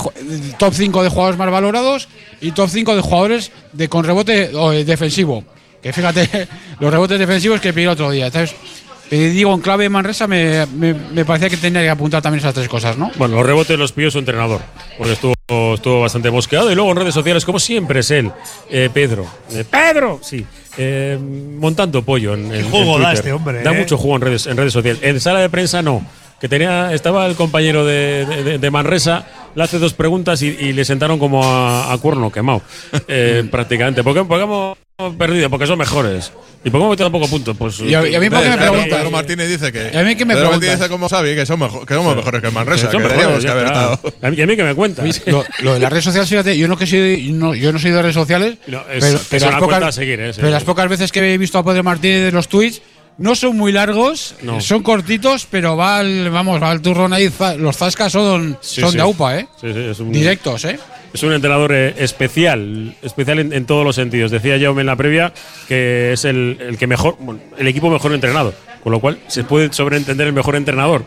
top 0.59 0.75
5 0.75 1.03
de 1.05 1.09
jugadores 1.11 1.39
más 1.39 1.51
valorados 1.51 2.09
y 2.41 2.51
top 2.53 2.69
5 2.69 2.97
de 2.97 3.03
jugadores 3.03 3.53
de 3.73 3.89
con 3.89 4.05
rebote 4.05 4.51
o, 4.55 4.73
eh, 4.73 4.85
defensivo. 4.85 5.45
Que 5.83 5.93
fíjate, 5.93 6.49
los 6.81 6.91
rebotes 6.93 7.19
defensivos 7.19 7.61
que 7.61 7.73
pidió 7.73 7.91
el 7.91 7.95
otro 7.95 8.11
día. 8.11 8.27
Entonces, 8.27 8.55
digo, 9.11 9.53
en 9.53 9.61
clave 9.61 9.89
Manresa 9.89 10.27
me, 10.27 10.65
me, 10.67 10.95
me 10.95 11.25
parecía 11.25 11.51
que 11.51 11.57
tenía 11.57 11.83
que 11.83 11.91
apuntar 11.91 12.23
también 12.23 12.39
esas 12.41 12.55
tres 12.55 12.69
cosas, 12.69 12.97
¿no? 12.97 13.11
Bueno, 13.17 13.37
los 13.37 13.45
rebotes 13.47 13.79
los 13.79 13.93
pidió 13.93 14.11
su 14.11 14.19
entrenador, 14.21 14.61
porque 14.97 15.13
estuvo, 15.15 15.35
estuvo 15.75 16.01
bastante 16.01 16.31
mosqueado. 16.31 16.71
Y 16.71 16.75
luego 16.75 16.91
en 16.93 16.97
redes 16.99 17.15
sociales, 17.15 17.45
como 17.45 17.59
siempre 17.59 18.01
es 18.01 18.11
él, 18.11 18.31
eh, 18.71 18.89
Pedro. 18.95 19.27
Eh, 19.53 19.65
¡Pedro! 19.69 20.21
Sí. 20.23 20.47
eh, 20.79 21.19
montando 21.21 22.03
pollo 22.03 22.33
en, 22.35 22.55
en- 22.55 22.71
juego 22.71 22.97
en 22.97 23.03
da 23.03 23.13
este 23.13 23.33
hombre, 23.33 23.63
Da 23.63 23.75
eh. 23.75 23.79
mucho 23.79 23.99
juego 23.99 24.17
en 24.17 24.23
redes, 24.23 24.47
en 24.47 24.57
redes 24.57 24.73
sociales. 24.73 25.03
En 25.05 25.21
sala 25.21 25.41
de 25.41 25.51
prensa 25.51 25.83
no. 25.83 26.07
Que 26.41 26.49
tenía, 26.49 26.93
estaba 26.93 27.27
el 27.27 27.37
compañero 27.37 27.85
de, 27.85 28.25
de- 28.27 28.59
de 28.59 28.71
Manresa, 28.71 29.27
le 29.55 29.63
hace 29.63 29.79
dos 29.79 29.93
preguntas 29.95 30.41
y, 30.43 30.47
y 30.49 30.73
le 30.73 30.85
sentaron 30.85 31.19
como 31.19 31.45
a, 31.45 31.93
a 31.93 31.99
cuerno 31.99 32.33
quemado, 32.33 32.63
eh, 33.09 33.45
prácticamente. 33.51 34.03
¿Por 34.03 34.15
qué, 34.15 34.25
por 34.25 34.39
qué 34.39 34.45
hemos 34.45 34.79
perdido? 35.11 35.51
Porque 35.51 35.67
son 35.67 35.79
mejores. 35.79 36.33
¿Y 36.65 36.71
por 36.71 36.79
qué 36.79 36.85
hemos 36.85 36.91
metido 36.91 37.07
tan 37.11 37.13
poco 37.13 37.29
punto? 37.29 37.55
Pues, 37.55 37.81
Y 37.81 37.95
a- 37.95 38.07
y 38.09 38.15
a 38.15 38.21
mí, 38.21 38.31
¿por 38.31 38.41
qué 38.43 38.49
me? 38.51 38.57
Pedro 38.87 39.11
Martínez 39.11 39.49
dice 39.49 39.73
que. 39.73 39.91
¿Y 39.93 39.97
a 39.97 40.03
mí 40.05 40.15
qué 40.15 40.25
me 40.25 40.35
Pedro 40.35 40.49
preguntas? 40.49 40.51
Martínez 40.51 40.79
dice 40.79 40.89
como 40.89 41.09
Xavi 41.09 41.35
que 41.35 41.45
somos, 41.47 41.85
que 41.87 41.95
somos 41.95 42.15
mejores 42.17 42.41
que 42.41 42.47
el 42.47 42.53
Manresa. 42.53 42.83
son 42.83 43.03
que 43.03 43.09
mejores, 43.09 43.17
deberíamos 43.19 43.39
que 43.41 43.47
ya 43.47 43.53
haber 43.53 43.67
está. 43.67 43.93
estado. 43.95 44.15
¿Y 44.23 44.27
a 44.27 44.31
mí, 44.31 44.37
y 44.37 44.43
a 44.43 44.47
mí 44.47 44.57
que 44.57 44.65
me 44.65 44.75
cuentas? 44.75 45.23
Lo, 45.27 45.45
lo 45.61 45.75
de 45.75 45.81
las 45.81 45.91
redes 45.91 46.05
sociales, 46.05 46.29
fíjate, 46.31 46.57
yo 46.57 46.69
no 46.69 46.77
que 46.77 46.87
soy, 46.87 47.33
no, 47.33 47.55
yo 47.55 47.73
no 47.73 47.79
soy 47.81 47.91
de 47.91 48.01
redes 48.03 48.15
sociales, 48.15 48.59
No, 48.69 48.83
es- 48.93 49.33
es 49.33 49.43
una 49.43 49.59
cuenta 49.59 49.89
a 49.89 49.93
seguir, 49.93 50.21
eh, 50.21 50.33
sí. 50.33 50.39
pero 50.41 50.53
las 50.53 50.63
pocas 50.65 50.89
veces 50.89 51.11
que 51.11 51.35
he 51.35 51.39
visto 51.39 51.59
a 51.59 51.65
Pedro 51.65 51.83
Martínez 51.83 52.25
de 52.27 52.33
los 52.33 52.47
tweets 52.49 52.81
no 53.19 53.35
son 53.35 53.57
muy 53.57 53.73
largos, 53.73 54.37
No. 54.43 54.61
son 54.61 54.83
cortitos, 54.83 55.47
pero 55.51 55.77
va 55.77 55.99
al, 55.99 56.31
vamos, 56.31 56.63
va 56.63 56.71
al 56.71 56.81
turrón 56.81 57.13
ahí, 57.13 57.31
los 57.59 57.77
zascas 57.77 58.11
son, 58.13 58.57
Sí, 58.63 58.81
son 58.81 58.91
sí. 58.93 58.97
de 58.97 59.03
AUPA, 59.03 59.39
¿eh? 59.41 59.47
Sí, 59.61 59.73
sí, 59.73 59.79
es 59.91 59.99
un, 60.01 60.13
Directos, 60.13 60.65
¿eh? 60.65 60.79
Es 61.13 61.23
un 61.23 61.33
entrenador 61.33 61.73
eh, 61.75 61.95
especial, 61.99 62.95
especial 63.03 63.39
en, 63.39 63.67
todos 63.67 63.85
los 63.85 63.97
sentidos. 63.97 64.31
Decía 64.31 64.59
Jaume 64.59 64.81
en 64.81 64.87
la 64.87 64.97
previa 64.97 65.33
que 65.69 66.13
es 66.13 66.25
el, 66.25 66.77
que 66.79 66.87
mejor, 66.87 67.17
el 67.59 67.69
equipo 67.69 67.91
mejor 67.91 68.13
entrenado, 68.15 68.55
con 68.83 68.93
lo 68.93 69.01
cual 69.01 69.19
se 69.27 69.45
puede 69.45 69.73
sobreentender 69.73 70.27
el 70.27 70.33
mejor 70.33 70.57
entrenador. 70.57 71.05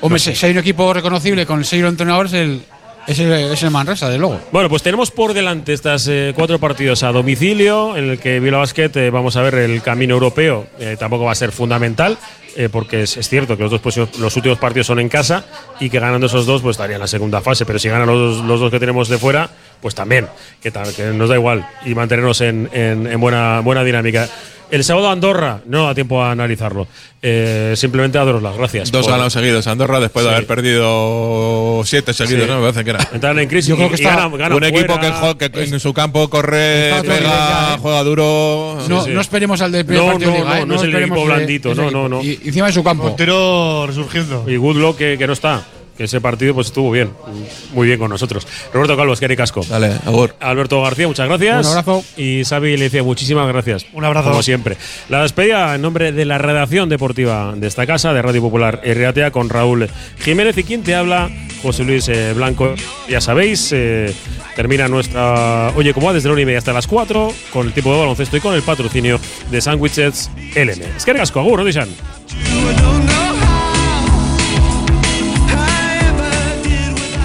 Hombre, 0.00 0.18
si 0.18 0.46
hay 0.46 0.52
un 0.52 0.58
equipo 0.58 0.92
reconocible 0.92 1.44
con 1.44 1.58
el 1.58 1.64
sello 1.64 1.84
de 1.84 1.90
entrenador 1.90 2.26
es 2.26 2.32
el, 2.32 2.62
es 3.08 3.18
el, 3.18 3.32
es 3.32 3.62
el 3.62 3.70
Manresa, 3.70 4.08
de 4.08 4.18
luego. 4.18 4.40
Bueno, 4.52 4.68
pues 4.68 4.82
tenemos 4.82 5.10
por 5.10 5.34
delante 5.34 5.72
estas 5.72 6.06
eh, 6.08 6.32
cuatro 6.36 6.58
partidos 6.60 7.02
a 7.02 7.10
domicilio, 7.10 7.96
en 7.96 8.10
el 8.10 8.18
que 8.20 8.38
Vila 8.38 8.58
Basket 8.58 8.90
eh, 8.94 9.10
vamos 9.10 9.36
a 9.36 9.42
ver 9.42 9.54
el 9.56 9.82
camino 9.82 10.14
europeo. 10.14 10.66
eh, 10.78 10.96
tampoco 10.98 11.24
va 11.24 11.32
a 11.32 11.34
ser 11.34 11.50
fundamental, 11.50 12.18
eh, 12.56 12.68
porque 12.70 13.02
es, 13.02 13.16
es 13.16 13.28
cierto 13.28 13.56
que 13.56 13.62
los, 13.62 13.72
dos, 13.72 13.80
próximos- 13.80 14.18
los 14.18 14.36
últimos 14.36 14.58
partidos 14.58 14.86
son 14.86 15.00
en 15.00 15.08
casa 15.08 15.44
y 15.80 15.90
que 15.90 15.98
ganando 15.98 16.26
esos 16.26 16.44
dos, 16.46 16.62
pues 16.62 16.74
estaría 16.74 16.96
en 16.96 17.00
la 17.00 17.06
segunda 17.08 17.40
fase. 17.40 17.64
Pero 17.66 17.78
si 17.78 17.88
ganan 17.88 18.06
los, 18.06 18.44
los 18.44 18.60
dos 18.60 18.70
que 18.70 18.78
tenemos 18.78 19.08
de 19.08 19.18
fuera, 19.18 19.48
pues 19.80 19.94
también, 19.94 20.26
que, 20.62 20.70
que 20.70 21.04
nos 21.14 21.28
da 21.28 21.36
igual 21.36 21.66
y 21.86 21.94
mantenernos 21.94 22.40
en, 22.42 22.68
en- 22.72 23.06
en 23.06 23.20
buena, 23.20 23.60
buena 23.60 23.82
dinámica. 23.84 24.28
El 24.70 24.84
sábado 24.84 25.08
Andorra, 25.10 25.60
no 25.66 25.86
da 25.86 25.94
tiempo 25.94 26.22
a 26.22 26.30
analizarlo. 26.30 26.86
Eh, 27.22 27.72
simplemente 27.76 28.18
a 28.18 28.24
daros 28.24 28.42
las 28.42 28.54
gracias. 28.56 28.92
Dos 28.92 29.02
por 29.04 29.12
ganados 29.12 29.32
seguidos. 29.32 29.66
Andorra, 29.66 29.98
después 29.98 30.24
de 30.24 30.30
Sí. 30.30 30.34
haber 30.34 30.46
perdido 30.46 31.80
siete 31.84 32.12
seguidos, 32.12 32.44
Sí. 32.44 32.48
¿no? 32.50 32.56
Me 32.56 32.62
parece 32.70 32.84
que 32.84 32.90
era. 32.90 33.08
Entrar 33.12 33.38
en 33.38 33.48
crisis 33.48 33.68
Yo 33.70 33.76
creo 33.76 33.86
y- 33.88 33.90
que 33.90 33.96
y 33.96 34.04
está 34.04 34.16
gana- 34.16 34.36
gana 34.36 34.54
un 34.56 34.64
equipo 34.64 35.00
que, 35.38 35.50
en 35.64 35.80
su 35.80 35.94
campo 35.94 36.28
corre, 36.28 36.92
pega, 37.00 37.20
ya, 37.20 37.74
¿eh? 37.74 37.78
juega 37.80 38.02
duro. 38.04 38.78
No, 38.88 39.04
sí. 39.04 39.10
no 39.10 39.20
esperemos 39.22 39.60
al 39.62 39.72
del 39.72 39.86
primer 39.86 40.04
No, 40.04 40.10
partido 40.12 40.30
no, 40.32 40.36
Liga, 40.36 40.48
no, 40.50 40.56
¿eh? 40.56 40.66
no 40.66 40.74
es 40.76 40.82
el 40.82 40.94
equipo 40.96 41.24
blandito, 41.24 41.74
no, 41.74 41.90
no, 41.90 42.08
no. 42.08 42.22
Y 42.22 42.38
encima 42.44 42.66
de 42.66 42.72
su 42.72 42.84
campo. 42.84 43.04
Montero 43.04 43.86
resurgiendo. 43.86 44.44
Y 44.46 44.56
Goodlock 44.56 44.98
que, 44.98 45.16
que 45.18 45.26
no 45.26 45.32
está. 45.32 45.62
Que 45.98 46.04
ese 46.04 46.20
partido 46.20 46.54
pues 46.54 46.68
estuvo 46.68 46.92
bien. 46.92 47.10
Muy 47.74 47.88
bien 47.88 47.98
con 47.98 48.08
nosotros. 48.08 48.46
Roberto 48.72 48.96
Calvo, 48.96 49.16
que 49.16 49.36
Casco. 49.36 49.62
Dale, 49.68 49.96
Agur. 50.06 50.34
Alberto 50.38 50.80
García, 50.80 51.08
muchas 51.08 51.26
gracias. 51.26 51.66
Un 51.66 51.72
abrazo. 51.72 52.04
Y 52.16 52.44
Xavi 52.44 52.76
le 52.76 52.84
decía 52.84 53.02
muchísimas 53.02 53.48
gracias. 53.48 53.84
Un 53.92 54.04
abrazo. 54.04 54.30
Como 54.30 54.42
siempre. 54.44 54.76
La 55.08 55.22
despedida 55.22 55.74
en 55.74 55.82
nombre 55.82 56.12
de 56.12 56.24
la 56.24 56.38
redacción 56.38 56.88
deportiva 56.88 57.52
de 57.56 57.66
esta 57.66 57.84
casa, 57.84 58.12
de 58.12 58.22
Radio 58.22 58.40
Popular 58.40 58.80
RATA, 58.84 59.32
con 59.32 59.48
Raúl 59.48 59.88
Jiménez 60.20 60.56
y 60.58 60.62
quien 60.62 60.84
te 60.84 60.94
habla, 60.94 61.30
José 61.62 61.82
Luis 61.84 62.08
eh, 62.08 62.32
Blanco. 62.32 62.74
Ya 63.08 63.20
sabéis, 63.20 63.72
eh, 63.72 64.14
termina 64.54 64.86
nuestra. 64.86 65.72
Oye, 65.74 65.92
como 65.92 66.06
va 66.06 66.12
desde 66.12 66.28
la 66.28 66.34
una 66.34 66.42
y 66.42 66.46
media 66.46 66.58
hasta 66.58 66.72
las 66.72 66.86
4, 66.86 67.32
con 67.52 67.66
el 67.66 67.72
tipo 67.72 67.92
de 67.92 67.98
baloncesto 67.98 68.36
y 68.36 68.40
con 68.40 68.54
el 68.54 68.62
patrocinio 68.62 69.18
de 69.50 69.60
Sándwiches 69.60 70.30
LM. 70.54 70.96
Es 70.96 71.04
que 71.04 71.12
Casco, 71.14 71.40
Agur, 71.40 71.64
¿no, 71.64 72.97